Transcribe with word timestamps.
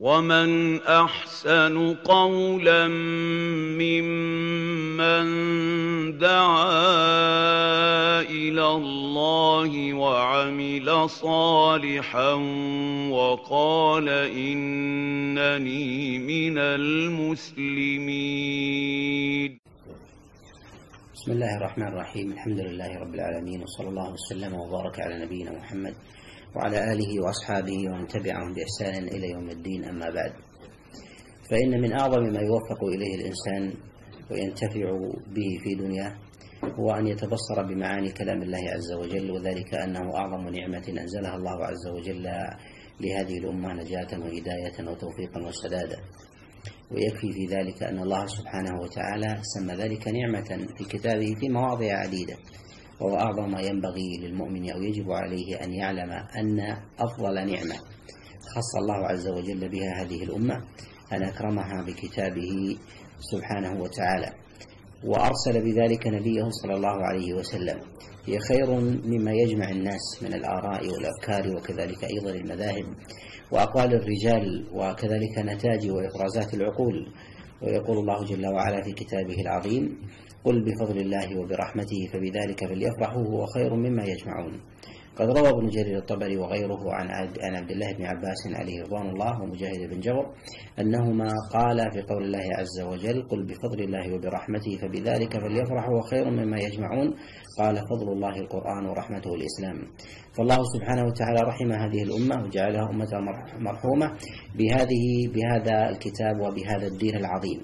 ومن 0.00 0.80
احسن 0.80 1.94
قولا 1.94 2.88
ممن 3.76 5.26
دعا 6.18 8.20
إلى 8.20 8.66
الله 8.66 9.94
وعمل 9.94 11.10
صالحا 11.10 12.32
وقال 13.12 14.08
انني 14.08 16.18
من 16.18 16.58
المسلمين 16.58 18.00
بسم 21.14 21.32
الله 21.32 21.56
الرحمن 21.56 21.88
الرحيم. 21.88 22.32
الحمد 22.32 22.60
لله 22.60 22.98
رب 22.98 23.14
العالمين 23.14 23.62
وصلى 23.62 23.88
الله 23.88 24.12
وسلم 24.12 24.54
وبارك 24.54 25.00
على 25.00 25.24
نبينا 25.24 25.52
محمد 25.52 25.94
وعلى 26.56 26.92
آله 26.92 27.22
وأصحابه 27.24 27.78
ومن 27.90 28.06
تبعهم 28.06 28.54
بإحسان 28.54 29.08
إلى 29.08 29.30
يوم 29.30 29.50
الدين 29.50 29.84
أما 29.84 30.10
بعد. 30.10 30.32
فإن 31.50 31.80
من 31.80 31.92
أعظم 31.92 32.22
ما 32.22 32.40
يوفق 32.40 32.84
إليه 32.84 33.14
الإنسان 33.14 33.74
وينتفع 34.30 34.90
به 35.34 35.58
في 35.64 35.74
دنياه 35.74 36.14
هو 36.78 36.90
أن 36.90 37.06
يتبصر 37.06 37.62
بمعاني 37.68 38.12
كلام 38.12 38.42
الله 38.42 38.70
عز 38.70 38.92
وجل 38.92 39.30
وذلك 39.30 39.74
أنه 39.74 40.16
أعظم 40.16 40.48
نعمة 40.48 40.84
أنزلها 40.88 41.36
الله 41.36 41.64
عز 41.66 41.86
وجل 41.88 42.22
لهذه 43.00 43.38
الأمة 43.38 43.72
نجاة 43.72 44.18
وهداية 44.20 44.88
وتوفيقا 44.90 45.40
وسدادا. 45.46 45.98
ويكفي 46.90 47.32
في 47.32 47.46
ذلك 47.46 47.82
أن 47.82 47.98
الله 47.98 48.26
سبحانه 48.26 48.80
وتعالى 48.80 49.38
سمى 49.42 49.74
ذلك 49.74 50.08
نعمة 50.08 50.66
في 50.78 50.84
كتابه 50.84 51.34
في 51.40 51.48
مواضع 51.48 51.92
عديدة. 51.92 52.36
وهو 53.00 53.16
أعظم 53.16 53.50
ما 53.50 53.60
ينبغي 53.60 54.18
للمؤمن 54.22 54.70
أو 54.70 54.82
يجب 54.82 55.10
عليه 55.10 55.64
أن 55.64 55.72
يعلم 55.72 56.10
أن 56.12 56.76
أفضل 56.98 57.34
نعمة 57.34 57.74
خص 58.54 58.76
الله 58.82 59.06
عز 59.06 59.28
وجل 59.28 59.68
بها 59.68 60.02
هذه 60.02 60.22
الأمة 60.22 60.54
أن 61.12 61.22
أكرمها 61.22 61.82
بكتابه 61.86 62.76
سبحانه 63.20 63.82
وتعالى. 63.82 64.32
وأرسل 65.04 65.64
بذلك 65.64 66.06
نبيه 66.06 66.48
صلى 66.50 66.74
الله 66.74 67.04
عليه 67.06 67.34
وسلم. 67.34 67.78
هي 68.26 68.38
خير 68.38 68.70
مما 69.04 69.32
يجمع 69.32 69.70
الناس 69.70 70.22
من 70.22 70.34
الآراء 70.34 70.82
والأفكار 70.88 71.56
وكذلك 71.56 72.04
أيضا 72.04 72.30
المذاهب 72.30 72.84
وأقوال 73.52 73.94
الرجال 73.94 74.68
وكذلك 74.72 75.38
نتاج 75.38 75.90
وإفرازات 75.90 76.54
العقول. 76.54 77.12
ويقول 77.62 77.98
الله 77.98 78.24
جل 78.24 78.46
وعلا 78.46 78.82
في 78.82 78.92
كتابه 78.92 79.40
العظيم 79.40 79.98
قل 80.44 80.64
بفضل 80.64 80.98
الله 80.98 81.40
وبرحمته 81.40 82.00
فبذلك 82.12 82.64
فليفرحوا 82.64 83.24
هو 83.26 83.46
خير 83.46 83.74
مما 83.74 84.04
يجمعون. 84.04 84.60
قد 85.16 85.38
روى 85.38 85.48
ابن 85.48 85.68
جرير 85.68 85.98
الطبري 85.98 86.36
وغيره 86.36 86.82
عن 86.92 87.10
عن 87.44 87.56
عبد 87.56 87.70
الله 87.70 87.92
بن 87.92 88.04
عباس 88.04 88.40
عليه 88.54 88.82
رضوان 88.82 89.08
الله 89.10 89.42
ومجاهد 89.42 89.90
بن 89.90 90.00
جبر 90.00 90.26
أنهما 90.80 91.28
قال 91.52 91.78
في 91.92 92.02
قول 92.02 92.24
الله 92.24 92.46
عز 92.58 92.80
وجل 92.80 93.22
قل 93.28 93.46
بفضل 93.46 93.80
الله 93.82 94.14
وبرحمته 94.14 94.76
فبذلك 94.82 95.32
فليفرحوا 95.40 96.00
خير 96.10 96.30
مما 96.30 96.58
يجمعون. 96.58 97.14
قال 97.58 97.76
فضل 97.76 98.12
الله 98.12 98.36
القرآن 98.36 98.86
ورحمته 98.86 99.34
الإسلام. 99.34 99.76
فالله 100.36 100.58
سبحانه 100.74 101.04
وتعالى 101.04 101.40
رحم 101.40 101.72
هذه 101.72 102.02
الأمة 102.02 102.44
وجعلها 102.44 102.90
أمة 102.90 103.12
مرحومة 103.58 104.06
بهذه 104.58 105.04
بهذا 105.34 105.88
الكتاب 105.90 106.40
وبهذا 106.40 106.86
الدين 106.86 107.16
العظيم. 107.16 107.60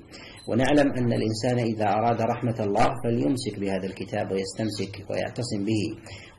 ونعلم 0.48 0.92
أن 0.98 1.12
الإنسان 1.12 1.58
إذا 1.58 1.88
أراد 1.88 2.20
رحمة 2.20 2.58
الله 2.60 2.86
فليمسك 3.04 3.60
بهذا 3.60 3.86
الكتاب 3.86 4.32
ويستمسك 4.32 5.10
ويعتصم 5.10 5.64
به. 5.64 5.82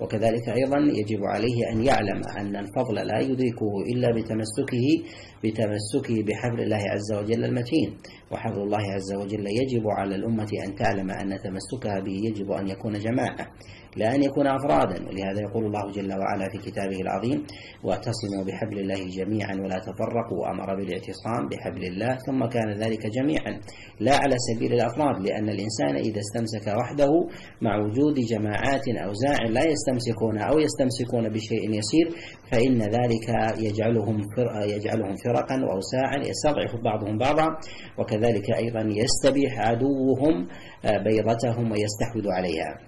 وكذلك 0.02 0.50
أيضا 0.50 0.78
يجب 0.78 1.20
عليه 1.24 1.58
أن 1.72 1.84
يعلم 1.84 2.22
أن 2.40 2.56
الفضل 2.56 2.96
لا 2.96 3.20
يدركه 3.20 3.72
إلا 3.94 4.08
بتمسكه 4.16 4.86
بتمسكه 5.44 6.24
بحبل 6.28 6.60
الله 6.64 6.84
عز 6.94 7.12
وجل 7.14 7.44
المتين. 7.46 7.98
وحبل 8.32 8.62
الله 8.62 8.84
عز 8.96 9.14
وجل 9.14 9.46
يجب 9.48 9.84
على 9.98 10.16
الأمة 10.16 10.50
أن 10.66 10.76
تعلم 10.76 11.12
أن 11.12 11.30
تمسكها 11.40 12.00
به 12.00 12.16
يجب 12.28 12.52
أن 12.52 12.68
يكون 12.68 12.94
جماعة. 13.00 13.48
لا 13.98 14.16
أن 14.16 14.24
يكون 14.24 14.48
أفرادا 14.48 15.08
ولهذا 15.08 15.42
يقول 15.42 15.66
الله 15.66 15.92
جل 15.92 16.12
وعلا 16.20 16.50
في 16.52 16.58
كتابه 16.58 17.00
العظيم 17.02 17.46
واعتصموا 17.84 18.44
بحبل 18.48 18.80
الله 18.80 19.02
جميعا 19.10 19.56
ولا 19.56 19.80
تفرقوا 19.80 20.38
وأمر 20.42 20.76
بالاعتصام 20.76 21.50
بحبل 21.52 21.84
الله 21.84 22.18
ثم 22.28 22.46
كان 22.46 22.70
ذلك 22.84 23.08
جميعا. 23.08 23.60
لا 24.00 24.16
على 24.16 24.36
سبيل 24.38 24.74
الأفراد 24.74 25.22
لأن 25.28 25.50
الإنسان 25.50 25.96
إذا 25.96 26.20
استمسك 26.20 26.68
وحده 26.80 27.12
مع 27.62 27.78
وجود 27.78 28.16
جماعات 28.20 28.88
أو 28.88 29.14
زاع 29.14 29.38
لا 29.50 29.64
يستمسكون 29.74 30.38
أو 30.38 30.60
يستمسكون 30.60 31.30
بشيء 31.30 31.70
يسير 31.80 32.08
فإن 32.52 32.82
ذلك 32.82 33.28
يجعلهم 33.58 34.18
يجعلهم 34.76 35.16
فرقا 35.26 35.56
وأوساعا 35.66 36.18
يستضعف 36.18 36.84
بعضهم 36.84 37.18
بعضا 37.18 37.48
وكذلك 38.00 38.52
أيضا 38.58 38.82
يستبيح 38.82 39.60
عدوهم 39.60 40.48
بيضتهم 41.06 41.72
ويستحوذ 41.72 42.28
عليها. 42.32 42.87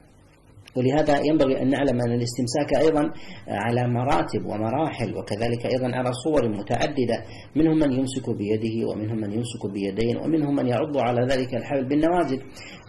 ولهذا 0.79 1.19
ينبغي 1.25 1.61
أن 1.61 1.69
نعلم 1.69 2.01
أن 2.01 2.11
الاستمساك 2.11 2.69
أيضا 2.85 3.03
على 3.47 3.87
مراتب 3.87 4.45
ومراحل 4.45 5.17
وكذلك 5.17 5.65
أيضا 5.65 5.95
على 5.97 6.09
صور 6.13 6.49
متعددة. 6.49 7.17
منهم 7.55 7.77
من 7.79 7.91
يمسك 7.91 8.29
بيده 8.29 8.87
ومنهم 8.89 9.17
من 9.17 9.31
يمسك 9.33 9.63
بيدين 9.73 10.17
ومنهم 10.17 10.55
من 10.55 10.67
يعض 10.67 10.97
على 10.97 11.21
ذلك 11.33 11.55
الحبل 11.55 11.85
بالنواجذ 11.89 12.39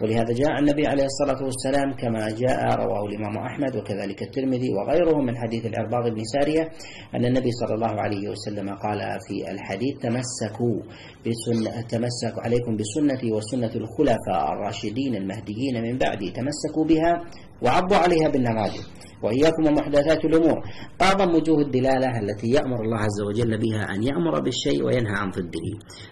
ولهذا 0.01 0.33
جاء 0.33 0.59
النبي 0.59 0.87
عليه 0.87 1.05
الصلاة 1.05 1.43
والسلام 1.43 1.93
كما 1.93 2.29
جاء 2.29 2.75
رواه 2.75 3.05
الإمام 3.05 3.37
أحمد 3.37 3.75
وكذلك 3.75 4.21
الترمذي 4.23 4.69
وغيره 4.73 5.21
من 5.21 5.37
حديث 5.37 5.65
العرباض 5.65 6.13
بن 6.15 6.23
سارية 6.23 6.69
أن 7.15 7.25
النبي 7.25 7.51
صلى 7.51 7.75
الله 7.75 8.01
عليه 8.01 8.29
وسلم 8.29 8.69
قال 8.69 8.99
في 9.27 9.51
الحديث 9.51 9.97
تمسكوا 9.97 10.77
بسنة 11.25 11.81
تمسكوا 11.81 12.43
عليكم 12.45 12.75
بسنتي 12.77 13.31
وسنة 13.31 13.71
الخلفاء 13.75 14.53
الراشدين 14.53 15.15
المهديين 15.15 15.81
من 15.83 15.97
بعدي 15.97 16.31
تمسكوا 16.31 16.85
بها 16.85 17.23
وعضوا 17.61 17.97
عليها 17.97 18.29
بالنواجذ 18.29 18.83
وإياكم 19.23 19.65
ومحدثات 19.67 20.25
الأمور. 20.25 20.57
أعظم 21.01 21.35
وجوه 21.35 21.61
الدلالة 21.61 22.19
التي 22.19 22.47
يأمر 22.47 22.81
الله 22.81 22.97
عز 22.97 23.21
وجل 23.27 23.57
بها 23.57 23.83
أن 23.93 24.03
يأمر 24.03 24.39
بالشيء 24.39 24.85
وينهى 24.85 25.13
عن 25.13 25.29
ضده. 25.29 25.67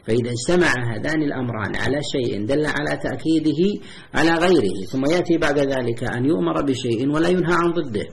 فإذا 0.05 0.31
اجتمع 0.37 0.71
هذان 0.93 1.21
الأمران 1.23 1.75
على 1.75 1.99
شيء 2.13 2.45
دل 2.45 2.65
على 2.65 2.97
تأكيده 3.03 3.81
على 4.13 4.31
غيره 4.31 4.85
ثم 4.91 5.03
يأتي 5.11 5.37
بعد 5.37 5.59
ذلك 5.59 6.03
أن 6.03 6.25
يؤمر 6.25 6.61
بشيء 6.61 7.09
ولا 7.13 7.29
ينهى 7.29 7.53
عن 7.53 7.71
ضده. 7.71 8.05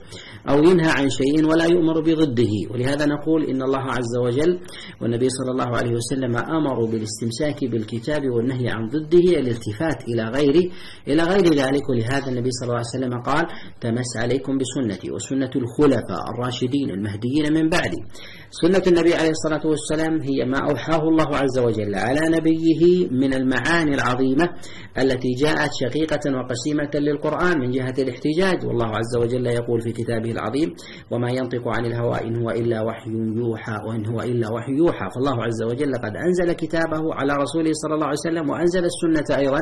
أو 0.49 0.63
ينهى 0.63 0.89
عن 0.89 1.09
شيء 1.09 1.45
ولا 1.45 1.65
يؤمر 1.65 2.01
بضده. 2.01 2.53
ولهذا 2.71 3.05
نقول 3.05 3.43
إن 3.43 3.61
الله 3.61 3.79
عز 3.79 4.17
وجل 4.25 4.59
والنبي 5.01 5.29
صلى 5.29 5.51
الله 5.51 5.77
عليه 5.77 5.91
وسلم 5.91 6.37
أمروا 6.37 6.87
بالاستمساك 6.87 7.65
بالكتاب 7.65 8.21
والنهي 8.35 8.69
عن 8.69 8.87
ضده 8.87 9.39
الالتفات 9.39 10.03
إلى 10.07 10.23
غير 10.23 10.71
إلى 11.07 11.23
غير 11.23 11.45
ذلك. 11.53 11.89
ولهذا 11.89 12.27
النبي 12.31 12.51
صلى 12.51 12.67
الله 12.67 12.81
عليه 12.83 12.97
وسلم 12.97 13.21
قال 13.21 13.45
تمس 13.81 14.17
عليكم 14.17 14.57
بسنتي 14.57 15.11
وسنة 15.11 15.51
الخلفاء 15.55 16.23
الراشدين 16.33 16.89
المهديين 16.89 17.53
من 17.53 17.69
بعدي. 17.69 17.97
سنة 18.49 18.83
النبي 18.87 19.13
عليه 19.13 19.29
الصلاة 19.29 19.67
والسلام 19.67 20.21
هي 20.21 20.45
ما 20.45 20.59
أوحاه 20.69 21.01
الله 21.01 21.37
عز 21.37 21.59
وجل 21.59 21.95
على 21.95 22.21
نبيه 22.37 23.07
من 23.11 23.33
المعاني 23.33 23.95
العظيمة 23.95 24.49
التي 24.97 25.29
جاءت 25.41 25.69
شقيقة 25.81 26.37
وقسيمة 26.37 26.91
للقرآن 26.95 27.59
من 27.59 27.71
جهة 27.71 27.93
الاحتجاج. 27.99 28.65
والله 28.65 28.85
عز 28.85 29.15
وجل 29.17 29.45
يقول 29.45 29.81
في 29.81 29.91
كتابه 29.91 30.36
العظيم 30.37 30.69
وما 31.11 31.29
ينطق 31.39 31.65
عن 31.75 31.83
الهوى 31.89 32.17
إن 32.27 32.35
هو 32.41 32.49
إلا 32.61 32.77
وحي 32.87 33.09
يوحى 33.41 33.77
وإن 33.87 34.03
هو 34.11 34.19
إلا 34.31 34.47
وحي 34.53 34.73
يوحى. 34.81 35.05
فالله 35.15 35.37
عز 35.47 35.61
وجل 35.69 35.93
قد 36.05 36.13
أنزل 36.25 36.49
كتابه 36.61 37.03
على 37.19 37.33
رسوله 37.43 37.71
صلى 37.81 37.93
الله 37.95 38.09
عليه 38.11 38.23
وسلم 38.27 38.45
وأنزل 38.49 38.83
السنة 38.91 39.29
أيضا 39.37 39.61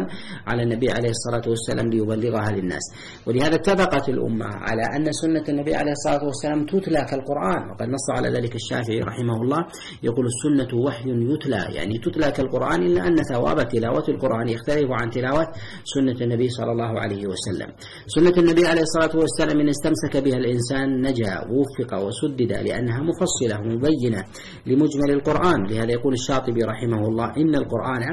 على 0.49 0.61
النبي 0.63 0.87
عليه 0.91 1.11
الصلاة 1.17 1.45
والسلام 1.51 1.87
ليبلغها 1.93 2.51
للناس. 2.51 2.85
ولهذا 3.27 3.55
اتفقت 3.55 4.09
الأمة 4.09 4.45
على 4.45 4.83
أن 4.95 5.11
سنة 5.11 5.43
النبي 5.49 5.75
عليه 5.75 5.91
الصلاة 5.91 6.23
والسلام 6.25 6.65
تتلى 6.65 7.01
كالقرآن 7.09 7.61
وقد 7.71 7.87
نص 7.95 8.07
على 8.17 8.29
ذلك 8.29 8.55
الشافعي 8.55 8.99
رحمه 8.99 9.37
الله 9.41 9.61
يقول 10.03 10.25
السنة 10.33 10.71
وحي 10.85 11.09
يتلى 11.33 11.61
يعني 11.77 11.95
تتلى 12.05 12.31
كالقرآن 12.31 12.79
إلا 12.83 13.07
أن 13.07 13.15
ثواب 13.33 13.67
تلاوة 13.67 14.05
القرآن 14.09 14.47
يختلف 14.49 14.89
عن 14.91 15.09
تلاوة 15.09 15.47
سنة 15.93 16.17
النبي 16.21 16.49
صلى 16.49 16.71
الله 16.71 16.99
عليه 17.03 17.23
وسلم. 17.31 17.69
سنة 18.07 18.35
النبي 18.37 18.63
عليه 18.71 18.81
الصلاة 18.81 19.15
والسلام 19.21 19.59
إن 19.59 19.69
استمسك 19.69 20.13
بها 20.25 20.37
الإنسان 20.37 20.64
نجا 20.73 21.47
ووفق 21.49 22.05
وسدد 22.05 22.51
لأنها 22.51 22.99
مفصلة 23.03 23.57
مبينة 23.61 24.23
لمجمل 24.65 25.11
القرآن. 25.11 25.67
لهذا 25.69 25.91
يقول 25.91 26.13
الشاطبي 26.13 26.63
رحمه 26.63 27.07
الله 27.07 27.25
إن 27.37 27.55
القرآن 27.55 28.03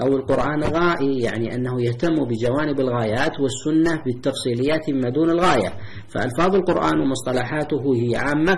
أو 0.00 0.16
القرآن 0.16 0.62
غائي 0.62 1.18
يعني 1.18 1.54
أنه 1.54 1.82
يهتم 1.82 2.14
بجوانب 2.24 2.80
الغايات 2.80 3.40
والسنة 3.40 4.02
بالتفصيليات 4.04 4.90
ما 4.90 5.08
دون 5.08 5.30
الغاية. 5.30 5.72
فألفاظ 6.08 6.54
القرآن 6.54 7.00
ومصطلحاته 7.00 7.94
هي 7.94 8.16
عامة 8.16 8.56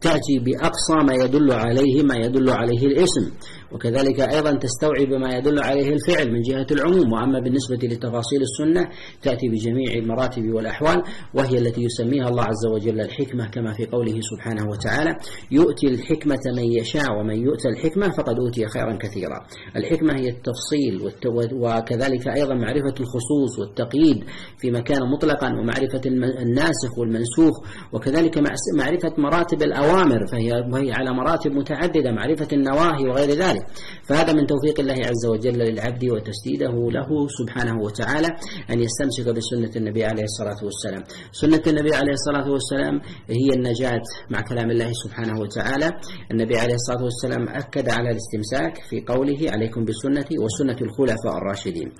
تأتي 0.00 0.38
بأقصى 0.38 0.96
ما 1.08 1.24
يدل 1.24 1.52
عليه 1.52 2.02
ما 2.02 2.16
يدل 2.16 2.50
عليه 2.50 2.86
الاسم. 2.86 3.32
وكذلك 3.72 4.20
أيضا 4.20 4.52
تستوعب 4.52 5.08
ما 5.08 5.36
يدل 5.36 5.62
عليه 5.62 5.92
الفعل 5.92 6.32
من 6.32 6.40
جهة 6.40 6.66
العموم 6.70 7.12
وأما 7.12 7.40
بالنسبة 7.40 7.76
لتفاصيل 7.82 8.42
السنة 8.42 8.88
تأتي 9.22 9.48
بجميع 9.48 9.92
المراتب 9.92 10.42
والأحوال 10.54 11.02
وهي 11.34 11.58
التي 11.58 11.82
يسميها 11.82 12.28
الله 12.28 12.42
عز 12.42 12.66
وجل 12.74 13.00
الحكمة 13.00 13.50
كما 13.50 13.72
في 13.72 13.86
قوله 13.86 14.20
سبحانه 14.20 14.70
وتعالى 14.70 15.16
يؤتي 15.50 15.86
الحكمة 15.86 16.40
من 16.56 16.72
يشاء 16.72 17.12
ومن 17.20 17.42
يؤتى 17.42 17.68
الحكمة 17.68 18.08
فقد 18.10 18.38
أوتي 18.38 18.66
خيرا 18.66 18.96
كثيرا 18.96 19.46
الحكمة 19.76 20.12
هي 20.12 20.28
التفصيل 20.28 21.12
وكذلك 21.52 22.28
أيضا 22.28 22.54
معرفة 22.54 22.94
الخصوص 23.00 23.58
والتقييد 23.58 24.24
في 24.58 24.70
مكان 24.70 24.98
مطلقا 25.12 25.48
ومعرفة 25.48 26.00
الناسخ 26.42 26.98
والمنسوخ 26.98 27.54
وكذلك 27.92 28.38
معرفة 28.78 29.12
مراتب 29.18 29.62
الأوامر 29.62 30.26
فهي 30.32 30.52
وهي 30.72 30.92
على 30.92 31.10
مراتب 31.14 31.52
متعددة 31.52 32.12
معرفة 32.12 32.48
النواهي 32.52 33.08
وغير 33.08 33.30
ذلك. 33.30 33.57
ذلك 33.58 33.66
فهذا 34.08 34.32
من 34.32 34.46
توفيق 34.46 34.80
الله 34.80 34.94
عز 34.94 35.26
وجل 35.26 35.58
للعبد 35.58 36.04
وتسديده 36.04 36.90
له 36.90 37.28
سبحانه 37.28 37.82
وتعالى 37.82 38.28
أن 38.70 38.80
يستمسك 38.80 39.28
بسنة 39.36 39.72
النبي 39.76 40.04
عليه 40.04 40.22
الصلاة 40.22 40.64
والسلام. 40.64 41.02
سنة 41.32 41.62
النبي 41.66 41.94
عليه 41.94 42.12
الصلاة 42.12 42.50
والسلام 42.50 43.00
هي 43.28 43.50
النجاة 43.54 44.02
مع 44.30 44.40
كلام 44.40 44.70
الله 44.70 44.92
سبحانه 44.92 45.40
وتعالى. 45.40 45.90
النبي 46.32 46.58
عليه 46.58 46.74
الصلاة 46.74 47.02
والسلام 47.04 47.48
أكد 47.48 47.88
على 47.88 48.10
الاستمساك 48.10 48.74
في 48.90 49.00
قوله 49.08 49.50
عليكم 49.50 49.84
بسنتي 49.84 50.38
وسنة 50.38 50.76
الخلفاء 50.82 51.36
الراشدين. 51.38 51.92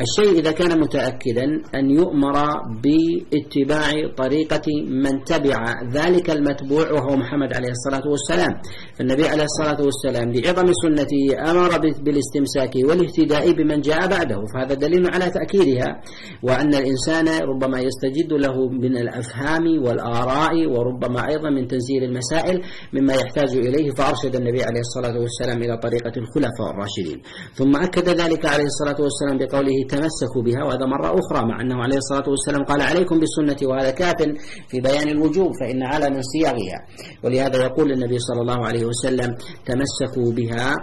الشيء 0.00 0.40
إذا 0.40 0.52
كان 0.52 0.80
متأكدا 0.80 1.46
أن 1.74 1.90
يؤمر 1.90 2.36
باتباع 2.82 3.90
طريقة 4.16 4.66
من 4.88 5.24
تبع 5.24 5.58
ذلك 5.92 6.30
المتبوع 6.30 6.92
وهو 6.92 7.16
محمد 7.16 7.52
عليه 7.52 7.70
الصلاة 7.70 8.08
والسلام. 8.08 8.52
فالنبي 8.98 9.24
عليه 9.28 9.44
الصلاة 9.44 9.80
والسلام 9.82 10.32
لعظم 10.32 10.72
سنة 10.72 10.99
سنته 11.00 11.50
أمر 11.50 11.78
بالاستمساك 12.04 12.74
والاهتداء 12.88 13.52
بمن 13.52 13.80
جاء 13.80 14.08
بعده 14.08 14.44
فهذا 14.54 14.74
دليل 14.74 15.06
على 15.14 15.30
تأكيدها 15.30 16.00
وأن 16.42 16.74
الإنسان 16.74 17.28
ربما 17.28 17.80
يستجد 17.80 18.32
له 18.32 18.68
من 18.68 18.96
الأفهام 18.96 19.64
والآراء 19.84 20.66
وربما 20.66 21.28
أيضا 21.28 21.50
من 21.50 21.66
تنزيل 21.66 22.04
المسائل 22.04 22.62
مما 22.92 23.14
يحتاج 23.14 23.56
إليه 23.56 23.90
فأرشد 23.90 24.36
النبي 24.36 24.62
عليه 24.62 24.80
الصلاة 24.80 25.18
والسلام 25.20 25.62
إلى 25.62 25.76
طريقة 25.76 26.12
الخلفاء 26.16 26.70
الراشدين. 26.70 27.22
ثم 27.54 27.76
أكد 27.76 28.08
ذلك 28.08 28.46
عليه 28.46 28.64
الصلاة 28.64 28.96
والسلام 29.00 29.38
بقوله 29.38 29.76
تمسكوا 29.88 30.42
بها 30.42 30.64
وهذا 30.64 30.86
مرة 30.86 31.18
أخرى 31.20 31.46
مع 31.48 31.60
أنه 31.60 31.82
عليه 31.82 31.96
الصلاة 31.96 32.28
والسلام 32.28 32.64
قال 32.64 32.80
عليكم 32.82 33.18
بالسنة 33.20 33.68
وهذا 33.68 33.90
كاف 33.90 34.16
في 34.68 34.80
بيان 34.80 35.08
الوجوب 35.08 35.50
فإن 35.60 35.82
على 35.82 36.10
من 36.10 36.22
صيغها 36.22 36.78
ولهذا 37.24 37.64
يقول 37.64 37.92
النبي 37.92 38.18
صلى 38.18 38.40
الله 38.40 38.66
عليه 38.66 38.84
وسلم 38.84 39.30
تمسكوا 39.66 40.32
بها 40.32 40.76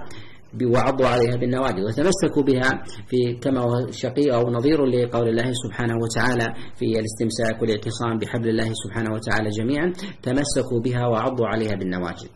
وعضوا 0.73 1.07
عليها 1.07 1.35
بالنواجذ 1.35 1.81
وتمسكوا 1.87 2.43
بها 2.43 2.69
في 3.09 3.33
كما 3.41 3.59
هو 3.61 3.91
شقيق 3.91 4.33
أو 4.33 4.49
نظير 4.51 4.85
لقول 4.85 5.27
الله 5.29 5.51
سبحانه 5.63 5.93
وتعالى 6.03 6.53
في 6.75 6.85
الاستمساك 6.85 7.61
والاعتصام 7.61 8.17
بحبل 8.21 8.49
الله 8.49 8.69
سبحانه 8.73 9.13
وتعالى 9.13 9.49
جميعا 9.49 9.93
تمسكوا 10.23 10.79
بها 10.83 11.07
وعضوا 11.07 11.47
عليها 11.47 11.75
بالنواجذ. 11.75 12.27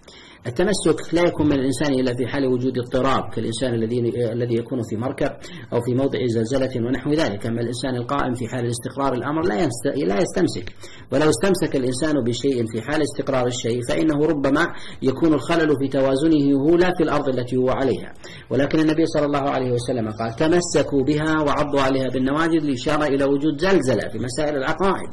التمسك 0.48 1.14
لا 1.14 1.22
يكون 1.22 1.46
من 1.46 1.54
الإنسان 1.54 1.94
إلا 1.94 2.14
في 2.14 2.28
حال 2.28 2.48
وجود 2.48 2.78
اضطراب 2.78 3.30
كالإنسان 3.34 3.74
الذي 3.74 4.00
الذي 4.32 4.56
يكون 4.56 4.80
في 4.90 4.96
مركب 4.96 5.32
أو 5.74 5.82
في 5.82 5.94
موضع 5.94 6.20
زلزلة 6.26 6.88
ونحو 6.88 7.12
ذلك. 7.12 7.46
أما 7.46 7.62
الإنسان 7.62 7.96
القائم 7.96 8.34
في 8.34 8.48
حال 8.48 8.66
الاستقرار 8.66 9.14
الأمر 9.14 9.42
لا 9.42 9.70
لا 9.96 10.22
يستمسك. 10.22 10.74
ولو 11.12 11.30
استمسك 11.30 11.76
الإنسان 11.76 12.24
بشيء 12.24 12.66
في 12.66 12.82
حال 12.82 13.02
استقرار 13.02 13.48
الشيء 13.48 13.82
فإنه 13.90 14.26
ربما 14.26 14.68
يكون 15.02 15.34
الخلل 15.34 15.76
في 15.82 15.88
توازنه 15.88 16.54
هو 16.60 16.76
لا 16.76 16.92
في 16.98 17.04
الأرض 17.04 17.30
التي 17.30 17.56
هو 17.56 17.70
عليها. 17.70 18.14
ولكن 18.50 18.80
النبي 18.80 19.06
صلى 19.06 19.26
الله 19.26 19.50
عليه 19.50 19.72
وسلم 19.72 20.10
قال 20.10 20.36
تمسكوا 20.36 21.04
بها 21.04 21.42
وعضوا 21.42 21.82
عليها 21.82 22.08
بالنواجذ 22.14 22.64
لإشارة 22.64 23.06
إلى 23.06 23.24
وجود 23.24 23.58
زلزلة 23.58 24.10
في 24.12 24.20
مسائل 24.20 24.56
العقائد 24.56 25.10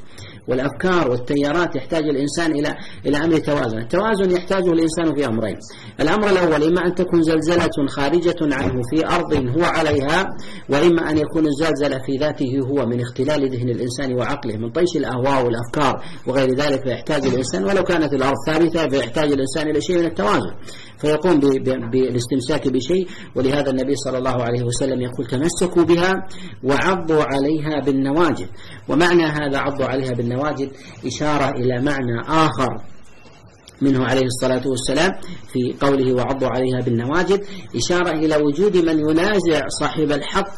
والأفكار 0.49 1.11
والتيارات 1.11 1.77
يحتاج 1.77 2.05
الإنسان 2.05 2.51
إلى 2.53 2.75
إلى 3.07 3.17
أمر 3.17 3.39
توازن. 3.39 3.79
التوازن 3.79 4.31
يحتاجه 4.31 4.73
الإنسان 4.73 5.18
في 5.19 5.27
أمرين. 5.27 5.57
الأمر 6.01 6.31
الأول 6.31 6.65
إما 6.65 6.87
أن 6.87 6.95
تكون 6.95 7.23
زلزلة 7.23 7.87
خارجة 7.89 8.37
عنه 8.43 8.83
في 8.91 9.07
أرض 9.07 9.35
هو 9.35 9.65
عليها 9.65 10.37
وإما 10.69 11.11
أن 11.11 11.19
يكون 11.19 11.47
الزلزلة 11.47 11.99
في 12.07 12.17
ذاته 12.21 12.59
هو 12.71 12.87
من 12.87 13.01
اختلال 13.01 13.51
ذهن 13.51 13.69
الإنسان 13.69 14.15
وعقله 14.15 14.57
من 14.57 14.71
طيش 14.71 14.97
الأهواء 14.97 15.45
والأفكار 15.45 16.05
وغير 16.27 16.55
ذلك 16.55 16.83
فيحتاج 16.83 17.27
الإنسان 17.27 17.65
ولو 17.65 17.83
كانت 17.83 18.13
الأرض 18.15 18.37
ثابتة 18.47 18.89
فيحتاج 18.89 19.33
الإنسان 19.33 19.69
إلى 19.69 19.81
شيء 19.81 19.99
من 19.99 20.05
التوازن. 20.05 20.55
فيقوم 20.99 21.41
بالاستمساك 21.91 22.69
بشيء 22.69 23.09
ولهذا 23.35 23.71
النبي 23.71 23.97
صلى 23.97 24.19
الله 24.19 24.43
عليه 24.43 24.63
وسلم 24.63 25.01
يقول 25.01 25.27
تمسكوا 25.27 25.83
بها 25.83 26.15
وعضوا 26.65 27.23
عليها 27.23 27.81
بالنواجذ. 27.85 28.47
ومعنى 28.89 29.25
هذا 29.25 29.59
عضوا 29.59 29.87
عليها 29.87 30.11
بالنواجذ 30.11 30.69
إشارة 31.07 31.51
إلى 31.51 31.83
معنى 31.83 32.21
آخر. 32.29 32.98
منه 33.83 34.05
عليه 34.05 34.27
الصلاة 34.27 34.69
والسلام 34.69 35.13
في 35.53 35.75
قوله 35.81 36.15
وعضوا 36.15 36.49
عليها 36.49 36.81
بالنواجذ 36.85 37.39
إشارة 37.77 38.11
إلى 38.11 38.37
وجود 38.37 38.77
من 38.77 38.99
ينازع 38.99 39.69
صاحب 39.81 40.13
الحق 40.13 40.51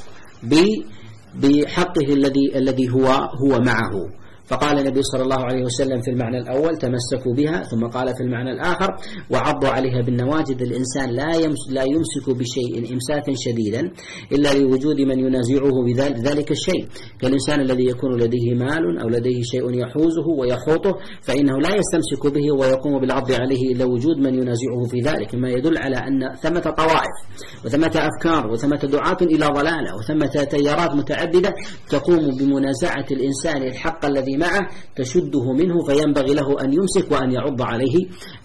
بحقه 1.35 2.13
الذي 2.13 2.57
الذي 2.57 2.91
هو 2.91 3.07
هو 3.43 3.61
معه. 3.61 4.09
فقال 4.51 4.79
النبي 4.79 5.03
صلى 5.03 5.23
الله 5.23 5.39
عليه 5.39 5.65
وسلم 5.65 6.01
في 6.01 6.11
المعنى 6.11 6.39
الأول 6.39 6.77
تمسكوا 6.79 7.35
بها 7.35 7.63
ثم 7.63 7.87
قال 7.87 8.09
في 8.17 8.23
المعنى 8.23 8.51
الآخر 8.51 8.97
وعضوا 9.31 9.69
عليها 9.69 10.03
بالنواجد 10.03 10.63
الإنسان 10.63 11.11
لا 11.11 11.31
لا 11.71 11.83
يمسك 11.83 12.31
بشيء 12.31 12.93
إمساكا 12.93 13.33
شديدا 13.35 13.91
إلا 14.33 14.55
لوجود 14.55 15.01
من 15.01 15.19
ينازعه 15.19 15.85
بذلك 15.87 16.51
الشيء. 16.51 16.87
كالإنسان 17.21 17.61
الذي 17.61 17.87
يكون 17.87 18.21
لديه 18.21 18.55
مال 18.55 19.01
أو 19.03 19.09
لديه 19.09 19.43
شيء 19.43 19.75
يحوزه 19.75 20.27
ويحوطه 20.39 20.95
فإنه 21.23 21.59
لا 21.59 21.69
يستمسك 21.77 22.35
به 22.35 22.53
ويقوم 22.61 23.01
بالعض 23.01 23.33
عليه 23.33 23.73
إلا 23.73 23.85
وجود 23.85 24.17
من 24.19 24.35
ينازعه 24.35 24.83
في 24.91 24.99
ذلك 25.01 25.35
مما 25.35 25.49
يدل 25.51 25.79
على 25.79 25.97
أن 25.97 26.35
ثمة 26.35 26.61
طوائف 26.61 27.17
وثمة 27.65 27.93
أفكار 28.11 28.51
وثمة 28.53 28.77
دعاة 28.77 29.17
إلى 29.23 29.47
ضلالة 29.47 29.97
وثمة 29.99 30.45
تيارات 30.45 30.95
متعددة 30.95 31.55
تقوم 31.91 32.37
بمنازعة 32.39 33.07
الإنسان 33.11 33.63
الحق 33.63 34.05
الذي 34.05 34.37
معه 34.41 34.61
تشده 34.97 35.53
منه 35.53 35.77
فينبغي 35.87 36.35
له 36.35 36.49
أن 36.65 36.73
يمسك 36.73 37.13
وأن 37.13 37.33
يعض 37.33 37.63
عليه 37.63 37.97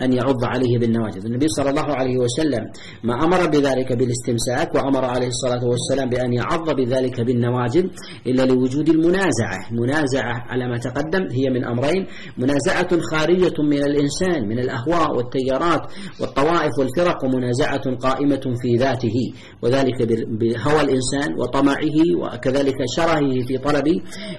أن 0.01 0.13
يعض 0.13 0.43
عليه 0.43 0.77
بالنواجذ. 0.79 1.25
النبي 1.25 1.47
صلى 1.47 1.69
الله 1.69 1.89
عليه 1.99 2.17
وسلم 2.17 2.63
ما 3.03 3.23
أمر 3.23 3.45
بذلك 3.47 3.93
بالاستمساك 3.93 4.75
وأمر 4.75 5.05
عليه 5.05 5.27
الصلاة 5.27 5.63
والسلام 5.65 6.09
بأن 6.09 6.33
يعض 6.33 6.75
بذلك 6.75 7.21
بالنواجذ 7.21 7.85
إلا 8.27 8.43
لوجود 8.45 8.89
المنازعة. 8.89 9.59
منازعة 9.71 10.35
على 10.49 10.67
ما 10.67 10.77
تقدم 10.77 11.23
هي 11.31 11.49
من 11.49 11.63
أمرين. 11.65 12.05
منازعة 12.37 12.99
خارجة 13.11 13.57
من 13.63 13.83
الإنسان 13.83 14.47
من 14.47 14.59
الأهواء 14.59 15.15
والتيارات 15.17 15.81
والطوائف 16.21 16.71
والفرق 16.79 17.23
ومنازعة 17.25 17.95
قائمة 17.95 18.41
في 18.61 18.75
ذاته 18.79 19.13
وذلك 19.61 19.97
بهوى 20.39 20.81
الإنسان 20.81 21.29
وطمعه 21.39 21.97
وكذلك 22.21 22.75
شرهه 22.95 23.45
في 23.47 23.57
طلب 23.57 23.87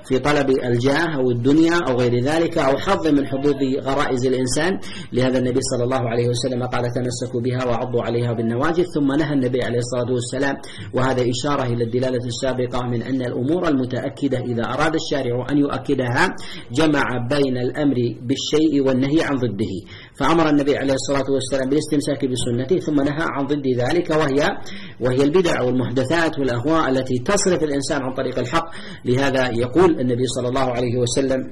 في 0.08 0.18
طلب 0.18 0.50
الجاه 0.64 1.16
أو 1.16 1.30
الدنيا 1.30 1.45
أو 1.88 1.96
غير 1.96 2.24
ذلك 2.24 2.58
أو 2.58 2.76
حظ 2.76 3.06
من 3.06 3.26
حظوظ 3.26 3.56
غرائز 3.82 4.26
الإنسان. 4.26 4.78
لهذا 5.12 5.38
النبي 5.38 5.60
صلى 5.60 5.84
الله 5.84 6.08
عليه 6.08 6.28
وسلم 6.28 6.62
قال 6.62 6.84
تمسكوا 6.94 7.40
بها 7.40 7.64
وعضوا 7.64 8.02
عليها 8.02 8.32
بالنواجذ. 8.32 8.84
ثم 8.94 9.12
نهى 9.18 9.32
النبي 9.32 9.62
عليه 9.62 9.78
الصلاة 9.78 10.12
والسلام 10.12 10.56
وهذا 10.94 11.22
إشارة 11.22 11.62
إلى 11.62 11.84
الدلالة 11.84 12.26
السابقة 12.26 12.86
من 12.86 13.02
أن 13.02 13.22
الأمور 13.22 13.68
المتأكدة 13.68 14.38
إذا 14.38 14.64
أراد 14.64 14.94
الشارع 14.94 15.46
أن 15.50 15.58
يؤكدها 15.58 16.36
جمع 16.72 17.02
بين 17.30 17.56
الأمر 17.56 17.96
بالشيء 18.22 18.86
والنهي 18.86 19.22
عن 19.22 19.36
ضده. 19.36 19.74
فأمر 20.18 20.48
النبي 20.48 20.76
عليه 20.76 20.94
الصلاة 20.94 21.30
والسلام 21.30 21.68
بالاستمساك 21.68 22.24
بسنته 22.24 22.78
ثم 22.78 22.94
نهى 22.94 23.26
عن 23.36 23.46
ضد 23.46 23.66
ذلك 23.66 24.10
وهي 24.10 24.58
وهي 25.00 25.24
البدع 25.24 25.62
والمحدثات 25.62 26.38
والأهواء 26.38 26.90
التي 26.90 27.18
تصرف 27.18 27.62
الإنسان 27.62 28.02
عن 28.02 28.14
طريق 28.14 28.38
الحق. 28.38 28.70
لهذا 29.04 29.50
يقول 29.50 30.00
النبي 30.00 30.26
صلى 30.26 30.48
الله 30.48 30.60
عليه 30.72 30.96
وسلم 30.96 31.50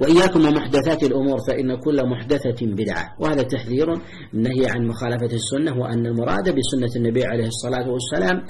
وإياكم 0.00 0.46
ومحدثات 0.46 1.02
الأمور 1.02 1.38
فإن 1.48 1.76
كل 1.80 2.08
محدثة 2.08 2.66
بدعة. 2.66 3.16
وهذا 3.20 3.42
تحذير 3.42 3.86
النهي 4.34 4.66
عن 4.66 4.86
مخالفة 4.86 5.32
السنة 5.32 5.78
وأن 5.80 6.06
المراد 6.06 6.44
بسنة 6.44 6.92
النبي 6.96 7.24
عليه 7.24 7.46
الصلاة 7.46 7.90
والسلام 7.90 8.42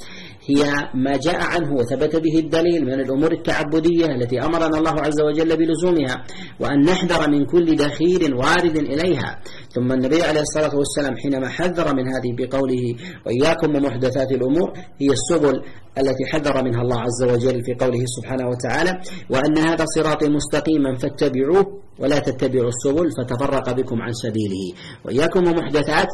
هي 0.50 0.88
ما 0.95 1.16
جاء 1.16 1.38
عنه 1.52 1.73
وثبت 1.78 2.16
به 2.16 2.38
الدليل 2.38 2.85
من 2.85 2.92
الأمور 3.00 3.33
التعبدية 3.33 4.07
التي 4.07 4.38
أمرنا 4.47 4.78
الله 4.78 4.97
عز 5.07 5.21
وجل 5.21 5.57
بلزومها 5.57 6.25
وأن 6.61 6.80
نحذر 6.80 7.30
من 7.30 7.45
كل 7.45 7.76
دخيل 7.76 8.35
وارد 8.35 8.76
إليها. 8.76 9.40
ثم 9.75 9.92
النبي 9.92 10.23
عليه 10.23 10.40
الصلاة 10.40 10.76
والسلام 10.76 11.16
حينما 11.16 11.49
حذر 11.49 11.95
من 11.95 12.04
هذه 12.09 12.30
بقوله 12.38 12.85
وإياكم 13.26 13.76
ومحدثات 13.76 14.33
الأمور 14.33 14.73
هي 15.00 15.09
السبل 15.19 15.62
التي 15.99 16.25
حذر 16.33 16.64
منها 16.64 16.83
الله 16.83 17.00
عز 17.00 17.23
وجل 17.23 17.64
في 17.64 17.75
قوله 17.75 18.04
سبحانه 18.07 18.49
وتعالى 18.49 19.00
وأن 19.30 19.59
هذا 19.59 19.85
صراطي 19.97 20.28
مستقيما 20.28 20.97
فاتبعوه 20.97 21.80
ولا 22.00 22.19
تتبعوا 22.19 22.69
السبل 22.69 23.11
فتفرق 23.19 23.73
بكم 23.73 24.02
عن 24.02 24.12
سبيله. 24.12 24.73
وإياكم 25.04 25.47
ومحدثات 25.49 26.09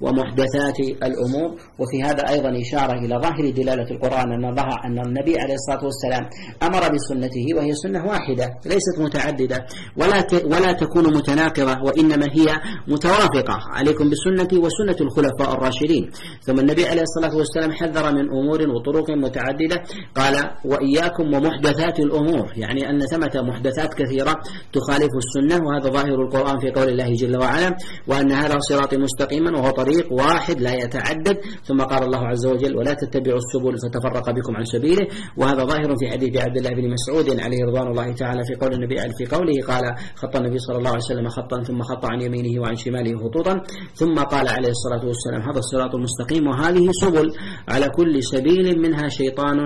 ومحدثات 0.00 0.80
الأمور. 0.80 1.50
وفي 1.78 2.02
هذا 2.02 2.28
أيضا 2.28 2.60
إشارة 2.60 2.98
إلى 2.98 3.14
ظاهر 3.22 3.50
دلالة 3.50 3.90
القرآن 3.90 4.32
أن 4.32 4.44
أن 4.84 4.98
النبي 5.06 5.38
عليه 5.38 5.54
الصلاة 5.54 5.84
والسلام 5.84 6.28
أمر 6.62 6.94
بسنته 6.94 7.46
وهي 7.56 7.74
سنة 7.74 8.06
واحدة 8.06 8.46
ليست 8.66 8.98
متعددة. 8.98 9.66
ولا 9.96 10.26
ولا 10.44 10.72
تكون 10.72 11.16
متناقضة 11.16 11.82
وإنما 11.82 12.26
هي 12.32 12.60
متوافقة 12.88 13.58
عليكم 13.72 14.10
بسنتي 14.10 14.58
وسنة 14.58 14.96
الخلفاء 15.00 15.52
الراشدين. 15.52 16.10
ثم 16.42 16.58
النبي 16.60 16.86
عليه 16.86 17.02
الصلاة 17.02 17.36
والسلام 17.36 17.72
حذر 17.72 18.12
من 18.12 18.28
أمور 18.30 18.68
وطرق 18.68 19.10
متعددة. 19.10 19.82
قال 20.16 20.50
وإياكم 20.64 21.34
ومحدثات 21.34 22.00
الأمور. 22.00 22.52
يعني 22.56 22.90
أن 22.90 23.00
ثمة 23.00 23.42
محدثات 23.42 23.94
كثيرة 23.94 24.34
تخالف 24.72 25.10
السنة 25.28 25.56
وهذا 25.66 25.88
ظاهر 25.90 26.18
القرآن 26.26 26.58
في 26.58 26.70
قول 26.70 26.88
الله 26.88 27.12
جل 27.12 27.36
وعلا 27.38 27.76
وأن 28.06 28.32
هذا 28.32 28.58
صراط 28.58 28.94
مستقيما 28.94 29.50
وهو 29.58 29.70
طريق 29.70 30.12
واحد 30.12 30.60
لا 30.60 30.74
يتعدد. 30.74 31.36
ثم 31.64 31.80
قال 31.80 32.02
الله 32.02 32.22
عز 32.32 32.46
وجل 32.46 32.76
ولا 32.76 32.94
تتبعوا 32.94 33.38
السبل 33.38 33.74
فتفرق 33.82 34.30
بكم 34.30 34.56
عن 34.56 34.64
سبيله. 34.64 35.06
وهذا 35.36 35.64
ظاهر 35.64 35.90
في 36.00 36.10
حديث 36.10 36.36
عبد 36.36 36.56
الله 36.56 36.70
بن 36.70 36.84
مسعود 36.90 37.40
عليه 37.40 37.60
رضوان 37.68 37.86
الله 37.86 38.12
تعالى 38.12 38.42
في 38.44 38.54
قول 38.54 38.72
النبي 38.74 38.96
في 39.18 39.36
قوله 39.36 39.56
قال 39.68 39.84
خط 40.14 40.36
النبي 40.36 40.58
صلى 40.58 40.78
الله 40.78 40.90
عليه 40.90 41.04
وسلم 41.10 41.28
خطا 41.28 41.62
ثم 41.62 41.82
خط 41.82 42.04
عن 42.04 42.20
يمينه 42.20 42.62
وعن 42.62 42.76
شماله 42.76 43.18
خطوطا. 43.24 43.60
ثم 43.94 44.14
قال 44.14 44.48
عليه 44.48 44.68
الصلاة 44.68 45.06
والسلام 45.06 45.42
هذا 45.50 45.58
الصراط 45.58 45.94
المستقيم 45.94 46.46
وهذه 46.46 46.88
سبل 47.02 47.26
على 47.68 47.88
كل 47.88 48.22
سبيل 48.22 48.78
منها 48.78 49.08
شيطان 49.08 49.58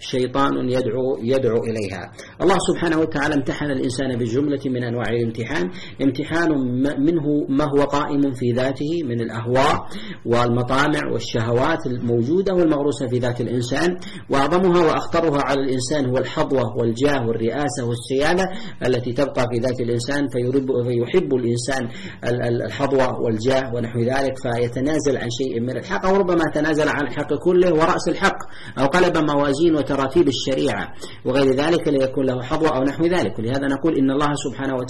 شيطان 0.00 0.54
يدعو 0.70 1.18
يدعو 1.22 1.58
إليها. 1.64 2.02
الله 2.42 2.58
سبحانه 2.68 2.98
وتعالى 3.00 3.34
امتحن 3.34 3.70
الإنسان 3.70 4.18
بجملة 4.18 4.60
من 4.66 4.82
أنواع 4.84 4.97
الامتحان. 5.02 5.70
امتحان 6.02 6.50
منه 6.98 7.46
ما 7.48 7.64
هو 7.64 7.82
قائم 7.84 8.32
في 8.34 8.52
ذاته 8.52 9.02
من 9.04 9.20
الأهواء 9.20 9.86
والمطامع 10.26 11.00
والشهوات 11.12 11.86
الموجودة 11.86 12.54
والمغروسة 12.54 13.06
في 13.06 13.18
ذات 13.18 13.40
الإنسان. 13.40 13.96
وأعظمها 14.30 14.80
وأخطرها 14.86 15.42
على 15.44 15.60
الإنسان 15.60 16.10
هو 16.10 16.18
الحظوة 16.18 16.76
والجاه 16.76 17.26
والرئاسة 17.26 17.84
والسيادة 17.88 18.44
التي 18.86 19.12
تبقى 19.12 19.46
في 19.52 19.58
ذات 19.58 19.80
الإنسان 19.80 20.26
فيحب 20.28 21.34
الإنسان 21.34 21.88
الحظوة 22.24 23.20
والجاه 23.20 23.74
ونحو 23.74 24.00
ذلك 24.00 24.34
فيتنازل 24.42 25.16
عن 25.16 25.30
شيء 25.30 25.60
من 25.60 25.76
الحق 25.76 26.06
أو 26.06 26.16
ربما 26.16 26.44
تنازل 26.54 26.88
عن 26.88 27.06
الحق 27.06 27.34
كله 27.44 27.72
ورأس 27.74 28.08
الحق 28.08 28.38
أو 28.78 28.86
قلب 28.86 29.16
موازين 29.30 29.74
وتراتيب 29.74 30.28
الشريعة. 30.28 30.92
وغير 31.24 31.54
ذلك 31.54 31.88
ليكون 31.88 32.26
له 32.26 32.42
حظوة 32.42 32.76
أو 32.76 32.82
نحو 32.82 33.06
ذلك. 33.06 33.38
ولهذا 33.38 33.66
نقول 33.66 33.98
إن 33.98 34.10
الله 34.10 34.34
سبحانه 34.34 34.74
وتعالى 34.74 34.87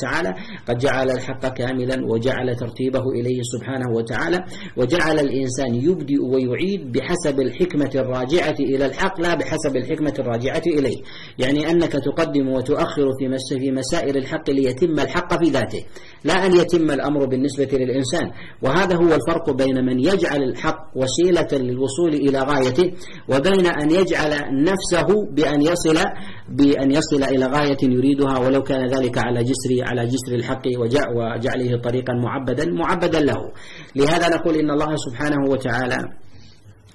قد 0.69 0.79
جعل 0.79 1.11
الحق 1.11 1.47
كاملا 1.55 2.07
وجعل 2.07 2.57
ترتيبه 2.57 3.03
إليه 3.21 3.41
سبحانه 3.43 3.97
وتعالى 3.97 4.45
وجعل 4.77 5.19
الإنسان 5.19 5.75
يبدئ 5.75 6.23
ويعيد 6.23 6.93
بحسب 6.93 7.41
الحكمة 7.41 7.91
الراجعة 7.95 8.57
إلى 8.61 8.87
الحق 8.87 9.21
لا 9.21 9.35
بحسب 9.35 9.77
الحكمة 9.77 10.15
الراجعة 10.19 10.63
إليه. 10.67 10.97
يعني 11.39 11.71
أنك 11.71 11.93
تقدم 11.93 12.49
وتؤخر 12.49 13.07
في 13.59 13.71
مسائل 13.71 14.17
الحق 14.17 14.51
ليتم 14.51 15.01
الحق 15.01 15.45
في 15.45 15.51
ذاته 15.51 15.85
لا 16.25 16.47
أن 16.47 16.57
يتم 16.57 16.91
الأمر 16.91 17.27
بالنسبة 17.27 17.69
للإنسان. 17.73 18.31
وهذا 18.63 18.97
هو 18.97 19.15
الفرق 19.15 19.51
بين 19.51 19.85
من 19.85 19.99
يجعل 19.99 20.43
الحق 20.43 20.89
وسيلة 20.97 21.49
للوصول 21.53 22.15
إلى 22.15 22.39
غايته 22.39 22.93
وبين 23.29 23.67
أن 23.67 23.91
يجعل 23.91 24.31
نفسه 24.65 25.27
بأن 25.33 25.63
يصل 25.63 25.99
بأن 26.49 26.91
يصل 26.91 27.23
إلى 27.23 27.47
غاية 27.47 27.79
يريدها 27.83 28.39
ولو 28.39 28.63
كان 28.63 28.87
ذلك 28.89 29.19
على 29.19 29.45
جسر 29.45 29.88
على 29.89 30.03
جسر 30.13 30.33
الحق 30.41 30.65
وجعله 30.79 31.71
طريقا 31.87 32.13
معبدا 32.25 32.65
معبدا 32.81 33.21
له. 33.21 33.41
لهذا 33.97 34.27
نقول 34.37 34.55
إن 34.63 34.71
الله 34.71 34.93
سبحانه 35.07 35.41
وتعالى 35.53 35.99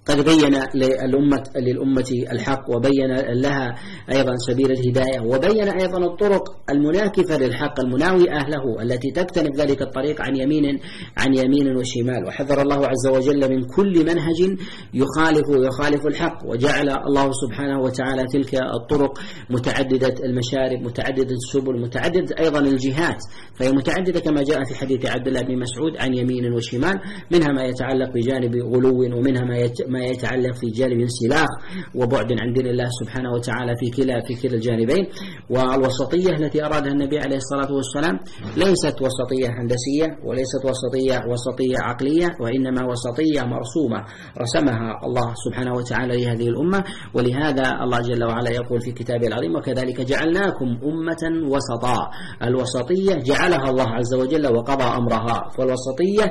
قد 0.05 0.25
بين 0.25 0.55
للأمة 0.75 1.43
للأمة 1.55 2.11
الحق 2.31 2.69
وبين 2.75 3.11
لها 3.41 3.75
أيضا 4.11 4.35
سبيل 4.47 4.71
الهداية 4.71 5.19
وبين 5.19 5.69
أيضا 5.69 6.05
الطرق 6.05 6.43
المناكفة 6.69 7.37
للحق 7.37 7.79
المناوئة 7.79 8.47
له 8.47 8.81
التي 8.81 9.11
تكتنف 9.11 9.55
ذلك 9.57 9.81
الطريق 9.81 10.21
عن 10.21 10.35
يمين 10.35 10.79
عن 11.17 11.33
يمين 11.37 11.77
وشمال. 11.77 12.27
وحذر 12.27 12.61
الله 12.61 12.87
عز 12.87 13.07
وجل 13.07 13.49
من 13.49 13.63
كل 13.63 14.05
منهج 14.05 14.57
يخالف 14.93 15.67
يخالف 15.67 16.05
الحق 16.07 16.45
وجعل 16.45 16.89
الله 16.89 17.31
سبحانه 17.31 17.79
وتعالى 17.79 18.23
تلك 18.33 18.55
الطرق 18.55 19.19
متعددة 19.49 20.15
المشارب 20.25 20.79
متعددة 20.81 21.31
السبل 21.35 21.81
متعددة 21.81 22.35
أيضا 22.39 22.59
الجهات. 22.59 23.17
فهي 23.55 23.71
متعددة 23.71 24.19
كما 24.19 24.43
جاء 24.43 24.63
في 24.63 24.75
حديث 24.75 25.05
عبد 25.05 25.27
الله 25.27 25.41
بن 25.41 25.59
مسعود 25.59 25.97
عن 25.97 26.13
يمين 26.13 26.53
وشمال 26.53 26.95
منها 27.31 27.47
ما 27.47 27.63
يتعلق 27.63 28.13
بجانب 28.13 28.55
غلو 28.55 29.17
ومنها 29.17 29.43
ما 29.87 29.92
ما 29.93 30.01
يتعلق 30.11 30.53
في 30.61 30.67
جانب 30.79 30.99
انسلاخ 31.07 31.49
وبعد 31.95 32.29
عن 32.41 32.53
دين 32.53 32.67
الله 32.67 32.89
سبحانه 33.01 33.31
وتعالى 33.35 33.73
في 33.79 33.87
كلا 33.97 34.17
في 34.27 34.33
كلا 34.41 34.55
الجانبين. 34.55 35.03
والوسطية 35.49 36.29
التي 36.29 36.65
أرادها 36.65 36.91
النبي 36.91 37.19
عليه 37.19 37.37
الصلاة 37.43 37.71
والسلام 37.77 38.15
ليست 38.57 38.95
وسطية 39.01 39.47
هندسية 39.57 40.07
وليست 40.27 40.61
وسطية 40.65 41.17
وسطية 41.31 41.77
عقلية 41.79 42.27
وإنما 42.41 42.81
وسطية 42.91 43.41
مرسومة 43.53 43.99
رسمها 44.43 44.89
الله 45.07 45.33
سبحانه 45.45 45.73
وتعالى 45.73 46.13
لهذه 46.23 46.47
الأمة. 46.47 46.83
ولهذا 47.13 47.65
الله 47.83 47.99
جل 47.99 48.23
وعلا 48.23 48.49
يقول 48.49 48.81
في 48.81 48.91
كتابه 48.91 49.27
العظيم 49.27 49.55
وكذلك 49.55 50.01
جعلناكم 50.01 50.65
أمة 50.65 51.23
وسطا 51.53 51.97
الوسطية 52.43 53.13
جعلها 53.15 53.69
الله 53.69 53.89
عز 53.89 54.13
وجل 54.13 54.45
وقضى 54.55 54.83
أمرها 54.83 55.37
فالوسطية 55.57 56.25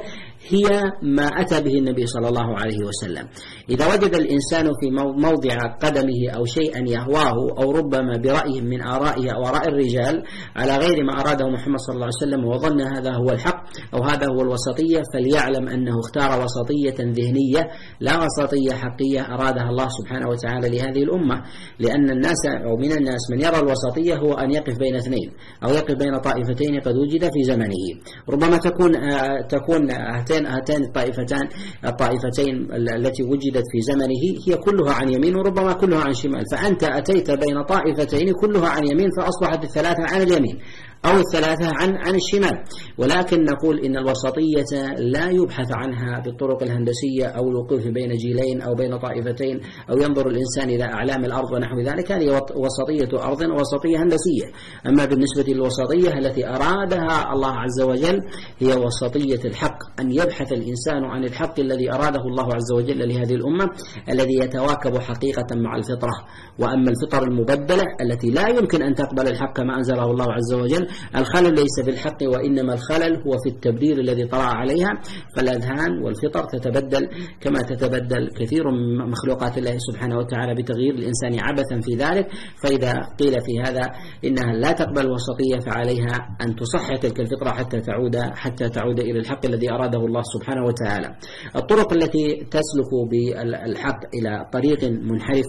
هي 0.49 0.83
ما 1.03 1.27
أتى 1.27 1.63
به 1.63 1.75
النبي 1.79 2.07
صلى 2.07 2.29
الله 2.29 2.49
عليه 2.61 2.79
وسلم. 2.89 3.29
إذا 3.71 3.95
وجد 3.95 4.15
الإنسان 4.15 4.65
في 4.81 4.91
موضع 5.17 5.57
قدمه 5.81 6.31
أو 6.37 6.45
شيئا 6.45 6.81
يهواه 6.89 7.37
أو 7.59 7.71
ربما 7.71 8.17
برأي 8.17 8.61
من 8.61 8.83
آرائه 8.83 9.31
أو 9.31 9.47
آراء 9.47 9.69
الرجال 9.69 10.23
على 10.57 10.77
غير 10.77 11.05
ما 11.05 11.21
أراده 11.21 11.49
محمد 11.49 11.79
صلى 11.79 11.95
الله 11.95 12.07
عليه 12.07 12.17
وسلم 12.17 12.45
وظن 12.45 12.81
هذا 12.81 13.13
هو 13.15 13.31
الحق 13.31 13.65
أو 13.95 14.03
هذا 14.03 14.27
هو 14.27 14.41
الوسطية 14.43 15.03
فليعلم 15.15 15.69
أنه 15.69 16.01
اختار 16.01 16.45
وسطية 16.45 16.95
ذهنية 17.01 17.69
لا 18.01 18.25
وسطية 18.25 18.73
حقية 18.73 19.21
أرادها 19.35 19.69
الله 19.71 19.89
سبحانه 19.89 20.29
وتعالى 20.29 20.69
لهذه 20.69 21.03
الأمة 21.03 21.43
لأن 21.79 22.11
الناس 22.11 22.47
أو 22.47 22.77
من 22.77 22.93
الناس 22.93 23.31
من 23.31 23.41
يرى 23.41 23.59
الوسطية 23.59 24.15
هو 24.17 24.35
أن 24.35 24.51
يقف 24.51 24.79
بين 24.79 24.97
اثنين 24.97 25.31
أو 25.65 25.71
يقف 25.71 25.95
بين 25.95 26.19
طائفتين 26.19 26.81
قد 26.81 26.97
وجد 26.97 27.25
في 27.25 27.43
زمنه. 27.45 27.85
ربما 28.29 28.57
تكون 28.57 28.97
آه، 28.97 29.41
تكون 29.49 29.91
هاتين 29.91 30.47
هاتين 30.47 30.85
الطائفتان 30.85 31.49
الطائفتين 31.85 32.55
التي 32.75 33.23
وجدت 33.43 33.65
في 33.73 33.81
زمنه 33.81 34.15
هي 34.47 34.57
كلها 34.57 34.93
عن 34.95 35.09
يمين 35.09 35.37
وربما 35.37 35.73
كلها 35.73 36.01
عن 36.01 36.13
شمال. 36.13 36.45
فأنت 36.53 36.85
أتيت 36.85 37.31
بين 37.31 37.63
طائفتين 37.63 38.33
كلها 38.33 38.69
عن 38.69 38.87
يمين 38.87 39.09
فأصبحت 39.17 39.65
الثلاثة 39.65 40.03
عن 40.15 40.23
اليمين. 40.23 40.59
أو 41.07 41.19
الثلاثة 41.19 41.71
عن 41.81 41.97
عن 41.97 42.15
الشمال. 42.15 42.65
ولكن 42.99 43.45
نقول 43.45 43.79
إن 43.81 43.97
الوسطية 43.97 44.95
لا 44.99 45.31
يبحث 45.31 45.73
عنها 45.73 46.21
بالطرق 46.21 46.63
الهندسية 46.63 47.27
أو 47.27 47.49
الوقوف 47.49 47.87
بين 47.87 48.11
جيلين 48.11 48.63
أو 48.63 48.75
بين 48.75 48.99
طائفتين 48.99 49.61
أو 49.91 49.99
ينظر 49.99 50.29
الإنسان 50.29 50.71
إلى 50.71 50.85
أعلام 50.85 51.25
الأرض 51.25 51.53
ونحو 51.53 51.81
ذلك. 51.81 52.13
هذه 52.13 52.41
وسطية 52.57 53.25
أرض 53.29 53.41
ووسطية 53.41 54.03
هندسية. 54.03 54.47
أما 54.87 55.05
بالنسبة 55.05 55.53
للوسطية 55.53 56.19
التي 56.19 56.49
أرادها 56.49 57.33
الله 57.33 57.53
عز 57.53 57.81
وجل 57.81 58.19
هي 58.59 58.75
وسطية 58.75 59.45
الحق. 59.45 60.01
أن 60.01 60.13
يبحث 60.13 60.53
الإنسان 60.53 61.05
عن 61.05 61.25
الحق 61.25 61.61
الذي 61.61 61.93
أراده 61.93 62.23
الله 62.23 62.55
عز 62.55 62.73
وجل 62.73 63.09
لهذه 63.09 63.35
الأمة 63.35 63.71
الذي 64.09 64.35
يتواكب 64.35 64.99
حقيقة 64.99 65.57
مع 65.57 65.77
الفطرة. 65.77 66.13
وأما 66.59 66.91
الفطر 66.91 67.23
المبدلة 67.23 67.85
التي 68.01 68.31
لا 68.31 68.49
يمكن 68.49 68.83
أن 68.83 68.95
تقبل 68.95 69.29
الحق 69.29 69.57
كما 69.57 69.77
أنزله 69.77 70.05
الله 70.05 70.27
عز 70.33 70.55
وجل 70.55 70.92
الخلل 71.17 71.55
ليس 71.55 71.81
في 71.85 71.91
الحق 71.91 72.19
وإنما 72.23 72.75
الخلل 72.75 73.23
هو 73.27 73.33
في 73.45 73.49
التبديل 73.55 74.01
الذي 74.01 74.25
طرأ 74.25 74.43
عليها 74.43 74.91
فالأذهان 75.37 76.03
والفطر 76.03 76.45
تتبدل 76.45 77.09
كما 77.41 77.59
تتبدل 77.59 78.29
كثير 78.39 78.71
من 78.71 79.11
مخلوقات 79.11 79.59
الله 79.59 79.77
سبحانه 79.79 80.19
وتعالى 80.19 80.63
بتغيير 80.63 80.95
الإنسان 80.95 81.33
عبثا 81.41 81.81
في 81.81 81.95
ذلك. 81.95 82.27
فإذا 82.63 82.93
قيل 83.19 83.33
في 83.41 83.61
هذا 83.65 83.83
إنها 84.25 84.53
لا 84.53 84.73
تقبل 84.73 85.11
وسطية 85.11 85.59
فعليها 85.67 86.37
أن 86.41 86.57
تصحح 86.57 86.97
تلك 86.97 87.21
الفطرة 87.21 87.51
حتى 87.51 87.81
تعود 87.81 88.17
حتى 88.17 88.69
تعود 88.69 89.01
إلى 89.01 89.19
الحق 89.19 89.47
الذي 89.47 89.71
أراده 89.71 89.99
الله 89.99 90.23
سبحانه 90.23 90.65
وتعالى. 90.67 91.15
الطرق 91.57 91.93
التي 91.93 92.47
تسلك 92.51 92.91
بالحق 93.11 94.01
إلى 94.15 94.49
طريق 94.53 94.85
منحرف 94.85 95.45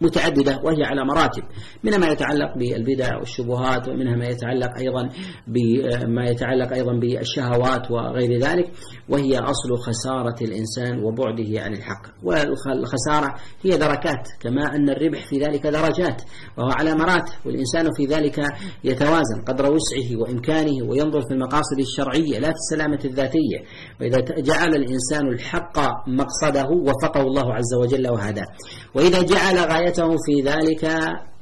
متعددة 0.00 0.60
وهي 0.64 0.84
على 0.84 1.04
مراتب. 1.04 1.42
منها 1.84 1.98
ما 1.98 2.06
يتعلق 2.08 2.58
بالبدع 2.58 3.16
والشبهات 3.18 3.88
ومنها 3.88 4.16
ما 4.16 4.26
يتعلق 4.26 4.78
أيضا 4.78 5.08
بما 5.46 6.24
يتعلق 6.24 6.72
أيضا 6.72 6.92
بالشهوات 6.92 7.90
وغير 7.90 8.40
ذلك 8.40 8.70
وهي 9.08 9.38
أصل 9.38 9.76
خسارة 9.86 10.36
الإنسان 10.42 11.04
وبعده 11.04 11.62
عن 11.62 11.72
الحق. 11.72 12.02
والخسارة 12.22 13.34
هي 13.62 13.76
دركات 13.76 14.28
كما 14.40 14.76
أن 14.76 14.88
الربح 14.90 15.26
في 15.28 15.38
ذلك 15.38 15.66
درجات 15.66 16.22
وهو 16.58 16.70
على 16.70 16.94
مراتب 16.94 17.32
والإنسان 17.46 17.88
في 17.96 18.06
ذلك 18.06 18.40
يتوازن 18.84 19.42
قدر 19.46 19.72
وسعه 19.72 20.16
وإمكانه 20.20 20.84
وينظر 20.88 21.20
في 21.20 21.34
المقاصد 21.34 21.78
الشرعية 21.80 22.38
لا 22.38 22.48
في 22.48 22.54
السلامة 22.54 23.00
الذاتية. 23.04 23.58
وإذا 24.00 24.20
جعل 24.20 24.74
الإنسان 24.74 25.28
الحق 25.32 25.78
مقصده 26.08 26.68
وفقه 26.70 27.20
الله 27.20 27.54
عز 27.54 27.74
وجل 27.74 28.10
وهداه 28.10 28.46
وإذا 28.94 29.22
جعل 29.22 29.58
غايته 29.88 30.08
في 30.26 30.42
ذلك 30.42 30.84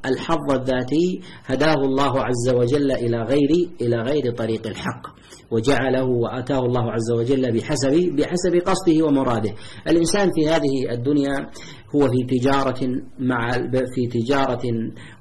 الحظ 0.07 0.53
الذاتي 0.53 1.21
هداه 1.45 1.75
الله 1.75 2.25
عز 2.25 2.55
وجل 2.55 2.93
إلى 2.93 3.19
غير 3.23 3.69
إلى 3.81 3.97
غير 3.97 4.35
طريق 4.35 4.67
الحق 4.67 5.03
وجعله 5.51 6.05
وآتاه 6.05 6.59
الله 6.59 6.93
عز 6.93 7.13
وجل 7.13 7.53
بحسب 7.53 7.93
بحسب 8.17 8.55
قصده 8.67 9.07
ومراده. 9.07 9.55
الإنسان 9.89 10.31
في 10.35 10.49
هذه 10.49 10.93
الدنيا 10.93 11.47
هو 11.95 12.09
في 12.09 12.39
تجارة 12.39 12.81
مع 13.19 13.51
في 13.95 14.07
تجارة 14.21 14.63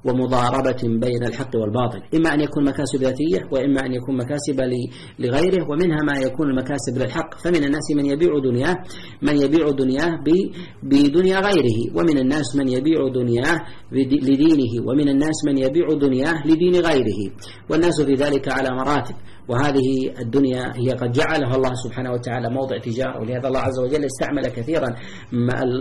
ومضاربة 0.06 0.82
بين 0.84 1.24
الحق 1.24 1.56
والباطل. 1.56 2.02
إما 2.16 2.34
أن 2.34 2.42
يكون 2.42 2.66
مكاسب 2.66 3.00
ذاتية 3.02 3.40
وإما 3.52 3.86
أن 3.86 3.94
يكون 3.94 4.18
مكاسب 4.18 4.62
لغيره 5.20 5.68
ومنها 5.70 6.00
ما 6.08 6.20
يكون 6.20 6.50
المكاسب 6.50 6.98
للحق. 6.98 7.40
فمن 7.44 7.64
الناس 7.64 7.92
من 7.96 8.06
يبيع 8.06 8.40
دنياه 8.40 8.76
من 9.22 9.42
يبيع 9.42 9.70
دنياه 9.70 10.12
بدنيا 10.84 11.40
غيره. 11.40 11.80
ومن 11.96 12.18
الناس 12.18 12.56
من 12.56 12.68
يبيع 12.68 13.08
دنياه 13.08 13.58
لدينه. 13.92 14.88
ومن 14.88 15.10
الناس 15.10 15.46
من 15.48 15.58
يبيع 15.58 15.88
دنياه 16.02 16.48
لدين 16.48 16.76
غيره. 16.76 17.32
والناس 17.70 18.02
في 18.02 18.14
ذلك 18.14 18.48
على 18.48 18.70
مراتب. 18.76 19.16
وهذه 19.48 20.14
الدنيا 20.20 20.74
هي 20.76 20.92
قد 20.92 21.12
جعلها 21.12 21.56
الله 21.56 21.74
سبحانه 21.84 22.12
وتعالى 22.12 22.50
موضع 22.50 22.78
تجارة 22.78 23.20
ولهذا 23.22 23.48
الله 23.48 23.60
عز 23.60 23.80
وجل 23.80 24.06
استعمل 24.06 24.48
كثيرا 24.48 24.96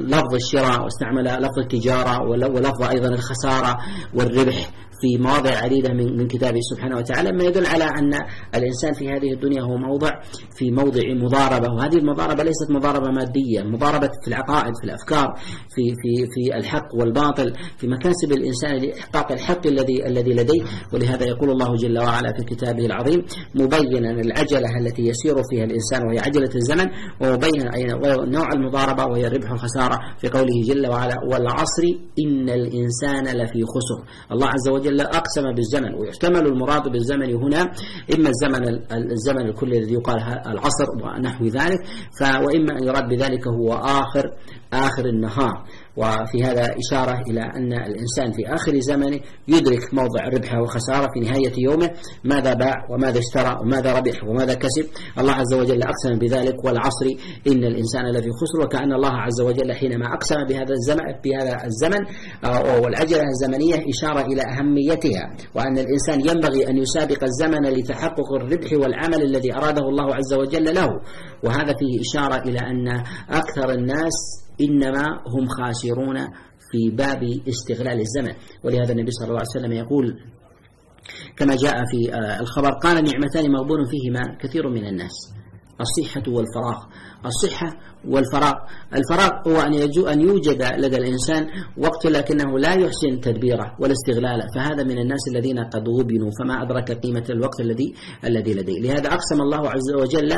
لفظ 0.06 0.34
الشراء 0.34 0.82
واستعمل 0.84 1.24
لفظ 1.24 1.58
التجارة 1.58 2.22
ولفظ 2.30 2.82
أيضا 2.82 3.08
الخسارة 3.08 3.78
والربح. 4.14 4.70
في 5.04 5.18
مواضع 5.18 5.50
عديدة 5.50 5.92
من 5.92 6.16
من 6.16 6.26
كتابه 6.28 6.60
سبحانه 6.60 6.96
وتعالى 6.96 7.32
ما 7.32 7.44
يدل 7.44 7.66
على 7.66 7.84
أن 7.84 8.12
الإنسان 8.54 8.92
في 8.92 9.08
هذه 9.08 9.32
الدنيا 9.32 9.62
هو 9.62 9.76
موضع 9.76 10.10
في 10.56 10.70
موضع 10.70 11.00
مضاربة 11.24 11.68
وهذه 11.74 11.96
المضاربة 11.96 12.42
ليست 12.42 12.70
مضاربة 12.70 13.10
مادية 13.10 13.62
مضاربة 13.62 14.10
في 14.22 14.28
العقائد 14.28 14.72
في 14.80 14.84
الأفكار 14.84 15.34
في 15.74 15.82
في 16.02 16.26
في 16.34 16.56
الحق 16.56 16.94
والباطل 16.94 17.52
في 17.78 17.86
مكاسب 17.86 18.32
الإنسان 18.32 18.76
لإحقاق 18.76 19.32
الحق 19.32 19.66
الذي 19.66 20.06
الذي 20.06 20.32
لديه 20.34 20.62
ولهذا 20.92 21.26
يقول 21.26 21.50
الله 21.50 21.76
جل 21.76 21.98
وعلا 21.98 22.32
في 22.38 22.54
كتابه 22.54 22.86
العظيم 22.86 23.22
مبينا 23.54 24.10
العجلة 24.10 24.78
التي 24.80 25.02
يسير 25.02 25.34
فيها 25.50 25.64
الإنسان 25.64 26.06
وهي 26.06 26.18
عجلة 26.18 26.50
الزمن 26.54 26.86
ومبينا 27.20 27.70
نوع 28.24 28.48
المضاربة 28.54 29.04
وهي 29.06 29.26
الربح 29.26 29.50
والخسارة 29.50 29.98
في 30.18 30.28
قوله 30.28 30.62
جل 30.68 30.86
وعلا 30.86 31.14
والعصر 31.30 31.82
إن 32.26 32.48
الإنسان 32.48 33.24
لفي 33.24 33.62
خسر. 33.74 33.98
الله 34.32 34.46
عز 34.46 34.68
وجل 34.68 34.93
جل 34.94 35.00
أقسم 35.00 35.52
بالزمن 35.54 35.94
ويحتمل 35.94 36.46
المراد 36.46 36.88
بالزمن 36.88 37.34
هنا 37.34 37.62
إما 38.14 38.28
الزمن 38.28 38.62
الزمن 39.12 39.46
الكلي 39.46 39.78
الذي 39.78 39.94
يقال 39.94 40.18
العصر 40.46 40.88
ونحو 41.04 41.44
ذلك 41.44 41.80
وإما 42.22 42.78
أن 42.78 42.84
يراد 42.84 43.08
بذلك 43.08 43.48
هو 43.48 43.72
آخر 43.74 44.24
آخر 44.72 45.04
النهار. 45.06 45.64
وفي 45.96 46.44
هذا 46.44 46.74
إشارة 46.78 47.22
إلى 47.30 47.40
أن 47.40 47.72
الإنسان 47.72 48.32
في 48.32 48.54
آخر 48.54 48.80
زمنه 48.80 49.20
يدرك 49.48 49.94
موضع 49.94 50.26
الربح 50.26 50.54
والخسارة 50.54 51.08
في 51.14 51.20
نهاية 51.20 51.52
يومه 51.58 51.90
ماذا 52.24 52.54
باع 52.54 52.74
وماذا 52.90 53.18
اشترى 53.18 53.58
وماذا 53.62 53.98
ربح 53.98 54.24
وماذا 54.24 54.54
كسب. 54.54 54.86
الله 55.18 55.32
عز 55.32 55.54
وجل 55.54 55.82
أقسم 55.82 56.18
بذلك 56.18 56.64
والعصر 56.64 57.06
إن 57.46 57.64
الإنسان 57.64 58.04
لفي 58.10 58.30
خسر 58.30 58.64
وكأن 58.64 58.92
الله 58.92 59.12
عز 59.12 59.40
وجل 59.40 59.72
حينما 59.72 60.06
أقسم 60.14 60.44
بهذا 60.48 60.72
الزمن 60.72 61.04
بهذا 61.24 61.64
الزمن 61.64 62.06
آه، 62.44 62.80
والعجلة 62.80 63.22
الزمنية 63.22 63.74
إشارة 63.88 64.26
إلى 64.26 64.42
أهميتها 64.42 65.36
وأن 65.54 65.78
الإنسان 65.78 66.20
ينبغي 66.20 66.68
أن 66.68 66.76
يسابق 66.76 67.24
الزمن 67.24 67.62
لتحقق 67.62 68.32
الربح 68.32 68.72
والعمل 68.72 69.22
الذي 69.22 69.54
أراده 69.54 69.88
الله 69.88 70.14
عز 70.14 70.34
وجل 70.34 70.74
له. 70.74 70.88
وهذا 71.44 71.74
فيه 71.78 72.00
إشارة 72.00 72.42
إلى 72.48 72.58
أن 72.58 73.02
أكثر 73.30 73.70
الناس 73.70 74.43
إنما 74.60 75.04
هم 75.26 75.44
خاسرون 75.48 76.18
في 76.70 76.96
باب 76.96 77.22
استغلال 77.48 78.00
الزمن. 78.00 78.34
ولهذا 78.64 78.92
النبي 78.92 79.10
صلى 79.10 79.28
الله 79.28 79.40
عليه 79.40 79.56
وسلم 79.58 79.72
يقول 79.72 80.20
كما 81.36 81.56
جاء 81.56 81.74
في 81.90 82.14
آه، 82.14 82.40
الخبر 82.40 82.70
قال 82.70 83.04
نعمتان 83.04 83.52
مغبون 83.52 83.84
فيهما 83.84 84.38
كثير 84.40 84.68
من 84.68 84.86
الناس. 84.86 85.34
الصحة 85.80 86.22
والفراغ. 86.28 86.78
الصحة 87.26 87.76
والفراغ. 88.08 88.54
الفراغ 88.94 89.30
هو 89.48 89.60
أن 89.60 89.74
أن 90.12 90.20
يوجد 90.20 90.62
لدى 90.62 90.96
الإنسان 90.96 91.46
وقت 91.78 92.06
لكنه 92.06 92.58
لا 92.58 92.74
يحسن 92.74 93.20
تدبيره 93.20 93.76
ولا 93.80 93.92
استغلاله. 93.92 94.46
فهذا 94.54 94.82
من 94.84 94.98
الناس 94.98 95.28
الذين 95.34 95.58
قد 95.58 95.88
غبنوا. 95.88 96.30
فما 96.40 96.62
أدرك 96.62 96.92
قيمة 96.92 97.24
الوقت 97.30 97.60
الذي 97.60 97.94
الذي 98.24 98.54
لديه. 98.54 98.80
لهذا 98.80 99.08
أقسم 99.08 99.40
الله 99.40 99.70
عز 99.70 99.92
وجل 100.00 100.32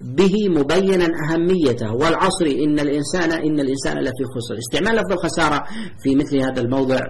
به 0.00 0.34
مبينا 0.48 1.08
أهميته. 1.24 1.92
والعصر 1.92 2.46
إن 2.46 2.80
الإنسان 2.80 3.32
إن 3.32 3.60
الإنسان 3.60 3.98
لفي 3.98 4.24
خسر. 4.36 4.58
استعمال 4.58 4.96
لفظ 4.96 5.12
الخسارة 5.12 5.64
في 6.02 6.16
مثل 6.16 6.36
هذا 6.36 6.60
الموضع 6.60 7.00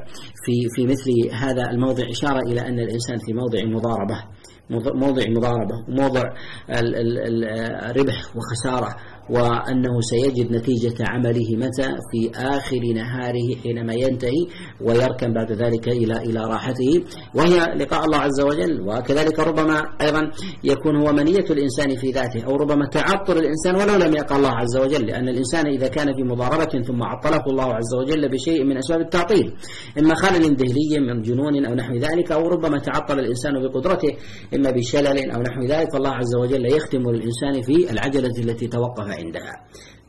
في 0.44 0.54
في 0.74 0.87
مثل 0.87 1.35
هذا 1.35 1.70
الموضع 1.70 2.04
إشارة 2.11 2.40
إلى 2.40 2.61
أن 2.61 2.78
الإنسان 2.78 3.18
في 3.26 3.32
موضع 3.32 3.58
مضاربة. 3.64 4.24
موضع 4.70 5.29
مضاربة 5.29 5.85
وموضع 5.88 6.22
الربح 6.70 8.37
وخسارة. 8.37 8.96
وأنه 9.30 10.00
سيجد 10.00 10.52
نتيجة 10.52 10.94
عمله 11.00 11.56
متى؟ 11.56 11.88
في 12.11 12.30
آخر 12.37 12.80
نهاره 12.94 13.56
حينما 13.62 13.94
ينتهي 13.94 14.46
ويركن 14.80 15.32
بعد 15.35 15.52
ذلك 15.52 15.88
إلى 15.88 16.16
إلى 16.16 16.40
راحته. 16.40 17.04
وهي 17.35 17.56
لقاء 17.76 18.04
الله 18.04 18.18
عز 18.18 18.40
وجل. 18.40 18.80
وكذلك 18.88 19.38
ربما 19.40 19.82
أيضا 20.00 20.30
يكون 20.64 20.96
هو 20.96 21.12
منية 21.12 21.46
الإنسان 21.50 21.96
في 21.96 22.11
ذاته 22.11 22.44
أو 22.44 22.56
ربما 22.56 22.87
تعطل 22.87 23.38
الإنسان 23.38 23.74
ولو 23.74 23.96
لم 23.96 24.14
يقع 24.14 24.37
الله 24.37 24.50
عز 24.50 24.76
وجل. 24.76 25.06
لأن 25.06 25.28
الإنسان 25.28 25.66
إذا 25.66 25.88
كان 25.88 26.14
في 26.16 26.22
مضاربة 26.22 26.82
ثم 26.82 27.02
عطله 27.02 27.44
الله 27.46 27.74
عز 27.74 27.94
وجل 27.94 28.28
بشيء 28.28 28.64
من 28.64 28.76
أسباب 28.76 29.00
التعطيل. 29.00 29.52
إما 29.98 30.14
خلل 30.14 30.56
ذهني 30.56 31.00
من 31.00 31.22
جنون 31.22 31.66
أو 31.66 31.74
نحو 31.74 31.94
ذلك 31.94 32.32
أو 32.32 32.48
ربما 32.48 32.78
تعطل 32.78 33.18
الإنسان 33.18 33.52
بقدرته 33.62 34.16
إما 34.54 34.70
بشلل 34.70 35.30
أو 35.30 35.42
نحو 35.42 35.61
ذلك. 35.68 35.92
فالله 35.92 36.11
عز 36.11 36.35
وجل 36.37 36.66
يختم 36.66 37.08
الإنسان 37.08 37.62
في 37.62 37.90
العجلة 37.92 38.35
التي 38.38 38.66
توقف 38.66 39.12
عندها. 39.12 39.55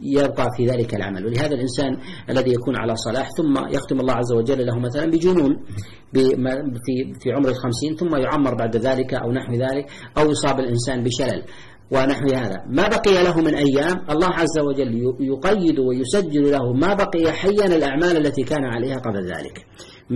يبقى 0.01 0.47
في 0.57 0.65
ذلك 0.65 0.95
العمل. 0.95 1.25
ولهذا 1.25 1.55
الإنسان 1.55 1.97
الذي 2.29 2.51
يكون 2.53 2.75
على 2.75 2.95
صلاح 2.95 3.29
ثم 3.37 3.53
يختم 3.75 3.99
الله 3.99 4.13
عز 4.13 4.33
وجل 4.33 4.65
له 4.65 4.79
مثلا 4.79 5.05
بجنون 5.11 5.51
في 6.13 7.13
في 7.21 7.31
عمر 7.31 7.49
الخمسين 7.49 7.95
ثم 7.95 8.15
يعمر 8.15 8.55
بعد 8.55 8.77
ذلك 8.77 9.13
أو 9.13 9.31
نحو 9.31 9.53
ذلك 9.53 9.85
أو 10.17 10.31
يصاب 10.31 10.59
الإنسان 10.59 11.03
بشلل. 11.03 11.43
ونحو 11.91 12.27
هذا. 12.33 12.57
ما 12.69 12.87
بقي 12.87 13.23
له 13.23 13.37
من 13.37 13.55
أيام؟ 13.55 14.05
الله 14.09 14.27
عز 14.27 14.59
وجل 14.59 15.15
يقيد 15.19 15.79
ويسجل 15.79 16.51
له 16.51 16.73
ما 16.73 16.93
بقي 16.93 17.31
حيا 17.31 17.65
الأعمال 17.65 18.17
التي 18.17 18.43
كان 18.43 18.63
عليها 18.63 18.97
قبل 18.97 19.25
ذلك. 19.25 19.65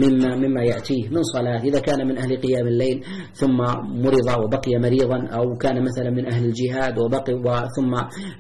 مما 0.03 0.35
مما 0.35 0.63
يأتيه 0.63 1.09
من 1.09 1.23
صلاة 1.23 1.61
إذا 1.63 1.79
كان 1.79 2.07
من 2.07 2.17
أهل 2.17 2.37
قيام 2.37 2.67
الليل 2.67 3.03
ثم 3.33 3.57
مرض 4.03 4.27
وبقي 4.43 4.73
مريضا 4.79 5.19
أو 5.37 5.57
كان 5.57 5.83
مثلا 5.83 6.09
من 6.09 6.25
أهل 6.33 6.45
الجهاد 6.45 6.99
وبقي 6.99 7.33
ثم 7.77 7.93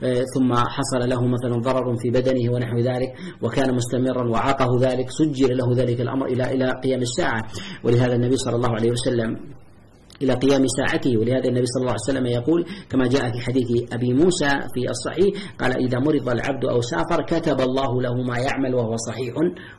آه، 0.03 0.23
ثم 0.35 0.53
حصل 0.53 1.09
له 1.09 1.21
مثلا 1.27 1.61
ضرر 1.61 1.95
في 2.01 2.09
بدنه 2.09 2.53
ونحو 2.53 2.77
ذلك 2.77 3.09
وكان 3.41 3.75
مستمرا 3.75 4.29
وعاقه 4.29 4.69
ذلك 4.81 5.09
سجل 5.09 5.57
له 5.57 5.75
ذلك 5.75 6.01
الأمر 6.01 6.25
إلى 6.25 6.43
إلى 6.53 6.71
قيام 6.83 7.01
الساعة. 7.01 7.41
ولهذا 7.83 8.15
النبي 8.15 8.37
صلى 8.37 8.55
الله 8.55 8.69
عليه 8.69 8.91
وسلم 8.91 9.37
إلى 10.21 10.33
قيام 10.33 10.67
ساعته. 10.67 11.17
ولهذا 11.17 11.47
النبي 11.49 11.65
صلى 11.65 11.81
الله 11.81 11.95
عليه 11.95 12.09
وسلم 12.09 12.25
يقول 12.25 12.65
كما 12.89 13.07
جاء 13.07 13.31
في 13.31 13.39
حديث 13.39 13.93
أبي 13.93 14.13
موسى 14.13 14.49
في 14.73 14.89
الصحيح 14.89 15.55
قال 15.59 15.71
إذا 15.85 15.99
مرض 15.99 16.29
العبد 16.29 16.65
أو 16.65 16.81
سافر 16.81 17.21
كتب 17.21 17.61
الله 17.61 18.01
له 18.01 18.15
ما 18.23 18.37
يعمل 18.37 18.75
وهو 18.75 18.95
صحيح 18.95 19.35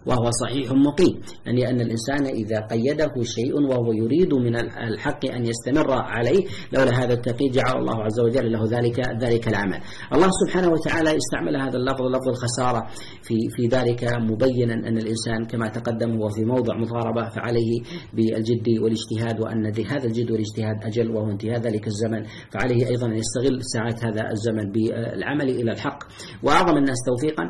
وهو 0.06 0.30
صحيح 0.30 0.72
مقيم 0.72 1.20
يعني 1.46 1.70
أن 1.70 1.80
الإنسان 1.80 2.26
إذا 2.26 2.60
قيده 2.60 3.22
شيء 3.22 3.54
وهو 3.70 3.92
يريد 3.92 4.34
من 4.34 4.56
الحق 4.56 5.26
أن 5.26 5.46
يستمر 5.46 5.92
عليه 5.92 6.44
لولا 6.72 7.04
هذا 7.04 7.14
التقييد 7.14 7.52
جعل 7.52 7.78
الله 7.78 8.04
عز 8.04 8.20
وجل 8.20 8.52
له 8.52 8.64
ذلك 8.64 9.00
ذلك 9.22 9.48
العمل. 9.48 9.80
الله 10.12 10.28
سبحانه 10.46 10.68
وتعالى 10.68 11.16
استعمل 11.16 11.56
هذا 11.56 11.76
اللفظ 11.76 12.02
لفظ 12.02 12.28
الخسارة 12.28 12.86
في 13.22 13.36
في 13.56 13.66
ذلك 13.66 14.04
مبينا 14.30 14.74
أن 14.74 14.98
الإنسان 14.98 15.44
كما 15.44 15.68
تقدم 15.68 16.10
هو 16.20 16.28
في 16.28 16.44
موضع 16.44 16.76
مضاربة 16.76 17.28
فعليه 17.28 17.80
بالجد 18.14 18.68
والاجتهاد 18.82 19.40
وأن 19.40 19.66
هذا 19.86 20.06
الجد 20.06 20.27
الجد 20.28 20.30
والاجتهاد 20.30 20.84
أجل 20.84 21.10
وهو 21.10 21.30
انتهاء 21.30 21.60
ذلك 21.60 21.86
الزمن 21.86 22.24
فعليه 22.50 22.86
أيضا 22.88 23.06
أن 23.06 23.16
يستغل 23.16 23.64
ساعات 23.64 24.04
هذا 24.04 24.30
الزمن 24.30 24.72
بالعمل 24.72 25.48
إلى 25.48 25.72
الحق. 25.72 25.98
وأعظم 26.42 26.76
الناس 26.76 26.96
توفيقا 27.06 27.44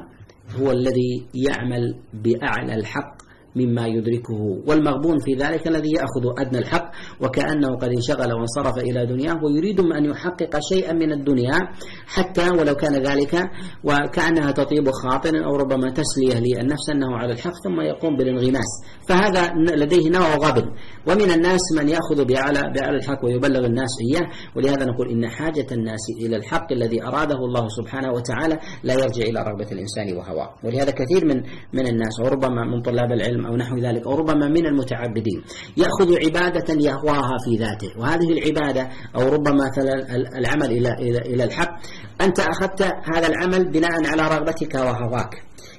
هو 0.61 0.71
الذي 0.71 1.27
يعمل 1.35 1.95
بأعلى 2.15 2.75
الحق. 2.75 3.28
مما 3.59 3.87
يدركه 3.87 4.41
والمغبون 4.67 5.19
في 5.19 5.35
ذلك 5.35 5.69
الذي 5.69 5.91
يأخذ 5.91 6.25
أدنى 6.39 6.59
الحق 6.59 6.91
وكأنه 7.21 7.69
قد 7.77 7.89
انشغل 7.89 8.33
وانصرف 8.33 8.79
إلى 8.79 9.07
دنياه 9.07 9.37
ويريد 9.45 9.81
أن 9.81 10.05
يحقق 10.05 10.59
شيئا 10.73 10.93
من 10.93 11.13
الدنيا 11.13 11.59
حتى 12.07 12.51
ولو 12.51 12.75
كان 12.75 12.95
ذلك 13.03 13.35
وكأنها 13.85 14.51
تطيب 14.51 14.91
خاطر 14.91 15.45
أو 15.45 15.57
ربما 15.57 15.91
تسلية 15.91 16.39
للنفس 16.41 16.91
أنه 16.91 17.17
على 17.17 17.33
الحق 17.33 17.53
ثم 17.65 17.81
يقوم 17.81 18.17
بالانغماس. 18.17 18.71
فهذا 19.09 19.53
لديه 19.77 20.11
نوع 20.11 20.35
غبن. 20.35 20.67
ومن 21.07 21.31
الناس 21.31 21.61
من 21.79 21.89
يأخذ 21.89 22.25
بأعلى 22.25 22.63
بأعلى 22.75 22.97
الحق 22.97 23.25
ويبلغ 23.25 23.67
الناس 23.67 23.91
إياه 24.11 24.27
ولهذا 24.57 24.85
نقول 24.85 25.11
إن 25.11 25.29
حاجة 25.29 25.67
الناس 25.73 26.05
إلى 26.21 26.37
الحق 26.37 26.73
الذي 26.73 27.03
أراده 27.03 27.37
الله 27.37 27.69
سبحانه 27.69 28.13
وتعالى 28.13 28.59
لا 28.83 28.95
يرجع 28.95 29.23
إلى 29.23 29.41
رغبة 29.43 29.73
الإنسان 29.73 30.17
وهواه. 30.17 30.51
ولهذا 30.65 30.91
كثير 30.91 31.25
من 31.25 31.43
من 31.73 31.87
الناس 31.87 32.21
وربما 32.25 32.65
من 32.65 32.83
طلاب 32.83 33.13
العلم 33.13 33.47
أو 33.49 33.57
نحو 33.57 33.79
ذلك 33.79 34.07
أو 34.07 34.15
ربما 34.15 34.49
من 34.49 34.67
المتعبدين. 34.67 35.43
يأخذ 35.77 36.25
عبادة 36.25 36.75
يهواها 36.75 37.37
في 37.45 37.57
ذاته. 37.57 38.01
وهذه 38.01 38.33
العبادة 38.33 38.89
أو 39.17 39.29
ربما 39.29 39.65
العمل 40.39 40.71
إلى 40.71 40.93
إلى 40.93 41.19
إلى 41.19 41.45
الحق 41.45 41.81
أنت 42.21 42.41
أخذت 42.41 42.83
هذا 43.15 43.27
العمل 43.27 43.71
بناء 43.71 44.07
على 44.07 44.23
رغبتك 44.37 44.75
وهواك. 44.75 45.35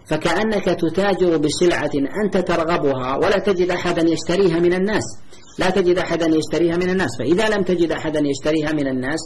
فكأنك 0.10 0.66
تتاجر 0.66 1.38
بسلعة 1.38 1.92
أنت 2.26 2.38
ترغبها 2.38 3.16
ولا 3.16 3.40
تجد 3.40 3.70
أحدا 3.70 4.10
يشتريها 4.10 4.60
من 4.60 4.74
الناس. 4.74 5.04
لا 5.60 5.70
تجد 5.70 5.98
أحدا 5.98 6.26
يشتريها 6.26 6.76
من 6.76 6.90
الناس. 6.90 7.10
فإذا 7.20 7.50
لم 7.50 7.64
تجد 7.64 7.92
أحدا 7.92 8.22
يشتريها 8.26 8.72
من 8.72 8.88
الناس 8.88 9.20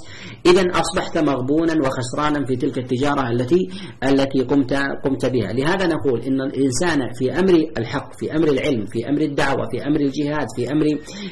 إذا 0.46 0.64
أصبحت 0.82 1.18
مغبونا 1.18 1.74
وخسرانا 1.86 2.46
في 2.46 2.56
تلك 2.56 2.78
التجارة 2.78 3.30
التي 3.32 3.70
التي 4.04 4.42
قمت 4.42 4.74
قمت 5.04 5.26
بها. 5.26 5.54
لهذا 5.54 5.88
نقول 5.88 6.22
إن 6.22 6.42
الإنسان 6.42 7.00
في 7.20 7.40
أمر 7.40 7.54
الحق 7.78 8.20
في 8.20 8.36
أمر 8.36 8.48
العلم 8.48 8.86
في 8.86 9.10
أمر 9.10 9.22
الدعوة 9.22 9.68
في 9.72 9.88
أمر 9.88 10.00
الجهاد 10.00 10.48
في 10.56 10.72
أمر 10.72 10.86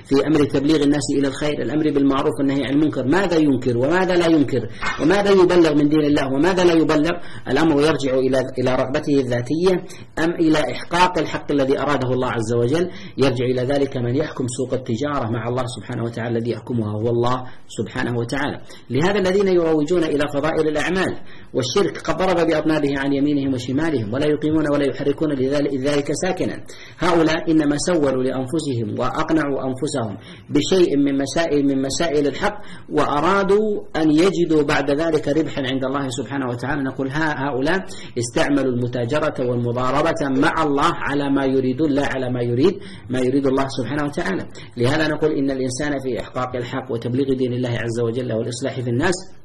في 0.06 0.28
أمر 0.28 0.46
تبليغ 0.46 0.84
الناس 0.84 1.04
إلى 1.18 1.28
الخير 1.28 1.62
الأمر 1.62 1.92
بالمعروف 1.92 2.34
والنهي 2.40 2.64
عن 2.64 2.74
المنكر 2.74 3.08
ماذا 3.08 3.38
ينكر 3.38 3.78
وماذا 3.78 4.16
لا 4.16 4.28
ينكر 4.28 4.70
وماذا 5.02 5.32
يبلغ 5.32 5.74
من 5.76 5.90
دين 5.90 6.00
الله 6.00 6.28
وماذا 6.34 6.64
لا 6.64 6.74
يبلغ؟ 6.74 7.12
الأمر 7.50 7.82
يرجع 7.82 8.14
إلى 8.14 8.40
إلى 8.60 8.76
رغبته 8.76 9.20
الذاتية 9.20 9.74
أم 10.20 10.32
إلى 10.40 10.60
إحقاق 10.72 11.20
الحق 11.20 11.52
الذي 11.52 11.80
أراده 11.80 12.10
الله 12.14 12.30
عز 12.32 12.54
وجل. 12.54 12.90
يرجع 13.18 13.46
إلى 13.46 13.62
ذلك 13.62 13.98
من 13.98 14.16
يحكم 14.16 14.46
سوق 14.48 14.74
التجارة 14.92 15.30
مع 15.30 15.48
الله 15.48 15.64
سبحانه 15.66 16.04
وتعالى 16.04 16.38
الذي 16.38 16.52
يحكمها 16.52 16.92
هو 16.92 17.10
الله 17.10 17.48
سبحانه 17.68 18.18
وتعالى. 18.18 18.62
لهذا 18.90 19.20
الذين 19.20 19.48
يروجون 19.48 20.04
إلى 20.04 20.28
فضائل 20.34 20.68
الأعمال 20.68 21.18
والشرك 21.54 21.98
قد 21.98 22.18
ضرب 22.18 22.48
بأطنابه 22.48 23.00
عن 23.00 23.14
يمينهم 23.14 23.54
وشمالهم 23.54 24.14
ولا 24.14 24.26
يقيمون 24.26 24.66
ولا 24.72 24.86
يحركون 24.86 25.34
لذلك 25.34 26.12
ساكنا. 26.14 26.64
هؤلاء 27.00 27.52
إنما 27.52 27.78
سولوا 27.78 28.24
لأنفسهم 28.24 29.00
وأقنعوا 29.00 29.58
أنفسهم 29.68 30.18
بشيء 30.50 30.98
من 30.98 31.18
مسائل 31.18 31.66
من 31.66 31.82
مسائل 31.82 32.28
الحق 32.28 32.62
وأرادوا 32.90 33.82
أن 33.96 34.12
يجدوا 34.12 34.64
بعد 34.64 34.92
ذلك 34.92 35.28
ربحا 35.28 35.62
عند 35.62 35.84
الله 35.84 36.10
سبحانه 36.10 36.48
وتعالى. 36.48 36.84
نقول 36.84 37.08
هؤلاء 37.12 37.86
استعملوا 38.18 38.72
المتاجرة 38.72 39.50
والمضاربة 39.50 40.22
مع 40.22 40.64
الله 40.64 40.92
على 40.94 41.30
ما 41.30 41.46
يريدون 41.46 41.92
لا 41.92 42.06
على 42.06 42.30
ما 42.30 42.42
يريد 42.42 42.80
ما 43.10 43.20
يريد 43.20 43.48
الله 43.48 43.68
سبحانه 43.68 44.04
وتعالى. 44.04 44.46
لهذا 44.78 45.08
نقول 45.08 45.32
إن 45.32 45.52
الإنسان 45.52 45.92
في 46.04 46.20
إحقاق 46.20 46.56
الحق 46.56 46.92
وتبليغ 46.92 47.34
دين 47.34 47.54
الله 47.54 47.70
عز 47.70 48.00
وجل 48.00 48.34
والإصلاح 48.34 48.80
في 48.80 48.90
الناس 48.90 49.41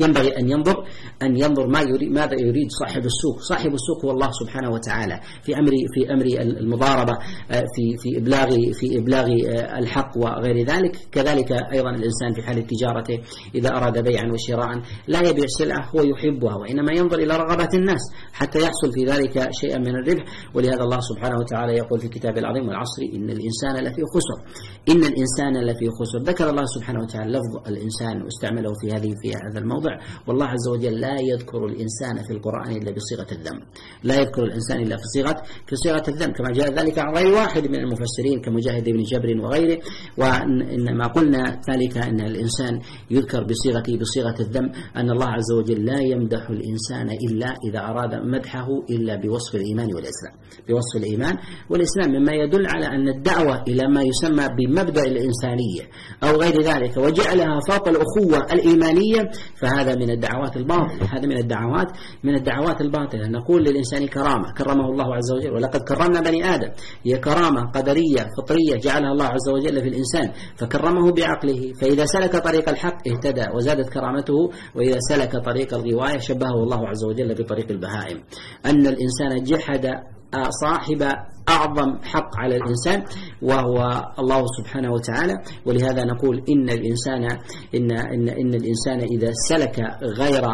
ينبغي 0.00 0.38
أن 0.38 0.50
ينظر 0.50 0.84
أن 1.22 1.36
ينظر 1.36 1.66
ما 1.66 1.80
يريد 1.80 2.12
ماذا 2.12 2.34
يريد 2.40 2.68
صاحب 2.70 3.02
السوق، 3.04 3.38
صاحب 3.40 3.74
السوق 3.74 4.04
هو 4.04 4.10
الله 4.10 4.30
سبحانه 4.30 4.70
وتعالى. 4.70 5.20
في 5.42 5.58
أمر 5.58 5.72
في 5.94 6.12
أمر 6.12 6.26
المضاربة 6.60 7.12
في 7.48 7.96
في 8.02 8.18
إبلاغ 8.18 8.48
في 8.72 8.98
إبلاغ 8.98 9.26
الحق 9.78 10.16
وغير 10.16 10.66
ذلك، 10.66 10.96
كذلك 11.12 11.52
أيضا 11.52 11.90
الإنسان 11.90 12.32
في 12.34 12.42
حال 12.42 12.66
تجارته 12.66 13.18
إذا 13.54 13.68
أراد 13.68 14.04
بيعا 14.04 14.32
وشراء 14.32 14.82
لا 15.08 15.28
يبيع 15.28 15.44
سلعة 15.58 15.90
هو 15.90 16.02
يحبها 16.02 16.54
وإنما 16.54 16.92
ينظر 16.92 17.18
إلى 17.18 17.36
رغبة 17.36 17.68
الناس 17.74 18.00
حتى 18.32 18.58
يحصل 18.58 18.92
في 18.92 19.04
ذلك 19.04 19.48
شيئا 19.60 19.78
من 19.78 19.94
الربح. 19.96 20.24
ولهذا 20.54 20.82
الله 20.82 21.00
سبحانه 21.00 21.36
وتعالى 21.38 21.72
يقول 21.72 22.00
في 22.00 22.08
كتابه 22.08 22.38
العظيم 22.38 22.68
والعصر 22.68 23.02
إن 23.14 23.30
الإنسان 23.30 23.84
لفي 23.84 24.02
خسر. 24.14 24.38
إن 24.88 25.04
الإنسان 25.04 25.64
لفي 25.64 25.86
خسر. 26.00 26.18
ذكر 26.18 26.50
الله 26.50 26.64
سبحانه 26.64 27.00
وتعالى 27.00 27.30
لفظ 27.32 27.68
الإنسان 27.68 28.22
واستعمله 28.22 28.72
في 28.80 28.96
هذه 28.96 29.10
في 29.22 29.28
هذا 29.30 29.58
الموضوع. 29.58 29.83
الموضع. 29.84 30.04
والله 30.26 30.46
عز 30.46 30.68
وجل 30.68 31.00
لا 31.00 31.16
يذكر 31.20 31.66
الإنسان 31.66 32.22
في 32.26 32.32
القرآن 32.32 32.70
إلا 32.70 32.92
بصيغة 32.92 33.26
الذم. 33.32 33.60
لا 34.02 34.20
يذكر 34.20 34.42
الإنسان 34.44 34.80
إلا 34.80 34.96
في 34.96 35.02
صيغة 35.14 35.42
في 35.66 35.76
صيغة 35.76 36.02
الذم. 36.08 36.32
كما 36.32 36.50
جاء 36.52 36.72
ذلك 36.72 36.98
عن 36.98 37.14
غير 37.14 37.34
واحد 37.34 37.66
من 37.68 37.74
المفسرين 37.74 38.40
كمجاهد 38.40 38.84
بن 38.84 39.02
جبر 39.02 39.40
وغيره. 39.40 39.78
وإنما 40.18 41.06
قلنا 41.06 41.60
ذلك 41.70 41.98
أن 41.98 42.20
الإنسان 42.20 42.80
يذكر 43.10 43.44
بصيغة 43.44 43.98
بصيغة 44.00 44.40
الذم. 44.40 44.72
أن 44.96 45.10
الله 45.10 45.26
عز 45.26 45.52
وجل 45.58 45.84
لا 45.84 46.00
يمدح 46.00 46.50
الإنسان 46.50 47.10
إلا 47.10 47.54
إذا 47.70 47.80
أراد 47.80 48.14
مدحه 48.14 48.68
إلا 48.90 49.16
بوصف 49.16 49.54
الإيمان 49.54 49.86
والإسلام. 49.94 50.34
بوصف 50.68 50.96
الإيمان 50.96 51.36
والإسلام. 51.70 52.10
مما 52.10 52.32
يدل 52.32 52.66
على 52.66 52.86
أن 52.86 53.08
الدعوة 53.08 53.62
إلى 53.68 53.88
ما 53.88 54.02
يسمى 54.02 54.48
بمبدأ 54.58 55.02
الإنسانية 55.02 55.82
أو 56.22 56.36
غير 56.36 56.62
ذلك. 56.62 56.96
وجعلها 56.96 57.60
فوق 57.68 57.88
الأخوة 57.88 58.52
الإيمانية 58.52 59.30
فهذا 59.56 59.73
من 59.94 60.10
الدعوات 60.10 60.56
الباطلة 60.56 61.04
هذا 61.12 61.26
من 61.26 61.36
الدعوات 61.36 61.88
من 62.24 62.34
الدعوات 62.34 62.80
الباطلة. 62.80 63.28
نقول 63.28 63.64
للإنسان 63.64 64.06
كرامة 64.06 64.52
كرمه 64.52 64.88
الله 64.88 65.14
عز 65.14 65.32
وجل 65.32 65.54
ولقد 65.54 65.80
كرمنا 65.80 66.20
بني 66.20 66.54
آدم. 66.54 66.70
هي 67.06 67.18
كرامة 67.18 67.70
قدرية 67.70 68.28
فطرية 68.38 68.76
جعلها 68.76 69.12
الله 69.12 69.24
عز 69.24 69.48
وجل 69.48 69.82
في 69.82 69.88
الإنسان. 69.88 70.30
فكرمه 70.56 71.12
بعقله 71.12 71.72
فإذا 71.80 72.04
سلك 72.04 72.36
طريق 72.36 72.68
الحق 72.68 73.08
اهتدى 73.08 73.46
وزادت 73.54 73.88
كرامته 73.88 74.50
وإذا 74.74 74.98
سلك 74.98 75.36
طريق 75.44 75.74
الغواية 75.74 76.18
شبهه 76.18 76.62
الله 76.62 76.88
عز 76.88 77.04
وجل 77.04 77.34
بطريق 77.34 77.70
البهائم. 77.70 78.22
أن 78.66 78.86
الإنسان 78.86 79.42
جحد 79.42 79.90
صاحب 80.50 81.02
أعظم 81.48 81.98
حق 82.02 82.30
على 82.38 82.56
الإنسان 82.56 83.04
وهو 83.42 83.76
الله 84.18 84.42
سبحانه 84.58 84.92
وتعالى. 84.92 85.34
ولهذا 85.66 86.04
نقول 86.04 86.42
إن 86.48 86.70
الإنسان 86.70 87.22
إن 87.74 87.90
إن 88.14 88.28
إن 88.28 88.54
الإنسان 88.54 89.00
إذا 89.18 89.30
سلك 89.48 89.80
غير 90.18 90.44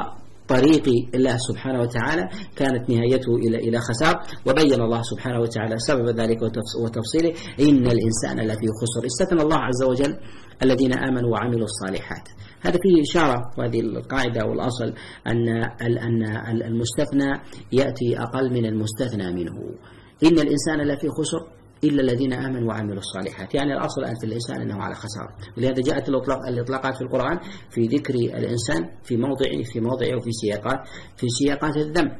طريق 0.54 0.86
الله 1.14 1.36
سبحانه 1.48 1.80
وتعالى 1.80 2.24
كانت 2.56 2.90
نهايته 2.90 3.32
إلى 3.44 3.58
إلى 3.66 3.78
خسار 3.78 4.14
وبين 4.46 4.80
الله 4.80 5.02
سبحانه 5.02 5.40
وتعالى 5.40 5.78
سبب 5.78 6.06
ذلك 6.20 6.38
وتفصيله 6.82 7.32
إن 7.60 7.84
الإنسان 7.94 8.36
لفي 8.50 8.66
خسر. 8.80 9.02
استثنى 9.06 9.42
الله 9.42 9.58
عز 9.58 9.82
وجل 9.82 10.12
الذين 10.62 10.92
آمنوا 11.08 11.30
وعملوا 11.32 11.68
الصالحات. 11.72 12.26
هذا 12.60 12.78
فيه 12.82 13.02
إشارة 13.02 13.38
وهذه 13.58 13.80
القاعدة 13.80 14.46
والأصل 14.46 14.94
أن 15.26 15.48
أن 16.06 16.22
المستثنى 16.62 17.30
يأتي 17.72 18.18
أقل 18.18 18.52
من 18.52 18.66
المستثنى 18.66 19.32
منه. 19.32 19.56
إن 20.24 20.38
الإنسان 20.38 20.78
لفي 20.88 21.08
خسر 21.08 21.59
إلا 21.84 22.02
الذين 22.02 22.32
آمنوا 22.32 22.68
وعملوا 22.68 22.98
الصالحات. 22.98 23.54
يعني 23.54 23.72
الأصل 23.72 24.04
أن 24.04 24.14
في 24.20 24.26
الإنسان 24.26 24.60
أنه 24.60 24.82
على 24.82 24.94
خسارة. 24.94 25.36
ولهذا 25.56 25.82
جاءت 25.82 26.08
الإطلاق 26.08 26.46
الإطلاقات 26.46 26.94
في 26.94 27.02
القرآن 27.02 27.38
في 27.70 27.80
ذكر 27.86 28.14
الإنسان 28.14 28.88
في 29.02 29.16
موضعه 29.16 29.62
في 29.72 29.80
موضعه 29.80 30.16
وفي 30.16 30.30
سياقات 30.32 30.78
في 31.16 31.26
سياقات 31.28 31.76
الذم 31.76 32.10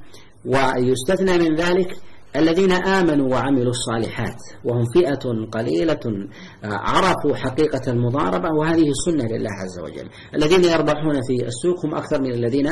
ويستثنى 0.45 1.39
من 1.39 1.55
ذلك 1.55 1.97
الذين 2.37 2.73
آمنوا 2.73 3.29
وعملوا 3.29 3.71
الصالحات 3.71 4.37
وهم 4.65 4.85
فئة 4.95 5.25
قليلة 5.53 6.29
عرفوا 6.65 7.35
حقيقة 7.35 7.93
المضاربة 7.93 8.49
وهذه 8.59 8.89
السنة 8.89 9.25
لله 9.25 9.51
عز 9.63 9.79
وجل. 9.79 10.09
الذين 10.35 10.65
يربحون 10.65 11.15
في 11.23 11.47
السوق 11.47 11.87
هم 11.87 11.95
أكثر 11.95 12.21
من 12.23 12.33
الذين 12.33 12.67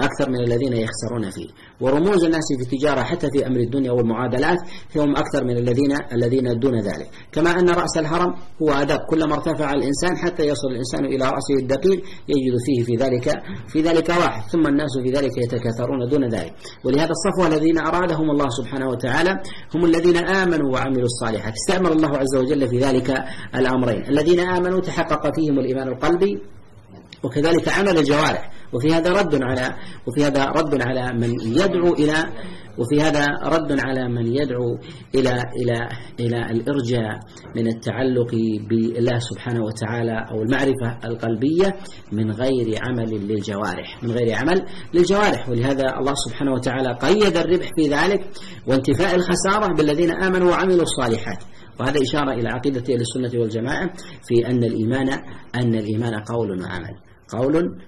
أكثر 0.00 0.30
من 0.30 0.40
الذين 0.40 0.72
يخسرون 0.72 1.30
فيه. 1.30 1.48
ورموز 1.80 2.24
الناس 2.24 2.44
في 2.58 2.62
التجارة 2.62 3.02
حتى 3.02 3.28
في 3.32 3.46
أمر 3.46 3.60
الدنيا 3.60 3.92
والمعادلات 3.92 4.58
هم 4.96 5.16
أكثر 5.16 5.44
من 5.44 5.56
الذين 5.56 5.96
الذين 6.12 6.58
دون 6.58 6.80
ذلك. 6.80 7.10
كما 7.32 7.50
أن 7.50 7.70
رأس 7.70 7.98
الهرم 7.98 8.34
هو 8.62 8.70
أدب 8.70 8.98
كلما 9.10 9.34
ارتفع 9.34 9.72
الإنسان 9.72 10.16
حتى 10.16 10.42
يصل 10.42 10.68
الإنسان 10.68 11.04
إلى 11.04 11.24
رأسه 11.24 11.54
الدقيق 11.62 12.02
يجد 12.28 12.54
فيه 12.66 12.84
في 12.84 13.04
ذلك 13.04 13.42
في 13.68 13.82
ذلك 13.82 14.08
واحد. 14.08 14.50
ثم 14.50 14.66
الناس 14.66 14.90
في 15.04 15.10
ذلك 15.10 15.38
يتكاثرون 15.38 16.08
دون 16.08 16.28
ذلك. 16.28 16.54
ولهذا 16.84 17.10
الصفوة 17.10 17.46
الذين 17.46 17.78
أرادهم 17.78 18.30
الله 18.30 18.48
سبحانه 18.48 18.86
وتعالى 18.86 18.99
هم 19.74 19.84
الذين 19.84 20.16
آمنوا 20.16 20.72
وعملوا 20.72 21.04
الصالحات. 21.04 21.52
استعمل 21.52 21.92
الله 21.92 22.18
عز 22.18 22.36
وجل 22.36 22.68
في 22.68 22.78
ذلك 22.78 23.24
الأمرين. 23.54 24.08
الذين 24.08 24.40
آمنوا 24.40 24.80
تحقق 24.80 25.34
فيهم 25.34 25.58
الإيمان 25.58 25.88
القلبي 25.88 26.40
وكذلك 27.22 27.68
عمل 27.68 27.98
الجوارح. 27.98 28.50
وفي 28.72 28.94
هذا 28.94 29.10
رد 29.12 29.42
على 29.42 29.74
وفي 30.06 30.24
هذا 30.24 30.44
رد 30.44 30.82
على 30.82 31.12
من 31.12 31.40
يدعو 31.40 31.92
إلى 31.94 32.24
وفي 32.78 33.02
هذا 33.02 33.26
رد 33.44 33.80
على 33.80 34.08
من 34.08 34.26
يدعو 34.26 34.78
إلى 35.14 35.42
إلى 35.62 35.88
إلى 36.20 36.50
الإرجاء 36.50 37.18
من 37.56 37.66
التعلق 37.66 38.30
بالله 38.68 39.18
سبحانه 39.18 39.64
وتعالى 39.64 40.26
أو 40.30 40.42
المعرفة 40.42 40.98
القلبية 41.04 41.76
من 42.12 42.30
غير 42.30 42.78
عمل 42.82 43.26
للجوارح 43.28 44.02
من 44.02 44.10
غير 44.10 44.34
عمل 44.34 44.66
للجوارح. 44.94 45.48
ولهذا 45.48 45.84
الله 45.98 46.14
سبحانه 46.14 46.52
وتعالى 46.52 46.98
قيد 47.02 47.36
الربح 47.36 47.68
في 47.76 47.88
ذلك 47.88 48.20
وانتفاء 48.66 49.14
الخسارة 49.14 49.74
بالذين 49.74 50.10
آمنوا 50.10 50.50
وعملوا 50.50 50.82
الصالحات. 50.82 51.44
وهذا 51.80 52.02
إشارة 52.02 52.32
إلى 52.32 52.48
عقيدة 52.48 52.94
أهل 52.94 53.00
السنة 53.00 53.40
والجماعة 53.40 53.90
في 54.28 54.46
أن 54.46 54.64
الإيمان 54.64 55.08
أن 55.54 55.74
الإيمان 55.74 56.14
قول 56.14 56.62
وعمل. 56.62 56.94
قول 57.32 57.80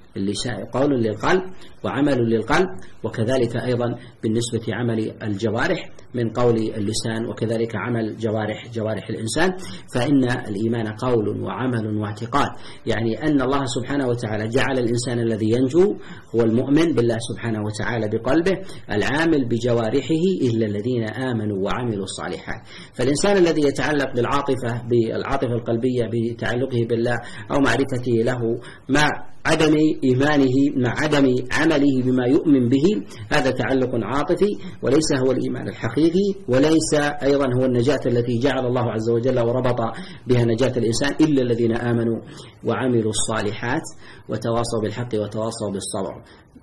قول 0.72 1.02
للقلب 1.02 1.42
وعمل 1.84 2.18
للقلب 2.18 2.68
وكذلك 3.04 3.56
أيضا 3.56 3.94
بالنسبة 4.22 4.74
عمل 4.74 5.12
الجوارح 5.22 5.90
من 6.14 6.30
قول 6.30 6.56
اللسان 6.56 7.26
وكذلك 7.26 7.76
عمل 7.76 8.16
جوارح 8.16 8.68
جوارح 8.74 9.08
الإنسان. 9.08 9.52
فإن 9.94 10.24
الإيمان 10.24 10.88
قول 10.88 11.42
وعمل 11.42 11.96
واعتقاد. 11.96 12.48
يعني 12.86 13.22
أن 13.22 13.42
الله 13.42 13.64
سبحانه 13.64 14.06
وتعالى 14.08 14.48
جعل 14.48 14.78
الإنسان 14.78 15.18
الذي 15.18 15.50
ينجو 15.50 15.96
هو 16.34 16.42
المؤمن 16.42 16.94
بالله 16.94 17.16
سبحانه 17.32 17.58
وتعالى 17.64 18.08
بقلبه 18.08 18.58
العامل 18.90 19.48
بجوارحه 19.48 20.22
إلا 20.42 20.66
الذين 20.66 21.04
آمنوا 21.04 21.64
وعملوا 21.64 22.04
الصالحات. 22.04 22.60
فالإنسان 22.94 23.36
الذي 23.36 23.62
يتعلق 23.62 24.14
بالعاطفة 24.14 24.82
بالعاطفة 24.88 25.52
القلبية 25.52 26.04
بتعلقه 26.12 26.86
بالله 26.88 27.18
أو 27.50 27.58
معرفته 27.60 28.12
له 28.12 28.40
مع 28.88 29.31
عدم 29.46 29.74
إيمانه 30.04 30.54
مع 30.76 30.94
عدم 31.02 31.34
عمله 31.52 32.02
بما 32.04 32.26
يؤمن 32.26 32.68
به 32.68 32.84
هذا 33.32 33.50
تعلق 33.50 33.90
عاطفي 33.94 34.50
وليس 34.82 35.12
هو 35.12 35.32
الإيمان 35.32 35.68
الحقيقي 35.68 36.34
وليس 36.48 36.94
أيضا 37.22 37.46
هو 37.58 37.64
النجاة 37.64 38.00
التي 38.06 38.38
جعل 38.38 38.66
الله 38.66 38.92
عز 38.92 39.10
وجل 39.10 39.40
وربط 39.40 39.80
بها 40.26 40.44
نجاة 40.44 40.72
الإنسان 40.76 41.10
إلا 41.20 41.42
الذين 41.42 41.76
آمنوا 41.76 42.20
وعملوا 42.64 43.10
الصالحات 43.10 43.82
وتواصوا 44.28 44.80
بالحق 44.82 45.14
وتواصوا 45.14 45.70
بالصبر. 45.72 46.14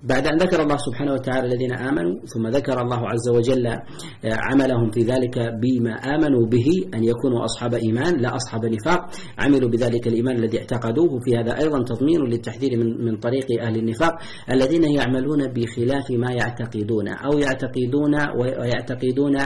بعد 0.02 0.26
أن 0.26 0.38
ذكر 0.38 0.62
الله 0.62 0.76
سبحانه 0.76 1.12
وتعالى 1.12 1.46
الذين 1.46 1.72
آمنوا 1.72 2.14
ثم 2.26 2.46
ذكر 2.48 2.80
الله 2.80 3.08
عز 3.08 3.28
وجل 3.28 3.66
آه، 3.66 3.78
عملهم 4.24 4.90
في 4.90 5.00
ذلك 5.00 5.38
بما 5.38 5.92
آمنوا 5.92 6.46
به 6.46 6.66
أن 6.94 7.04
يكونوا 7.04 7.44
أصحاب 7.44 7.74
إيمان 7.74 8.20
لا 8.20 8.36
أصحاب 8.36 8.66
نفاق. 8.66 9.10
عملوا 9.38 9.68
بذلك 9.68 10.06
الإيمان 10.06 10.36
الذي 10.36 10.58
اعتقدوه. 10.58 11.20
في 11.24 11.36
هذا 11.36 11.58
أيضا 11.58 11.84
تضمين 11.84 12.20
للتحذير 12.20 12.78
من 12.78 13.04
من 13.04 13.16
طريق 13.16 13.46
أهل 13.62 13.76
النفاق 13.76 14.12
الذين 14.50 14.84
يعملون 14.84 15.52
بخلاف 15.52 16.10
ما 16.10 16.32
يعتقدون 16.32 17.08
أو 17.08 17.38
يعتقدون 17.38 18.14
ويعتقدون 18.40 19.36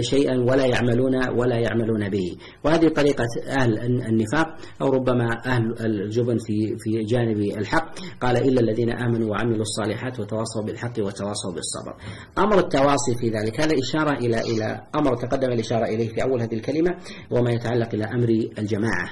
شيئا 0.00 0.36
ولا 0.36 0.66
يعملون 0.66 1.14
ولا 1.38 1.56
يعملون 1.56 2.08
به. 2.08 2.36
وهذه 2.64 2.88
طريقة 2.88 3.28
أهل 3.48 3.78
النفاق 4.08 4.46
أو 4.82 4.88
ربما 4.88 5.28
أهل 5.46 5.74
الجبن 5.80 6.36
في 6.38 6.76
في 6.78 7.04
جانب 7.04 7.40
الحق. 7.58 7.98
قال 8.20 8.36
إلا 8.36 8.60
الذين 8.60 8.90
آمنوا 8.90 9.30
وعملوا 9.30 9.62
الصالحات 9.62 9.93
الصالحات 9.94 10.20
وتواصوا 10.20 10.62
بالحق 10.62 10.98
وتواصوا 10.98 11.52
بالصبر. 11.52 11.94
أمر 12.38 12.58
التواصي 12.58 13.14
في 13.20 13.28
ذلك 13.28 13.60
هذا 13.60 13.74
إشارة 13.78 14.18
إلى 14.18 14.40
إلى 14.40 14.86
أمر 14.94 15.16
تقدم 15.16 15.52
الإشارة 15.52 15.84
إليه 15.84 16.08
في 16.08 16.22
أول 16.22 16.42
هذه 16.42 16.54
الكلمة 16.54 16.90
وما 17.30 17.50
يتعلق 17.50 17.94
إلى 17.94 18.04
أمر 18.04 18.28
الجماعة. 18.58 19.10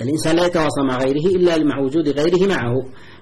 الإنسان 0.00 0.36
لا 0.36 0.46
يتواصى 0.46 0.82
مع 0.82 0.98
غيره 0.98 1.26
إلا 1.36 1.58
مع 1.64 1.78
وجود 1.78 2.08
غيره 2.08 2.48
معه. 2.48 2.74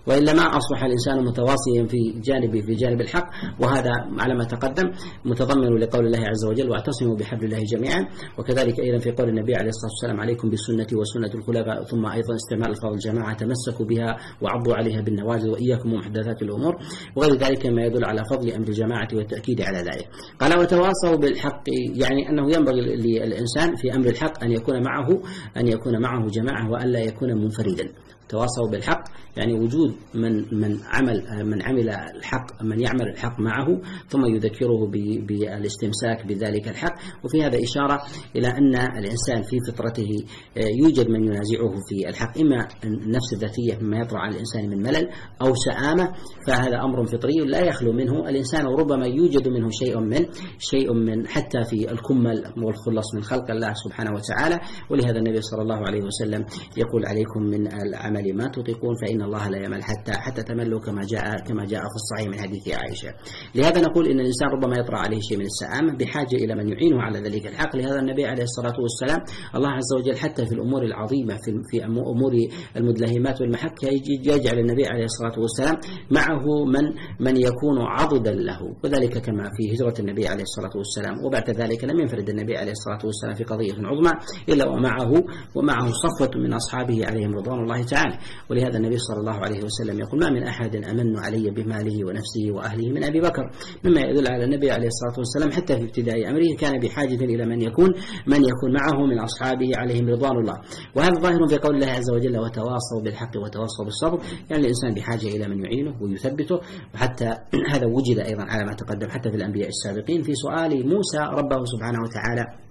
وإلا 0.07 0.33
ما 0.33 0.43
أصبح 0.43 0.85
الإنسان 0.85 1.25
متواصيا 1.25 1.87
في 1.89 2.21
جانب 2.21 2.61
في 2.61 2.75
جانب 2.75 3.01
الحق 3.01 3.27
وهذا 3.61 3.91
على 4.19 4.35
ما 4.35 4.45
تقدم 4.45 4.91
متضمن 5.25 5.79
لقول 5.79 6.07
الله 6.07 6.19
عز 6.19 6.45
وجل 6.45 6.71
وأعتصموا 6.71 7.17
بحبل 7.17 7.45
الله 7.45 7.63
جميعا. 7.73 8.09
وكذلك 8.39 8.81
أيضا 8.81 8.99
في 8.99 9.11
قول 9.11 9.29
النبي 9.29 9.55
عليه 9.55 9.69
الصلاة 9.69 9.91
والسلام 9.91 10.21
عليكم 10.21 10.51
بسنتي 10.51 10.97
وسنة 10.97 11.31
الخلفاء 11.35 11.85
ثم 11.85 12.07
أيضا 12.07 12.35
استعمال 12.35 12.71
الفاظ 12.71 12.93
الجماعة 12.93 13.35
تمسكوا 13.37 13.87
بها 13.87 14.17
وعضوا 14.43 14.75
عليها 14.75 15.01
بالنواجذ 15.01 15.49
وإياكم 15.49 15.93
ومحدثات 15.93 16.43
الأمور 16.43 16.77
وغير 17.17 17.35
ذلك 17.35 17.67
ما 17.67 17.83
يدل 17.83 18.05
على 18.05 18.23
فضل 18.31 18.51
أمر 18.51 18.69
الجماعة 18.69 19.09
والتأكيد 19.15 19.61
على 19.61 19.79
ذلك. 19.79 20.09
قال 20.41 20.59
وتواصوا 20.59 21.17
بالحق 21.17 21.63
يعني 21.95 22.29
أنه 22.29 22.53
ينبغي 22.57 22.81
للإنسان 22.81 23.77
في 23.77 23.95
أمر 23.95 24.07
الحق 24.07 24.45
أن 24.45 24.51
يكون 24.53 24.83
معه 24.83 25.09
أن 25.57 25.69
يكون 25.69 26.03
معه 26.03 26.27
جماعة 26.27 26.71
وألا 26.71 27.01
يكون 27.01 27.35
منفردا. 27.43 27.93
تواصوا 28.31 28.71
بالحق 28.71 29.05
يعني 29.37 29.55
وجود 29.55 29.95
من 30.15 30.33
من 30.61 30.79
عمل 30.85 31.23
من 31.45 31.63
عمل 31.63 31.91
الحق 31.91 32.63
من 32.63 32.81
يعمل 32.81 33.09
الحق 33.09 33.41
معه 33.41 33.81
ثم 34.09 34.27
يذكره 34.27 34.91
بالاستمساك 35.27 36.27
بذلك 36.27 36.69
الحق. 36.69 36.95
وفي 37.25 37.43
هذا 37.43 37.59
إشارة 37.63 38.03
إلى 38.37 38.49
أن 38.49 38.75
الإنسان 38.75 39.43
في 39.43 39.57
فطرته 39.69 40.09
آه، 40.57 40.69
يوجد 40.83 41.09
من 41.09 41.25
ينازعه 41.25 41.75
في 41.89 42.09
الحق 42.09 42.39
إما 42.39 42.69
النفس 42.85 43.33
الذاتية 43.33 43.79
مما 43.81 43.99
يطرأ 43.99 44.19
على 44.19 44.35
الإنسان 44.35 44.71
من 44.71 44.83
ملل 44.83 45.09
أو 45.43 45.55
سآمة 45.55 46.13
فهذا 46.47 46.81
أمر 46.83 47.07
فطري 47.07 47.37
لا 47.47 47.61
يخلو 47.61 47.93
منه. 47.93 48.29
الإنسان 48.29 48.67
وربما 48.67 49.07
يوجد 49.07 49.49
منه 49.49 49.71
شيء 49.71 50.01
من 50.01 50.27
شيء 50.59 50.93
من 50.93 51.27
حتى 51.29 51.65
في 51.71 51.93
الكمل 51.93 52.45
والخلص 52.65 53.15
من 53.15 53.23
خلق 53.23 53.51
الله 53.51 53.73
سبحانه 53.75 54.11
وتعالى. 54.15 54.61
ولهذا 54.91 55.19
النبي 55.19 55.41
صلى 55.41 55.63
الله 55.63 55.87
عليه 55.87 56.03
وسلم 56.03 56.45
يقول 56.77 57.07
عليكم 57.07 57.43
من 57.43 57.67
العمل 57.67 58.20
ما 58.33 58.49
تطيقون 58.49 58.95
فإن 59.03 59.23
الله 59.23 59.49
لا 59.49 59.59
يمل 59.65 59.83
حتى 59.83 60.13
حتى 60.13 60.43
تملوا 60.43 60.81
كما 60.81 61.03
جاء 61.05 61.37
كما 61.49 61.65
جاء 61.65 61.81
في 61.81 61.97
الصحيح 62.03 62.27
من 62.29 62.39
حديث 62.39 62.69
عائشة. 62.69 63.09
لهذا 63.55 63.81
نقول 63.81 64.07
إن 64.07 64.21
الإنسان 64.21 64.49
ربما 64.49 64.77
يطرأ 64.77 64.99
عليه 64.99 65.21
شيء 65.21 65.39
من 65.39 65.45
السآمة 65.45 65.97
بحاجة 65.97 66.37
إلى 66.37 66.55
من 66.55 66.69
يعينه 66.69 67.03
على 67.03 67.19
ذلك 67.19 67.47
الحق. 67.47 67.77
لهذا 67.77 68.01
النبي 68.01 68.27
عليه 68.27 68.43
الصلاة 68.43 68.75
والسلام 68.81 69.21
الله 69.55 69.71
عز 69.71 69.93
وجل 69.99 70.17
حتى 70.17 70.47
في 70.47 70.53
الأمور 70.53 70.83
العظيمة 70.83 71.35
في 71.45 71.51
في 71.71 71.85
أمور 71.85 72.33
المدلهمات 72.77 73.41
والمحك 73.41 73.83
يجعل 74.27 74.59
النبي 74.59 74.87
عليه 74.87 75.05
الصلاة 75.05 75.39
والسلام 75.39 75.77
معه 76.11 76.65
من 76.65 76.85
من 77.21 77.37
يكون 77.37 77.79
عضدا 77.81 78.33
له. 78.33 78.61
وذلك 78.85 79.19
كما 79.19 79.51
في 79.57 79.75
هجرة 79.75 79.95
النبي 80.01 80.29
عليه 80.29 80.43
الصلاة 80.43 80.77
والسلام. 80.77 81.25
وبعد 81.25 81.51
ذلك 81.51 81.85
لم 81.85 82.01
ينفرد 82.01 82.29
النبي 82.29 82.57
عليه 82.57 82.73
الصلاة 82.73 82.99
والسلام 83.05 83.35
في 83.35 83.45
قضية 83.45 83.73
عظمى 83.73 84.13
إلا 84.49 84.69
ومعه 84.69 85.13
ومعه 85.55 85.91
صفوة 85.93 86.31
من 86.43 86.53
أصحابه 86.53 87.07
عليهم 87.07 87.35
رضوان 87.35 87.59
الله 87.59 87.83
تعالى. 87.83 88.10
ولهذا 88.51 88.77
النبي 88.77 88.99
صلى 88.99 89.21
الله 89.21 89.33
عليه 89.33 89.65
وسلم 89.65 90.01
يقول 90.01 90.21
ما 90.21 90.31
من 90.31 90.43
أحد 90.43 90.77
أمن 90.77 91.19
علي 91.19 91.51
بماله 91.51 92.05
ونفسه 92.07 92.51
وأهله 92.51 92.89
من 92.89 93.05
أبي 93.05 93.21
بكر. 93.21 93.51
مما 93.85 94.01
يدل 94.01 94.29
على 94.29 94.45
النبي 94.45 94.71
عليه 94.71 94.87
الصلاة 94.87 95.19
والسلام 95.19 95.51
حتى 95.51 95.77
في 95.77 95.85
ابتداء 95.85 96.31
أمره 96.31 96.57
كان 96.59 96.81
بحاجة 96.81 97.25
إلى 97.25 97.47
من 97.47 97.61
يكون 97.63 97.91
من 98.27 98.41
يكون 98.45 98.73
معه 98.73 99.07
من 99.07 99.19
أصحابه 99.19 99.71
عليهم 99.77 100.09
رضوان 100.09 100.37
الله. 100.37 100.57
وهذا 100.97 101.21
ظاهر 101.21 101.47
في 101.49 101.59
قول 101.59 101.75
الله 101.75 101.91
عز 101.91 102.11
وجل 102.11 102.39
وتواصوا 102.39 103.01
بالحق 103.05 103.37
وتواصوا 103.37 103.85
بالصبر. 103.85 104.19
يعني 104.51 104.63
الإنسان 104.63 104.95
بحاجة 104.95 105.29
إلى 105.37 105.49
من 105.49 105.65
يعينه 105.65 106.03
ويثبته. 106.03 106.61
وحتى 106.95 107.37
هذا 107.73 107.87
وجد 107.87 108.19
أيضا 108.19 108.43
على 108.43 108.65
ما 108.65 108.73
تقدم 108.73 109.09
حتى 109.09 109.31
في 109.31 109.37
الأنبياء 109.37 109.69
السابقين 109.69 110.23
في 110.23 110.35
سؤال 110.35 110.89
موسى 110.89 111.19
ربه 111.19 111.65
سبحانه 111.65 111.99
وتعالى 112.03 112.70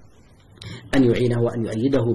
أن 0.96 1.04
يعينه 1.04 1.42
وأن 1.42 1.66
يؤيده 1.66 2.06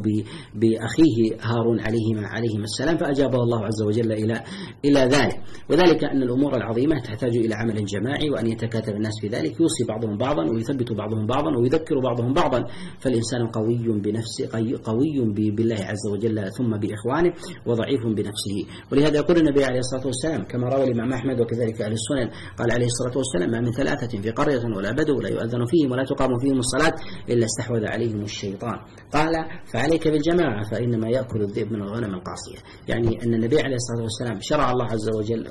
بأخيه 0.55 1.37
هارون 1.43 1.81
عليهما 1.81 2.29
عليهما 2.29 2.65
السلام 2.65 2.97
فأجابه 2.97 3.39
الله 3.39 3.65
عز 3.65 3.83
وجل 3.83 4.13
إلى 4.13 4.43
إلى 4.85 5.01
ذلك. 5.01 5.37
وذلك 5.71 6.05
أن 6.05 6.23
الأمور 6.23 6.57
العظيمة 6.57 7.01
تحتاج 7.01 7.37
إلى 7.37 7.55
عمل 7.55 7.85
جماعي 7.85 8.31
وأن 8.31 8.47
يتكاتف 8.47 8.89
الناس 8.89 9.21
في 9.21 9.29
ذلك 9.29 9.61
يوصي 9.61 9.85
بعضهم 9.89 10.17
بعضا 10.17 10.51
ويثبت 10.51 10.93
بعضهم 10.93 11.27
بعضا 11.27 11.59
ويذكر 11.59 12.01
بعضهم 12.01 12.33
بعضا. 12.33 12.65
فالإنسان 13.01 13.47
قوي 13.47 14.01
بنفسه 14.01 14.49
قوي 14.85 15.51
بالله 15.51 15.77
عز 15.77 16.07
وجل 16.13 16.53
ثم 16.59 16.71
بإخوانه 16.77 17.33
وضعيف 17.67 18.01
بنفسه. 18.07 18.57
ولهذا 18.93 19.17
يقول 19.17 19.37
النبي 19.37 19.65
عليه 19.65 19.79
الصلاة 19.79 20.07
والسلام 20.07 20.45
كما 20.45 20.69
روى 20.69 20.85
الإمام 20.85 21.13
أحمد 21.13 21.41
وكذلك 21.41 21.83
أهل 21.83 21.93
السنن 21.93 22.31
قال 22.59 22.73
عليه 22.73 22.87
الصلاة 22.87 23.19
والسلام 23.19 23.51
ما 23.51 23.61
من 23.61 23.73
ثلاثة 23.73 24.23
في 24.23 24.31
قرية 24.31 24.77
ولا 24.77 24.93
بدو 24.93 25.21
لا 25.21 25.29
يؤذن 25.29 25.65
فيهم 25.65 25.93
ولا 25.93 26.05
تقام 26.05 26.39
فيهم 26.39 26.59
الصلاة 26.59 26.95
إلا 27.29 27.45
استحوذ 27.45 27.87
عليهم 27.87 28.23
الشيطان. 28.35 28.79
قال 29.13 29.35
فعليك 29.73 30.09
بالجماعة 30.09 30.63
فإنما 30.71 31.09
يأكل 31.09 31.43
الذئب 31.43 31.73
من 31.73 31.83
الغنم 31.83 32.15
القاصية. 32.15 32.59
يعني 32.89 33.23
أن 33.25 33.35
النبي 33.35 33.59
عليه 33.61 33.77
الصلاة 33.83 34.03
والسلام 34.03 34.39
شرع 34.41 34.71
الله 34.71 34.85
عز 34.85 35.09
وجل 35.17 35.43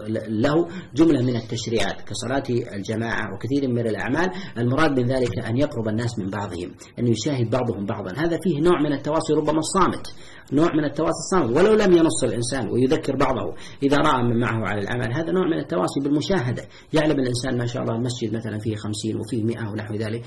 له 0.45 0.67
جملة 0.95 1.21
من 1.21 1.35
التشريعات 1.35 2.01
كصلاة 2.01 2.43
الجماعة 2.75 3.25
وكثير 3.33 3.71
من 3.71 3.87
الأعمال 3.87 4.29
المراد 4.57 4.99
من 4.99 5.05
ذلك 5.05 5.39
أن 5.49 5.57
يقرب 5.57 5.87
الناس 5.87 6.19
من 6.19 6.29
بعضهم 6.29 6.69
أن 6.99 7.07
يشاهد 7.07 7.49
بعضهم 7.49 7.85
بعضا. 7.85 8.11
هذا 8.17 8.37
فيه 8.43 8.59
نوع 8.61 8.81
من 8.81 8.93
التواصي 8.93 9.33
ربما 9.33 9.59
الصامت. 9.59 10.05
نوع 10.53 10.69
من 10.73 10.85
التواصي 10.85 11.19
الصامت 11.19 11.57
ولو 11.57 11.73
لم 11.73 11.93
ينص 11.93 12.23
الإنسان 12.23 12.69
ويذكر 12.69 13.15
بعضه 13.15 13.53
إذا 13.83 13.97
رأى 13.97 14.23
من 14.23 14.39
معه 14.39 14.67
على 14.67 14.81
العمل 14.81 15.13
هذا 15.13 15.31
نوع 15.31 15.47
من 15.47 15.59
التواصي 15.59 15.99
بالمشاهدة. 16.03 16.63
يعلم 16.93 17.19
الإنسان 17.19 17.57
ما 17.57 17.65
شاء 17.65 17.83
الله 17.83 17.95
المسجد 17.95 18.35
مثلا 18.35 18.59
فيه 18.59 18.75
خمسين 18.75 19.19
وفيه 19.19 19.43
مئة 19.43 19.69
ونحو 19.69 19.95
ذلك 19.95 20.21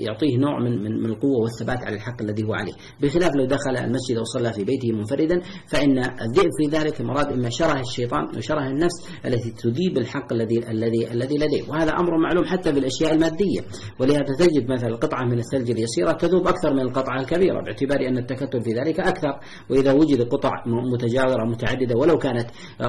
يعطيه 0.00 0.36
نوع 0.36 0.58
من, 0.60 0.82
من, 0.82 1.02
من 1.02 1.10
القوة 1.10 1.42
والثبات 1.42 1.68
الثبات 1.68 1.86
على 1.86 1.96
الحق 1.96 2.22
الذي 2.22 2.44
هو 2.44 2.54
عليه. 2.54 2.72
بخلاف 3.00 3.36
لو 3.36 3.44
دخل 3.46 3.76
المسجد 3.76 4.16
أو 4.16 4.24
صلى 4.24 4.52
في 4.52 4.64
بيته 4.64 4.92
منفردا 4.92 5.40
فإن 5.66 5.98
الذئب 5.98 6.50
في 6.60 6.68
ذلك 6.70 7.00
المراد 7.00 7.32
إما 7.32 7.50
شره 7.50 7.80
الشيطان 7.80 8.36
وشره 8.36 8.66
النفس 8.66 9.08
التي 9.26 9.50
تذيب 9.50 9.98
الحق 9.98 10.32
الذي 10.32 10.70
الذي 10.70 11.12
الذي 11.12 11.36
لديه. 11.36 11.62
وهذا 11.68 11.92
أمر 11.92 12.18
معلوم 12.18 12.44
حتى 12.44 12.72
في 12.72 12.78
الأشياء 12.78 13.14
المادية. 13.14 13.60
ولهذا 14.00 14.34
تجد 14.38 14.70
مثلا 14.70 14.96
قطعة 14.96 15.24
من 15.24 15.38
الثلج 15.38 15.70
اليسيرة 15.70 16.12
تذوب 16.12 16.46
أكثر 16.46 16.74
من 16.74 16.80
القطعة 16.80 17.20
الكبيرة 17.20 17.62
باعتبار 17.62 18.08
أن 18.08 18.18
التكتل 18.18 18.60
في 18.60 18.70
ذلك 18.70 19.00
أكثر. 19.00 19.37
وإذا 19.70 19.92
وجد 19.92 20.28
قطع 20.28 20.50
متجاورة 20.66 21.44
متعددة 21.44 21.96
ولو 21.96 22.18
كانت 22.18 22.46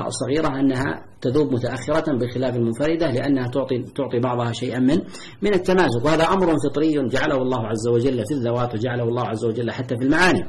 صغيرة 0.09 0.59
أنها 0.59 1.05
تذوب 1.21 1.53
متأخرة 1.53 2.17
بخلاف 2.17 2.55
المنفردة 2.55 3.11
لأنها 3.11 3.47
تعطي 3.47 3.83
تعطي 3.95 4.19
بعضها 4.19 4.51
شيئا 4.51 4.79
من 4.79 4.97
من 5.41 5.53
التمازج. 5.53 6.05
وهذا 6.05 6.23
أمر 6.23 6.55
فطري 6.69 7.07
جعله 7.07 7.37
الله 7.41 7.67
عز 7.67 7.87
وجل 7.87 8.23
في 8.25 8.33
الذوات 8.33 8.73
وجعله 8.73 9.03
الله 9.03 9.23
عز 9.23 9.45
وجل 9.45 9.71
حتى 9.71 9.95
في 9.97 10.03
المعاني. 10.03 10.39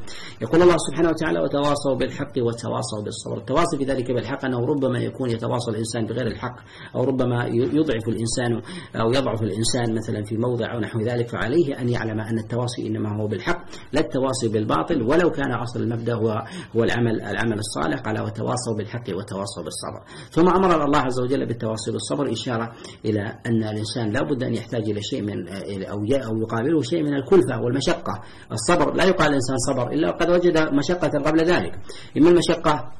يقول 0.42 0.62
الله 0.62 0.76
سبحانه 0.90 1.08
وتعالى 1.08 1.40
وتواصوا 1.40 1.94
بالحق 2.00 2.32
وتواصوا 2.38 3.02
بالصبر. 3.04 3.38
التواصي 3.38 3.76
في 3.78 3.84
ذلك 3.84 4.12
بالحق 4.12 4.44
أنه 4.44 4.58
ربما 4.58 4.98
يكون 4.98 5.30
يتواصل 5.30 5.72
الإنسان 5.72 6.06
بغير 6.06 6.26
الحق 6.26 6.56
أو 6.94 7.04
ربما 7.04 7.46
يضعف 7.46 8.08
الإنسان 8.08 8.60
أو 8.96 9.10
يضعف 9.10 9.42
الإنسان 9.42 9.94
مثلا 9.94 10.24
في 10.24 10.36
موضع 10.36 10.74
أو 10.74 10.80
نحو 10.80 11.00
ذلك 11.00 11.28
فعليه 11.28 11.80
أن 11.80 11.88
يعلم 11.88 12.20
أن 12.20 12.38
التواصي 12.38 12.86
إنما 12.86 13.16
هو 13.16 13.26
بالحق 13.26 13.64
لا 13.92 14.00
التواصي 14.00 14.48
بالباطل 14.48 15.02
ولو 15.02 15.30
كان 15.30 15.52
أصل 15.52 15.82
المبدأ 15.90 16.14
هو 16.14 16.44
هو 16.76 16.84
العمل 16.84 17.20
العمل 17.20 17.58
الصالح 17.58 18.00
قال 18.00 18.20
وتواصوا 18.20 18.74
بالحق 18.76 19.08
وتواصوا 19.08 19.62
بالصبر. 19.64 20.00
ثم 20.30 20.48
أمر 20.48 20.84
الله 20.84 20.98
عز 20.98 21.20
وجل 21.20 21.46
بالتواصي 21.46 21.92
بالصبر 21.92 22.32
إشارة 22.32 22.72
إلى 23.04 23.38
أن 23.46 23.62
الإنسان 23.62 24.10
لا 24.10 24.22
بد 24.22 24.42
أن 24.42 24.54
يحتاج 24.54 24.90
إلى 24.90 25.02
شيء 25.02 25.22
من 25.22 25.48
أو 25.84 25.98
أو 25.98 26.38
يقابله 26.42 26.82
شيء 26.82 27.02
من 27.02 27.14
الكلفة 27.14 27.60
والمشقة. 27.60 28.22
الصبر 28.52 28.94
لا 28.94 29.04
يقال 29.04 29.28
الإنسان 29.28 29.56
صبر 29.58 29.92
إلا 29.92 30.08
وقد 30.08 30.30
وجد 30.30 30.58
مشقة 30.72 31.18
قبل 31.18 31.44
ذلك. 31.44 31.72
إما 32.16 32.30
المشقة 32.30 32.99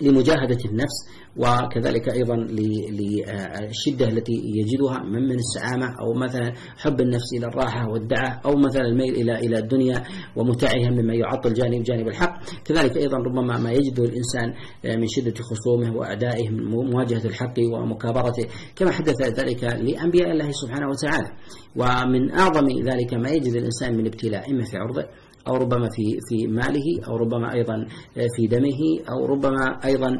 لمجاهدة 0.00 0.58
النفس 0.70 0.98
وكذلك 1.36 2.08
أيضا 2.08 2.36
للشدة 2.36 4.08
التي 4.08 4.32
يجدها 4.32 4.98
من 4.98 5.22
من 5.22 5.34
السعامة 5.34 5.86
أو 6.00 6.14
مثلا 6.14 6.52
حب 6.76 7.00
النفس 7.00 7.32
إلى 7.38 7.46
الراحة 7.46 7.88
والدعة 7.88 8.40
أو 8.44 8.54
مثلا 8.56 8.86
الميل 8.86 9.14
إلى 9.14 9.34
إلى 9.34 9.58
الدنيا 9.58 10.02
ومتاعها 10.36 10.90
مما 10.90 11.14
يعطل 11.14 11.52
جانب 11.54 11.82
جانب 11.82 12.08
الحق. 12.08 12.40
كذلك 12.64 12.96
أيضا 12.96 13.16
ربما 13.16 13.58
ما 13.58 13.72
يجده 13.72 14.04
الإنسان 14.04 14.54
من 15.00 15.06
شدة 15.08 15.34
خصومه 15.42 15.96
وأعدائه 15.96 16.48
من 16.48 16.90
مواجهة 16.90 17.24
الحق 17.24 17.54
ومكابرته 17.72 18.46
كما 18.76 18.90
حدث 18.90 19.22
ذلك 19.22 19.64
لأنبياء 19.64 20.30
الله 20.30 20.50
سبحانه 20.50 20.88
وتعالى. 20.88 21.28
ومن 21.76 22.30
أعظم 22.32 22.66
ذلك 22.90 23.14
ما 23.14 23.30
يجد 23.30 23.54
الإنسان 23.54 23.96
من 23.96 24.06
ابتلاء 24.06 24.50
إما 24.50 24.64
في 24.64 24.76
عرضه 24.76 25.04
أو 25.48 25.54
ربما 25.56 25.88
في 25.96 26.18
في 26.28 26.46
ماله 26.46 27.06
أو 27.08 27.16
ربما 27.16 27.54
أيضا 27.54 27.86
في 28.14 28.46
دمه 28.46 28.80
أو 29.12 29.26
ربما 29.26 29.78
أيضا 29.84 30.10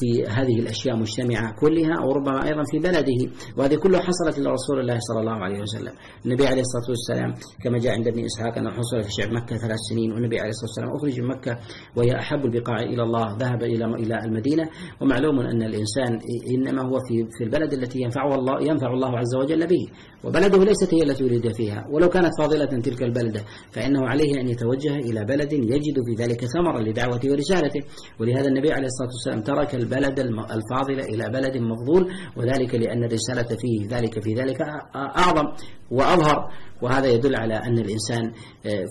في 0.00 0.24
هذه 0.28 0.58
الأشياء 0.60 0.96
مجتمعة 0.96 1.54
كلها 1.60 1.94
أو 2.02 2.12
ربما 2.12 2.44
أيضا 2.44 2.62
في 2.70 2.78
بلده. 2.78 3.20
وهذه 3.56 3.74
كلها 3.74 4.00
حصلت 4.00 4.38
لرسول 4.38 4.80
الله 4.80 4.98
صلى 4.98 5.20
الله 5.20 5.32
عليه 5.32 5.60
وسلم. 5.60 5.92
النبي 6.26 6.46
عليه 6.46 6.60
الصلاة 6.60 6.88
والسلام 6.88 7.34
كما 7.64 7.78
جاء 7.78 7.92
عند 7.92 8.08
ابن 8.08 8.24
إسحاق 8.24 8.58
أنه 8.58 8.70
حصل 8.70 9.02
في 9.02 9.10
شعب 9.10 9.32
مكة 9.32 9.56
ثلاث 9.56 9.78
سنين 9.90 10.12
والنبي 10.12 10.40
عليه 10.40 10.48
الصلاة 10.48 10.70
والسلام 10.70 10.90
أخرج 10.96 11.20
من 11.20 11.28
مكة 11.28 11.58
وهي 11.96 12.18
أحب 12.18 12.44
البقاع 12.44 12.76
إلى 12.80 13.02
الله 13.02 13.36
ذهب 13.36 13.62
إلى 13.62 13.84
إلى 13.84 14.24
المدينة. 14.24 14.68
ومعلوم 15.00 15.40
أن 15.40 15.62
الإنسان 15.62 16.20
إنما 16.54 16.82
هو 16.82 16.98
في 17.08 17.26
في 17.38 17.44
البلد 17.44 17.72
التي 17.72 18.00
ينفعه 18.00 18.34
الله 18.34 18.62
ينفع 18.62 18.92
الله 18.92 19.18
عز 19.18 19.34
وجل 19.34 19.66
به. 19.66 19.84
وبلده 20.24 20.64
ليست 20.64 20.94
هي 20.94 21.02
التي 21.02 21.24
ولد 21.24 21.52
فيها. 21.52 21.86
ولو 21.90 22.08
كانت 22.08 22.30
فاضلة 22.38 22.80
تلك 22.80 23.02
البلدة 23.02 23.40
فإنه 23.72 24.08
عليه 24.08 24.40
أن 24.40 24.48
يتوجه 24.50 24.96
إلى 24.96 25.24
بلد 25.24 25.52
يجد 25.52 25.96
في 26.06 26.22
ذلك 26.22 26.44
ثمرا 26.44 26.80
لدعوته 26.80 27.30
ورسالته. 27.30 27.80
ولهذا 28.20 28.48
النبي 28.48 28.72
عليه 28.72 28.86
الصلاة 28.86 29.08
والسلام 29.08 29.40
ترك 29.42 29.74
البلد 29.74 30.18
الفاضل 30.56 31.00
إلى 31.00 31.28
بلد 31.28 31.56
مفضول 31.56 32.12
وذلك 32.36 32.74
لأن 32.74 33.04
الرسالة 33.04 33.56
فيه 33.56 33.96
ذلك 33.96 34.22
في 34.22 34.34
ذلك 34.34 34.60
أعظم 34.96 35.44
وأظهر. 35.90 36.50
وهذا 36.82 37.06
يدل 37.06 37.36
على 37.36 37.54
أن 37.54 37.78
الإنسان 37.78 38.32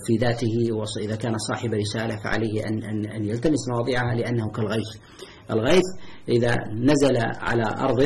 في 0.06 0.16
ذاته 0.20 0.54
إذا 1.00 1.16
كان 1.16 1.38
صاحب 1.38 1.74
رسالة 1.74 2.16
فعليه 2.16 2.66
أن 2.66 3.06
أن 3.06 3.24
يلتمس 3.24 3.68
مواضيعها 3.72 4.14
لأنه 4.14 4.50
كالغيث. 4.50 4.90
الغيث 5.50 5.84
إذا 6.30 6.56
نزل 6.72 7.16
على 7.40 7.64
أرض 7.78 8.00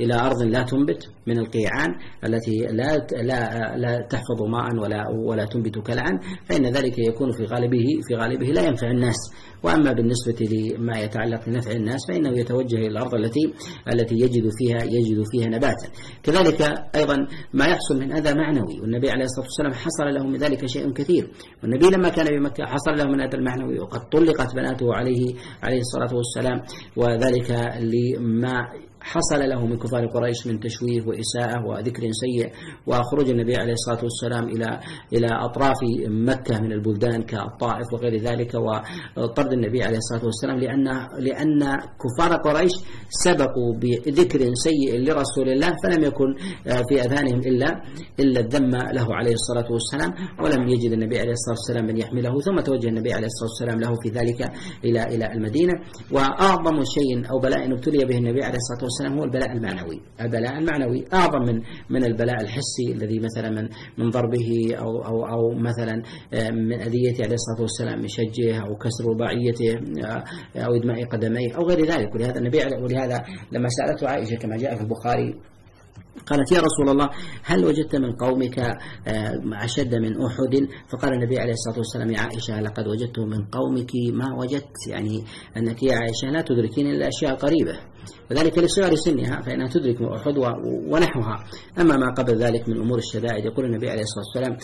إلى 0.00 0.14
أرض 0.14 0.42
لا 0.42 0.62
تنبت 0.62 1.10
من 1.26 1.38
القيعان 1.38 1.88
التي 2.24 2.56
لا 2.56 3.06
لا 3.22 3.76
لا 3.76 4.06
تحفظ 4.10 4.42
ماء 4.48 4.76
ولا 4.82 5.08
ولا 5.08 5.44
تنبت 5.44 5.78
كلعا 5.78 6.18
فإن 6.48 6.66
ذلك 6.66 6.98
يكون 6.98 7.32
في 7.32 7.44
غالبه 7.44 7.86
في 8.08 8.14
غالبه 8.14 8.46
لا 8.46 8.62
ينفع 8.66 8.90
الناس. 8.90 9.16
وأما 9.62 9.92
بالنسبة 9.92 10.46
لما 10.50 10.98
يتعلق 10.98 11.46
بنفع 11.46 11.70
الناس 11.72 12.00
فإنه 12.08 12.38
يتوجه 12.38 12.76
إلى 12.76 12.86
الأرض 12.86 13.14
التي 13.14 13.52
التي 13.92 14.14
يجد 14.14 14.48
فيها 14.58 14.84
يجد 14.84 15.22
فيها 15.32 15.46
نباتا. 15.48 15.88
كذلك 16.22 16.62
أيضا 16.94 17.16
ما 17.54 17.64
يحصل 17.66 18.00
من 18.00 18.12
أذى 18.12 18.34
معنوي. 18.34 18.80
والنبي 18.80 19.10
عليه 19.10 19.24
الصلاة 19.24 19.46
والسلام 19.46 19.72
حصل 19.72 20.04
له 20.14 20.26
من 20.26 20.36
ذلك 20.36 20.66
شيء 20.66 20.92
كثير. 20.92 21.30
والنبي 21.62 21.86
لما 21.86 22.08
كان 22.08 22.26
بمكة 22.26 22.64
حصل 22.64 22.90
له 22.96 23.04
من 23.04 23.20
أذى 23.20 23.36
المعنوي 23.36 23.78
وقد 23.80 24.00
طلقت 24.08 24.54
بناته 24.54 24.94
عليه 24.94 25.34
عليه 25.62 25.80
الصلاة 25.80 26.14
والسلام 26.16 26.62
وذلك 26.96 27.50
لما 27.78 28.68
حصل 29.00 29.40
له 29.48 29.66
من 29.66 29.78
كفار 29.78 30.06
قريش 30.06 30.46
من 30.46 30.60
تشويه 30.60 31.02
وإساءة 31.06 31.66
وذكر 31.66 32.02
سيء 32.12 32.52
وخروج 32.86 33.28
النبي 33.30 33.56
عليه 33.56 33.72
الصلاة 33.72 34.02
والسلام 34.02 34.44
إلى 34.48 34.80
إلى 35.12 35.26
أطراف 35.30 35.76
مكة 36.08 36.60
من 36.60 36.72
البلدان 36.72 37.22
كالطائف 37.22 37.86
وغير 37.92 38.16
ذلك 38.20 38.54
وطرد 39.16 39.52
النبي 39.52 39.82
عليه 39.82 39.96
الصلاة 39.96 40.24
والسلام 40.24 40.58
لأن 40.58 40.84
لأن 41.18 41.60
كفار 42.02 42.36
قريش 42.36 42.72
سبقوا 43.08 43.70
بذكر 43.80 44.40
سيء 44.54 44.98
لرسول 44.98 45.48
الله 45.48 45.72
فلم 45.84 46.04
يكن 46.04 46.34
في 46.88 47.00
أذهانهم 47.00 47.38
إلا 47.38 47.68
إلا 48.20 48.40
الذم 48.40 48.70
له 48.70 49.06
عليه 49.14 49.32
الصلاة 49.32 49.72
والسلام 49.72 50.10
ولم 50.44 50.68
يجد 50.68 50.92
النبي 50.92 51.18
عليه 51.20 51.32
الصلاة 51.32 51.56
والسلام 51.58 51.84
من 51.86 51.96
يحمله 51.96 52.40
ثم 52.40 52.60
توجه 52.60 52.88
النبي 52.88 53.12
عليه 53.12 53.26
الصلاة 53.26 53.50
والسلام 53.50 53.80
له 53.80 53.92
في 54.02 54.08
ذلك 54.18 54.40
إلى 54.84 55.02
إلى 55.02 55.32
المدينة. 55.32 55.72
وأعظم 56.12 56.84
شيء 56.84 57.30
أو 57.30 57.38
بلاء 57.38 57.72
ابتلي 57.72 58.04
به 58.04 58.18
النبي 58.18 58.42
عليه 58.44 58.56
الصلاة 58.56 58.82
والسلام 58.82 58.89
هو 59.18 59.24
البلاء 59.24 59.52
المعنوي. 59.52 60.00
البلاء 60.20 60.58
المعنوي 60.58 61.04
أعظم 61.14 61.42
من 61.42 61.62
من 61.90 62.04
البلاء 62.04 62.40
الحسي 62.40 62.92
الذي 62.92 63.18
مثلا 63.18 63.50
من 63.50 63.68
من 63.98 64.10
ضربه 64.10 64.74
أو 64.78 65.04
أو 65.04 65.26
أو 65.26 65.54
مثلا 65.54 66.02
من 66.52 66.80
أذيته 66.80 67.24
عليه 67.24 67.34
الصلاة 67.34 67.60
والسلام 67.60 68.02
بشجه 68.02 68.60
أو 68.60 68.76
كسر 68.76 69.04
رباعيته 69.10 69.72
أو 70.56 70.74
إدماء 70.74 71.04
قدميه 71.04 71.56
أو 71.56 71.62
غير 71.68 71.86
ذلك. 71.86 72.14
ولهذا 72.14 72.38
النبي 72.38 72.58
ولهذا 72.58 73.24
لما 73.52 73.68
سألته 73.68 74.08
عائشة 74.08 74.36
كما 74.36 74.56
جاء 74.56 74.74
في 74.76 74.82
البخاري 74.82 75.34
قالت 76.26 76.52
يا 76.52 76.60
رسول 76.60 76.88
الله 76.88 77.08
هل 77.44 77.64
وجدت 77.64 77.96
من 77.96 78.12
قومك 78.12 78.58
أشد 79.52 79.94
من 79.94 80.22
أحد؟ 80.24 80.68
فقال 80.92 81.12
النبي 81.12 81.38
عليه 81.38 81.52
الصلاة 81.52 81.78
والسلام 81.78 82.10
يا 82.10 82.20
عائشة 82.20 82.60
لقد 82.60 82.88
وجدت 82.88 83.18
من 83.18 83.44
قومك 83.44 83.90
ما 84.12 84.36
وجدت. 84.38 84.88
يعني 84.88 85.24
أنك 85.56 85.82
يا 85.82 85.96
عائشة 85.96 86.28
لا 86.30 86.42
تدركين 86.42 86.86
إلا 86.86 87.08
أشياء 87.08 87.34
قريبة. 87.34 87.78
وذلك 88.30 88.58
لصغر 88.58 88.94
سنها 88.94 89.40
فإنها 89.40 89.68
تدرك 89.68 90.02
أحد 90.02 90.34
ونحوها. 90.90 91.44
أما 91.78 91.96
ما 91.96 92.10
قبل 92.10 92.36
ذلك 92.36 92.68
من 92.68 92.80
أمور 92.80 92.98
الشدائد 92.98 93.44
يقول 93.44 93.64
النبي 93.64 93.90
عليه 93.90 94.02
الصلاة 94.02 94.24
والسلام 94.26 94.56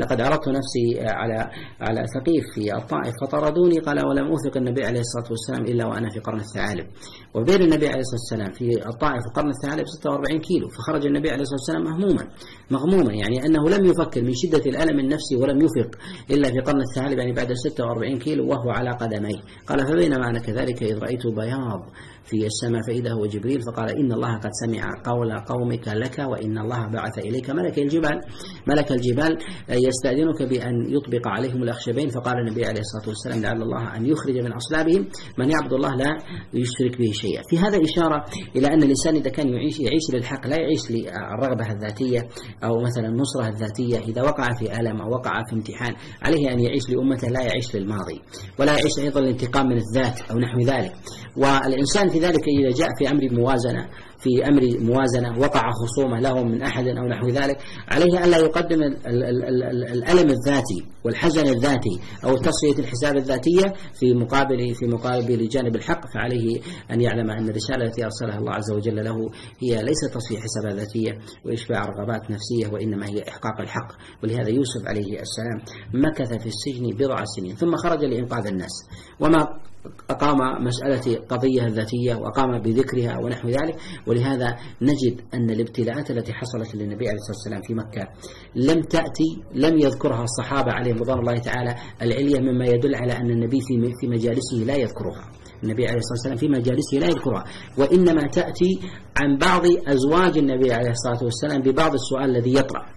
لقد 0.00 0.20
عرضت 0.20 0.48
نفسي 0.48 1.00
على 1.00 1.50
على 1.80 2.04
ثقيف 2.06 2.44
في 2.54 2.76
الطائف 2.76 3.14
فطردوني. 3.22 3.78
قال 3.78 4.06
ولم 4.06 4.26
أوثق 4.26 4.56
النبي 4.56 4.84
عليه 4.84 5.00
الصلاة 5.00 5.30
والسلام 5.30 5.64
إلا 5.64 5.86
وأنا 5.86 6.10
في 6.10 6.20
قرن 6.20 6.40
الثعالب. 6.40 6.86
وبين 7.34 7.62
النبي 7.62 7.88
عليه 7.88 8.00
الصلاة 8.00 8.20
والسلام 8.20 8.52
في 8.52 8.88
الطائف 8.88 9.22
وقرن 9.30 9.48
الثعالب 9.48 9.84
46 9.86 10.40
كيلو 10.40 10.68
فخرج 10.68 10.95
النبي 11.04 11.30
عليه 11.30 11.42
الصلاة 11.42 11.60
والسلام 11.60 11.84
مهموما 11.84 12.28
مغموما 12.70 13.12
يعني 13.12 13.46
أنه 13.46 13.68
لم 13.68 13.84
يفكر 13.84 14.22
من 14.22 14.32
شدة 14.34 14.70
الألم 14.70 14.98
النفسي 15.00 15.36
ولم 15.36 15.58
يفق 15.60 15.90
إلا 16.30 16.48
في 16.48 16.58
قرن 16.58 16.80
الثعالب 16.80 17.18
يعني 17.18 17.32
بعد 17.32 17.52
46 17.52 18.18
كيلو 18.18 18.48
وهو 18.48 18.70
على 18.70 18.90
قدميه. 18.90 19.40
قال 19.66 19.86
فبينما 19.86 20.30
أنا 20.30 20.38
كذلك 20.38 20.82
إذ 20.82 20.98
رأيت 20.98 21.26
بياض 21.26 21.90
في 22.26 22.46
السماء 22.46 22.82
فإذا 22.88 23.12
هو 23.12 23.26
جبريل 23.26 23.60
فقال 23.62 23.90
إن 23.90 24.12
الله 24.12 24.38
قد 24.38 24.50
سمع 24.52 24.84
قول 25.04 25.38
قومك 25.38 25.88
لك 25.88 26.18
وإن 26.18 26.58
الله 26.58 26.86
بعث 26.86 27.18
إليك 27.18 27.50
ملك 27.50 27.78
الجبال 27.78 28.20
ملك 28.68 28.92
الجبال 28.92 29.38
يستأذنك 29.68 30.42
بأن 30.42 30.74
يطبق 30.88 31.28
عليهم 31.28 31.62
الأخشبين. 31.62 32.08
فقال 32.10 32.38
النبي 32.38 32.64
عليه 32.64 32.80
الصلاة 32.80 33.08
والسلام 33.08 33.42
لعل 33.42 33.62
الله 33.62 33.96
أن 33.96 34.06
يخرج 34.06 34.38
من 34.38 34.52
أصلابهم 34.52 35.08
من 35.38 35.50
يعبد 35.50 35.72
الله 35.72 35.94
لا 35.94 36.18
يشرك 36.54 36.98
به 36.98 37.12
شيئا. 37.12 37.42
في 37.50 37.58
هذا 37.58 37.78
إشارة 37.84 38.24
إلى 38.56 38.66
أن 38.66 38.82
الإنسان 38.82 39.16
إذا 39.16 39.30
كان 39.30 39.48
يعيش 39.48 39.80
يعيش 39.80 40.02
للحق 40.14 40.46
لا 40.46 40.56
يعيش 40.56 40.90
للرغبة 40.90 41.72
الذاتية 41.72 42.28
أو 42.64 42.80
مثلا 42.80 43.08
النصرة 43.08 43.48
الذاتية. 43.48 43.98
إذا 43.98 44.22
وقع 44.22 44.52
في 44.58 44.80
ألم 44.80 45.00
أو 45.00 45.10
وقع 45.10 45.32
في 45.48 45.54
امتحان 45.54 45.94
عليه 46.22 46.52
أن 46.52 46.60
يعيش 46.60 46.82
لأمته 46.90 47.28
لا 47.28 47.42
يعيش 47.42 47.76
للماضي 47.76 48.20
ولا 48.58 48.72
يعيش 48.72 48.98
أيضا 48.98 49.20
الانتقام 49.20 49.66
من 49.66 49.76
الذات 49.76 50.30
أو 50.30 50.38
نحو 50.38 50.60
ذلك. 50.60 50.92
والإنسان 51.36 52.08
في 52.16 52.22
ذلك 52.22 52.48
إذا 52.48 52.70
جاء 52.70 52.88
في 52.98 53.10
أمر 53.10 53.40
موازنة 53.40 53.88
في 54.18 54.48
أمر 54.48 54.62
موازنة 54.80 55.38
وقع 55.38 55.70
خصومة 55.70 56.20
له 56.20 56.42
من 56.42 56.62
أحد 56.62 56.86
أو 56.86 57.08
نحو 57.08 57.28
ذلك 57.28 57.56
عليه 57.88 58.24
ألا 58.24 58.38
يقدم 58.38 58.82
الألم 59.92 60.30
الذاتي 60.30 60.86
والحزن 61.04 61.46
الذاتي 61.46 62.00
أو 62.24 62.36
تصفية 62.36 62.78
الحساب 62.78 63.16
الذاتية 63.16 63.74
في 63.94 64.14
مقابل 64.14 64.74
في 64.74 64.86
مقابل 64.86 65.48
جانب 65.48 65.76
الحق 65.76 66.00
فعليه 66.14 66.60
أن 66.90 67.00
يعلم 67.00 67.30
أن 67.30 67.48
الرسالة 67.48 67.84
التي 67.84 68.04
أرسلها 68.04 68.38
الله 68.38 68.52
عز 68.52 68.72
وجل 68.72 69.04
له 69.04 69.16
هي 69.58 69.82
ليست 69.82 70.14
تصفية 70.14 70.38
حسابات 70.38 70.74
ذاتية 70.74 71.18
وإشباع 71.44 71.84
رغبات 71.84 72.30
نفسية 72.30 72.72
وإنما 72.72 73.06
هي 73.06 73.22
إحقاق 73.28 73.60
الحق. 73.60 73.92
ولهذا 74.22 74.48
يوسف 74.48 74.86
عليه 74.86 75.20
السلام 75.20 75.58
مكث 75.94 76.42
في 76.42 76.46
السجن 76.46 76.96
بضع 76.96 77.24
سنين 77.24 77.54
ثم 77.56 77.76
خرج 77.76 78.04
لإنقاذ 78.04 78.46
الناس. 78.46 78.72
وما 79.20 79.46
أقام 80.10 80.64
مسألة 80.64 81.18
قضية 81.28 81.66
ذاتية 81.66 82.14
وأقام 82.14 82.58
بذكرها 82.58 83.18
ونحو 83.18 83.48
ذلك 83.48 83.76
ولهذا 84.06 84.56
نجد 84.82 85.20
أن 85.34 85.50
الابتلاءات 85.50 86.10
التي 86.10 86.32
حصلت 86.32 86.74
للنبي 86.74 87.08
عليه 87.08 87.18
الصلاة 87.18 87.36
والسلام 87.36 87.60
في 87.62 87.74
مكة 87.74 88.08
لم 88.54 88.82
تأتي 88.82 89.42
لم 89.54 89.78
يذكرها 89.78 90.24
الصحابة 90.24 90.72
عليهم 90.72 90.96
رضوان 90.96 91.18
الله 91.18 91.34
تعالى 91.34 91.74
العلية 92.02 92.40
مما 92.40 92.64
يدل 92.66 92.94
على 92.94 93.12
أن 93.12 93.30
النبي 93.30 93.58
في 94.00 94.06
مجالسه 94.06 94.56
لا 94.56 94.76
يذكرها. 94.76 95.30
النبي 95.64 95.86
عليه 95.86 95.98
الصلاة 95.98 96.12
والسلام 96.18 96.36
في 96.36 96.48
مجالسه 96.48 96.98
لا 96.98 97.06
يذكرها. 97.06 97.44
وإنما 97.78 98.26
تأتي 98.26 98.80
عن 99.16 99.38
بعض 99.38 99.62
أزواج 99.86 100.38
النبي 100.38 100.72
عليه 100.72 100.90
الصلاة 100.90 101.24
والسلام 101.24 101.62
ببعض 101.62 101.92
السؤال 101.94 102.36
الذي 102.36 102.54
يطرأ. 102.54 102.95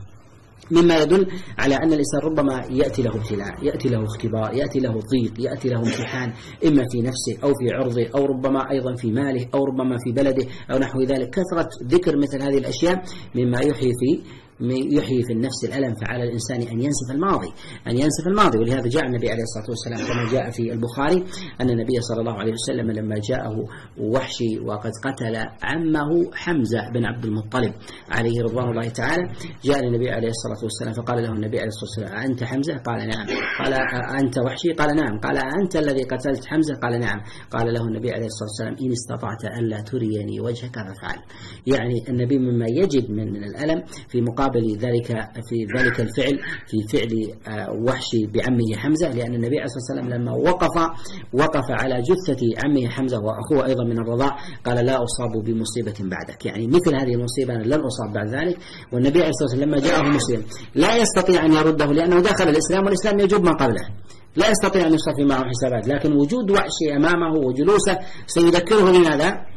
مما 0.72 0.98
يدل 0.98 1.28
على 1.58 1.76
أن 1.76 1.94
الإنسان 1.94 2.22
ربما 2.24 2.62
يأتي 2.70 3.02
له 3.02 3.16
ابتلاء 3.16 3.64
يأتي 3.64 3.90
له 3.90 4.04
اختبار 4.04 4.54
يأتي 4.54 4.80
له 4.80 4.92
ضيق 4.92 5.34
يأتي 5.40 5.70
له 5.70 5.80
امتحان 5.80 6.34
إما 6.68 6.84
في 6.92 7.02
نفسه 7.02 7.44
أو 7.44 7.54
في 7.54 7.74
عرضه 7.74 8.08
أو 8.16 8.26
ربما 8.26 8.72
أيضا 8.72 8.96
في 8.96 9.12
ماله 9.12 9.48
أو 9.54 9.66
ربما 9.66 9.98
في 10.04 10.12
بلده 10.12 10.46
أو 10.72 10.78
نحو 10.78 11.02
ذلك. 11.02 11.30
كثرة 11.30 11.70
ذكر 11.88 12.18
مثل 12.18 12.42
هذه 12.42 12.58
الأشياء 12.58 13.04
مما 13.36 13.60
يحيي 13.60 13.92
في 14.00 14.22
يحيي 14.62 15.24
في 15.24 15.34
النفس 15.34 15.66
الألم 15.66 15.96
فعلى 15.96 16.24
الإنسان 16.24 16.62
أن 16.62 16.82
ينسف 16.82 17.12
الماضي 17.12 17.52
أن 17.88 17.98
ينسف 17.98 18.28
الماضي 18.28 18.58
ولهذا 18.58 18.88
جاء 18.90 19.06
النبي 19.06 19.32
عليه 19.32 19.44
الصلاة 19.44 19.70
والسلام 19.70 20.14
كما 20.14 20.32
جاء 20.32 20.52
في 20.52 20.74
البخاري 20.74 21.26
أن 21.62 21.70
النبي 21.70 22.02
صلى 22.02 22.20
الله 22.20 22.34
عليه 22.34 22.54
وسلم 22.54 22.92
لما 22.92 23.16
جاءه 23.30 23.56
وحشي 23.98 24.60
وقد 24.60 24.92
قتل 25.06 25.36
عمه 25.64 26.32
حمزة 26.34 26.90
بن 26.94 27.06
عبد 27.06 27.26
المطلب 27.26 27.74
عليه 28.12 28.42
رضوان 28.44 28.70
الله 28.70 28.90
تعالى 28.90 29.24
جاء 29.64 29.88
النبي 29.88 30.10
عليه 30.10 30.30
الصلاة 30.30 30.64
والسلام 30.64 30.94
فقال 30.94 31.24
له 31.24 31.30
النبي 31.30 31.58
عليه 31.60 31.68
الصلاة 31.68 31.90
والسلام 31.90 32.32
أنت 32.32 32.44
حمزة؟ 32.44 32.78
قال 32.78 33.08
نعم. 33.08 33.28
قال 33.60 33.74
أنت 34.22 34.40
وحشي؟ 34.40 34.74
قال 34.74 34.96
نعم. 34.96 35.20
قال 35.20 35.38
أنت 35.38 35.76
الذي 35.76 36.04
قتلت 36.04 36.46
حمزة؟ 36.46 36.76
قال 36.76 37.00
نعم. 37.00 37.20
قال 37.52 37.74
له 37.74 37.82
النبي 37.88 38.12
عليه 38.12 38.26
الصلاة 38.26 38.50
والسلام 38.50 38.76
إن 38.82 38.92
استطعت 38.92 39.60
ألا 39.60 39.82
تريني 39.82 40.42
وجهك 40.42 40.76
فافعل. 40.76 41.20
يعني 41.68 42.10
النبي 42.10 42.38
مما 42.38 42.66
يجد 42.70 43.12
من, 43.12 43.34
من 43.34 43.44
الألم 43.44 43.84
في 44.10 44.22
مقابل 44.22 44.49
مقابل 44.50 44.78
ذلك 44.78 45.08
في 45.50 45.68
ذلك 45.78 46.00
الفعل 46.00 46.40
في 46.68 46.78
فعل 46.98 47.32
آه، 47.48 47.72
وحشي 47.72 48.28
بعمه 48.34 48.76
حمزة 48.78 49.12
لأن 49.12 49.34
النبي 49.36 49.56
عليه 49.60 49.66
الصلاة 49.66 50.00
والسلام 50.00 50.22
لما 50.22 50.32
وقف 50.32 50.92
وقف 51.34 51.66
على 51.70 52.02
جثة 52.02 52.42
عمه 52.64 52.90
حمزة 52.90 53.20
وأخوه 53.20 53.66
أيضا 53.66 53.84
من 53.84 54.00
الرضاع 54.00 54.38
قال 54.66 54.86
لا 54.86 55.04
أصاب 55.04 55.44
بمصيبة 55.46 55.94
بعدك. 56.00 56.46
يعني 56.46 56.68
مثل 56.68 56.96
هذه 56.96 57.14
المصيبة 57.14 57.54
أنا 57.54 57.64
لن 57.64 57.82
أصاب 57.82 58.14
بعد 58.14 58.28
ذلك. 58.30 58.58
والنبي 58.94 59.20
عليه 59.20 59.30
الصلاة 59.30 59.50
والسلام 59.50 59.70
لما 59.70 59.80
جاءه 59.80 60.16
مسلم 60.16 60.44
لا 60.76 60.98
يستطيع 60.98 61.46
أن 61.46 61.54
يرده 61.54 61.86
لأنه 61.86 62.20
دخل 62.20 62.50
الإسلام 62.50 62.86
والإسلام 62.86 63.20
يجب 63.20 63.44
ما 63.44 63.52
قبله. 63.52 63.88
لا 64.36 64.50
يستطيع 64.50 64.88
أن 64.88 64.94
يصفي 64.94 65.24
معه 65.24 65.44
حسابات 65.50 65.88
لكن 65.88 66.14
وجود 66.14 66.52
وحشي 66.52 66.96
أمامه 66.96 67.34
وجلوسه 67.46 67.98
سيذكره 68.28 68.92
بماذا؟ 68.92 69.49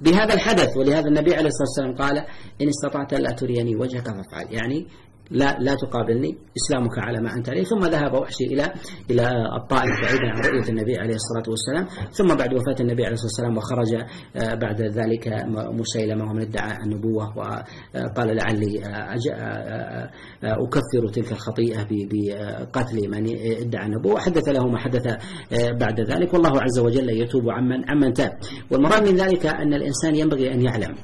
بهذا 0.00 0.34
الحدث 0.34 0.76
ولهذا 0.76 1.08
النبي 1.08 1.34
عليه 1.34 1.48
الصلاة 1.48 1.68
والسلام 1.68 1.94
قال 1.96 2.18
إن 2.62 2.68
استطعت 2.68 3.14
لا 3.14 3.30
تريني 3.30 3.76
وجهك 3.76 4.06
فافعل. 4.06 4.46
يعني 4.50 4.86
لا 5.30 5.56
لا 5.60 5.74
تقابلني. 5.74 6.36
إسلامك 6.56 6.98
على 6.98 7.20
ما 7.20 7.32
أنت 7.34 7.48
عليه. 7.48 7.64
ثم 7.64 7.84
ذهب 7.84 8.14
وحشي 8.14 8.44
إلى 8.44 8.72
إلى 9.10 9.28
الطائف 9.62 10.00
بعيدا 10.02 10.26
عن 10.34 10.40
رؤية 10.40 10.68
النبي 10.68 10.96
عليه 10.98 11.14
الصلاة 11.14 11.44
والسلام. 11.48 11.86
ثم 12.12 12.36
بعد 12.36 12.54
وفاة 12.54 12.76
النبي 12.80 13.04
عليه 13.04 13.14
الصلاة 13.14 13.30
والسلام 13.30 13.56
وخرج 13.56 13.94
آه، 14.36 14.54
بعد 14.54 14.82
ذلك 14.82 15.44
مسيلمة 15.80 16.30
ومن 16.30 16.40
ادعى 16.40 16.76
النبوة 16.84 17.38
وقال 17.38 18.36
لعلي 18.36 18.84
آه، 18.84 20.10
أكفر 20.44 21.08
تلك 21.12 21.32
الخطيئة 21.32 21.86
بقتل 21.90 23.10
من 23.10 23.26
ادعى 23.66 23.86
النبوة. 23.86 24.14
وحدث 24.14 24.48
له 24.48 24.66
ما 24.68 24.78
حدث 24.78 25.06
آه، 25.06 25.72
بعد 25.80 26.00
ذلك. 26.00 26.34
والله 26.34 26.62
عز 26.62 26.78
وجل 26.78 27.10
يتوب 27.10 27.50
عمن 27.50 27.90
عمن 27.90 28.12
تاب. 28.12 28.32
والمراد 28.70 29.08
من 29.08 29.16
ذلك 29.16 29.46
أن 29.46 29.74
الإنسان 29.74 30.16
ينبغي 30.16 30.54
أن 30.54 30.62
يعلم 30.62 30.94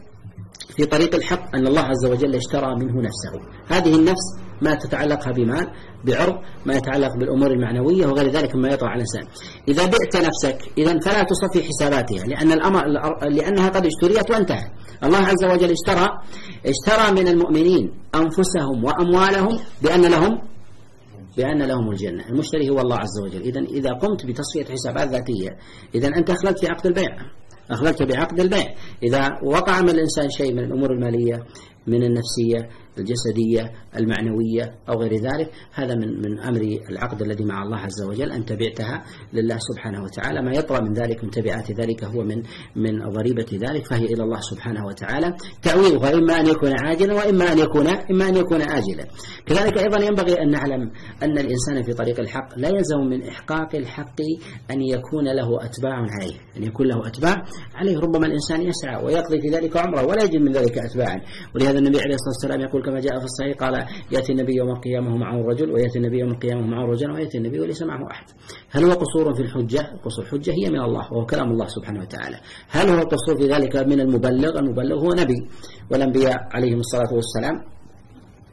في 0.76 0.84
طريق 0.84 1.14
الحق 1.14 1.56
أن 1.56 1.66
الله 1.66 1.82
عز 1.82 2.06
وجل 2.06 2.34
اشترى 2.34 2.74
منه 2.76 3.00
نفسه. 3.00 3.32
هذه 3.68 3.94
النفس 3.94 4.36
ما 4.62 4.74
تتعلقها 4.74 5.32
بمال 5.32 5.70
بعرض 6.04 6.34
ما 6.66 6.74
يتعلق 6.74 7.16
بالأمور 7.16 7.50
المعنوية 7.50 8.06
وغير 8.06 8.30
ذلك 8.30 8.54
مما 8.56 8.68
يطرأ 8.68 8.88
على 8.88 9.02
الإنسان. 9.02 9.26
إذا 9.68 9.84
بعت 9.84 10.16
نفسك 10.16 10.72
إذا 10.78 10.98
فلا 11.00 11.22
تصفي 11.22 11.68
حساباتها 11.68 12.24
لأن 12.26 12.52
الأمر 12.52 12.86
لأنها 13.28 13.68
قد 13.68 13.86
اشتريت 13.86 14.30
وانتهى 14.30 14.64
الله 15.04 15.18
عز 15.18 15.44
وجل 15.44 15.70
اشترى 15.70 16.08
اشترى 16.66 17.22
من 17.22 17.28
المؤمنين 17.28 17.92
أنفسهم 18.14 18.84
وأموالهم 18.84 19.58
بأن 19.82 20.00
لهم 20.00 20.38
بأن 21.36 21.62
لهم 21.62 21.90
الجنة. 21.90 22.28
المشتري 22.28 22.70
هو 22.70 22.80
الله 22.80 22.96
عز 22.96 23.20
وجل. 23.24 23.40
إذا 23.40 23.60
إذا 23.60 23.90
قمت 23.92 24.26
بتصفية 24.26 24.64
حسابات 24.64 25.08
ذاتية 25.08 25.50
إذا 25.94 26.08
أنت 26.08 26.30
أخلت 26.30 26.58
في 26.58 26.66
عقد 26.66 26.86
البيع. 26.86 27.16
أخلت 27.70 28.02
بعقد 28.02 28.40
البيع. 28.40 28.74
إذا 29.02 29.38
وقع 29.42 29.80
من 29.80 29.90
الإنسان 29.90 30.30
شيء 30.30 30.52
من 30.52 30.64
الأمور 30.64 30.92
المالية 30.92 31.42
من 31.86 32.02
النفسية 32.02 32.68
الجسدية 32.98 33.72
المعنوية 33.96 34.74
أو 34.88 35.00
غير 35.00 35.14
ذلك 35.14 35.50
هذا 35.74 35.94
من 35.94 36.08
من 36.22 36.40
أمر 36.40 36.60
العقد 36.90 37.22
الذي 37.22 37.44
مع 37.44 37.62
الله 37.62 37.76
عز 37.76 38.02
وجل 38.02 38.32
أن 38.32 38.44
تبعتها 38.44 39.02
لله 39.32 39.56
سبحانه 39.58 40.02
وتعالى. 40.04 40.42
ما 40.42 40.52
يطرأ 40.52 40.80
من 40.80 40.92
ذلك 40.92 41.24
من 41.24 41.30
تبعات 41.30 41.70
ذلك 41.80 42.04
هو 42.04 42.22
من 42.22 42.42
من 42.76 43.12
ضريبة 43.12 43.46
ذلك 43.52 43.86
فهي 43.86 44.04
إلى 44.04 44.22
الله 44.22 44.40
سبحانه 44.40 44.86
وتعالى. 44.86 45.36
تعويضها 45.62 46.14
إما 46.14 46.40
أن 46.40 46.46
يكون 46.46 46.72
عاجلا 46.84 47.14
وإما 47.14 47.52
أن 47.52 47.58
يكون 47.58 47.86
إما 47.86 48.28
أن 48.28 48.36
يكون 48.36 48.62
آجلا. 48.62 49.04
كذلك 49.46 49.78
أيضا 49.78 50.04
ينبغي 50.04 50.42
أن 50.42 50.50
نعلم 50.50 50.90
أن 51.22 51.38
الإنسان 51.38 51.82
في 51.82 51.92
طريق 51.92 52.20
الحق 52.20 52.58
لا 52.58 52.68
يلزم 52.68 53.00
من 53.10 53.28
إحقاق 53.28 53.76
الحق 53.76 54.20
أن 54.70 54.82
يكون 54.82 55.24
له 55.24 55.64
أتباع 55.64 55.94
عليه 55.94 56.36
أن 56.56 56.62
يكون 56.62 56.86
له 56.86 57.06
أتباع 57.06 57.44
عليه. 57.74 57.98
ربما 57.98 58.26
الإنسان 58.26 58.62
يسعى 58.62 59.04
ويقضي 59.04 59.40
في 59.40 59.48
ذلك 59.48 59.76
عمره 59.76 60.06
ولا 60.06 60.24
يجد 60.24 60.36
من 60.36 60.52
ذلك 60.52 60.78
أتباعا. 60.78 61.20
ولهذا 61.54 61.78
النبي 61.78 62.00
عليه 62.00 62.14
الصلاة 62.14 62.34
والسلام 62.34 62.60
يقول 62.60 62.81
كما 62.82 63.00
جاء 63.00 63.18
في 63.18 63.24
الصحيح 63.24 63.56
قال 63.56 63.86
يأتي 64.10 64.32
النبي 64.32 64.54
يوم 64.56 64.70
القيامة 64.70 65.16
معه 65.16 65.36
رجل 65.36 65.70
ويأتي 65.70 65.98
النبي 65.98 66.18
يوم 66.18 66.30
القيامة 66.30 66.66
معه 66.66 66.84
رجل 66.86 67.10
ويأتي 67.10 67.38
النبي 67.38 67.60
وليس 67.60 67.82
معه 67.82 68.10
أحد. 68.10 68.24
هل 68.70 68.84
هو 68.84 68.92
قصور 68.92 69.34
في 69.34 69.42
الحجة؟ 69.42 69.92
قصور 70.04 70.24
الحجة 70.24 70.50
هي 70.50 70.70
من 70.70 70.80
الله 70.80 71.12
وهو 71.12 71.26
كلام 71.26 71.50
الله 71.50 71.66
سبحانه 71.66 72.00
وتعالى. 72.00 72.36
هل 72.68 72.88
هو 72.88 73.02
قصور 73.02 73.36
في 73.38 73.46
ذلك 73.46 73.76
من 73.76 74.00
المبلغ؟ 74.00 74.58
المبلغ 74.58 74.98
هو 74.98 75.12
نبي. 75.12 75.48
والأنبياء 75.90 76.38
عليهم 76.54 76.78
الصلاة 76.78 77.14
والسلام 77.14 77.72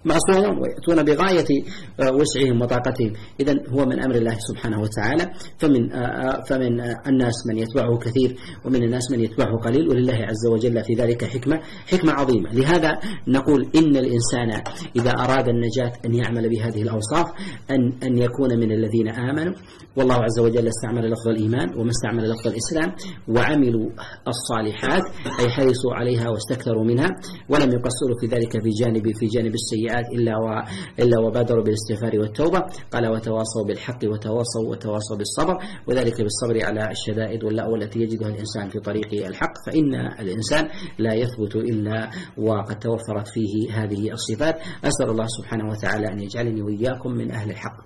معصومون 0.06 0.60
ويأتون 0.62 1.04
بغاية 1.04 1.64
آه، 2.00 2.12
وسعهم 2.12 2.62
وطاقتهم. 2.62 3.14
إذا 3.40 3.54
هو 3.70 3.86
من 3.86 4.04
أمر 4.04 4.16
الله 4.16 4.38
سبحانه 4.40 4.82
وتعالى. 4.82 5.32
فمن 5.58 5.94
آه، 5.94 5.98
آه، 5.98 6.44
فمن 6.50 6.82
الناس 7.08 7.48
من 7.48 7.58
يتبعه 7.58 7.98
كثير 7.98 8.36
ومن 8.66 8.84
الناس 8.84 9.12
من 9.12 9.20
يتبعه 9.20 9.58
قليل. 9.58 9.90
ولله 9.90 10.14
عز 10.14 10.48
وجل 10.52 10.84
في 10.84 10.94
ذلك 10.94 11.26
حكمة 11.26 11.60
حكمة 11.92 12.12
عظيمة. 12.14 12.54
لهذا 12.54 13.00
نقول 13.28 13.70
إن 13.76 13.96
الإنسان 13.98 14.62
إذا 14.96 15.12
أراد 15.12 15.50
النجاة 15.50 15.94
أن 16.06 16.14
يعمل 16.14 16.50
بهذه 16.50 16.82
الأوصاف 16.82 17.28
أن 17.72 17.94
أن 18.04 18.18
يكون 18.18 18.60
من 18.60 18.72
الذين 18.72 19.10
آمنوا. 19.10 19.54
والله 19.96 20.16
عز 20.16 20.40
وجل 20.40 20.68
استعمل 20.68 21.12
لفظ 21.12 21.28
الإيمان 21.28 21.80
وما 21.80 21.90
استعمل 21.90 22.30
لفظ 22.30 22.48
الإسلام 22.48 22.96
وعملوا 23.28 23.90
الصالحات 24.28 25.04
أي 25.40 25.50
حرصوا 25.50 25.94
عليها 25.94 26.30
واستكثروا 26.30 26.84
منها 26.84 27.10
ولم 27.50 27.70
يقصروا 27.72 28.18
في 28.22 28.28
ذلك 28.28 28.52
في 28.64 28.70
جانب 28.70 29.04
في 29.20 29.26
جانب 29.26 29.54
السيئات 29.54 29.89
إلا 29.90 30.38
و 30.38 30.64
إلا 31.00 31.20
وبادروا 31.20 31.64
بالاستغفار 31.64 32.20
والتوبة. 32.20 32.60
قال 32.92 33.08
وتواصوا 33.08 33.64
بالحق 33.68 34.00
وتواصوا 34.04 34.70
وتواصوا 34.70 35.18
بالصبر. 35.18 35.58
وذلك 35.88 36.22
بالصبر 36.22 36.66
على 36.66 36.92
الشدائد 36.92 37.44
واللأوى 37.44 37.84
التي 37.84 38.00
يجدها 38.00 38.30
الإنسان 38.30 38.70
في 38.70 38.80
طريق 38.80 39.26
الحق. 39.26 39.54
فإن 39.66 39.96
الإنسان 40.20 40.70
لا 41.00 41.14
يثبت 41.14 41.56
إلا 41.56 42.10
وقد 42.38 42.80
توفرت 42.80 43.28
فيه 43.28 43.84
هذه 43.84 44.12
الصفات. 44.12 44.56
أسأل 44.84 45.10
الله 45.10 45.26
سبحانه 45.28 45.70
وتعالى 45.70 46.08
أن 46.08 46.20
يجعلني 46.20 46.62
وإياكم 46.62 47.12
من 47.12 47.32
أهل 47.32 47.50
الحق 47.50 47.78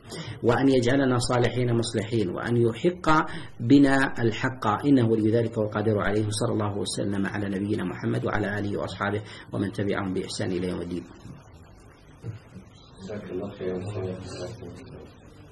وأن 0.43 0.69
يجعلنا 0.69 1.17
صالحين 1.19 1.77
مصلحين 1.77 2.29
وأن 2.29 2.57
يحق 2.57 3.25
بنا 3.59 4.13
الحق. 4.19 4.85
إنه 4.85 5.09
ولي 5.09 5.31
ذلك 5.31 5.57
والقادر 5.57 5.99
عليه. 5.99 6.25
صلى 6.29 6.53
الله 6.53 6.77
وسلم 6.77 7.25
على 7.25 7.49
نبينا 7.49 7.83
محمد 7.83 8.25
وعلى 8.25 8.59
آله 8.59 8.77
وأصحابه 8.77 9.21
ومن 9.53 9.71
تبعهم 9.71 10.13
بإحسان 10.13 10.51
إلى 10.51 10.69
يوم 10.69 10.81
الدين. 10.81 11.03
Thank 13.05 13.29
you. 13.61 15.02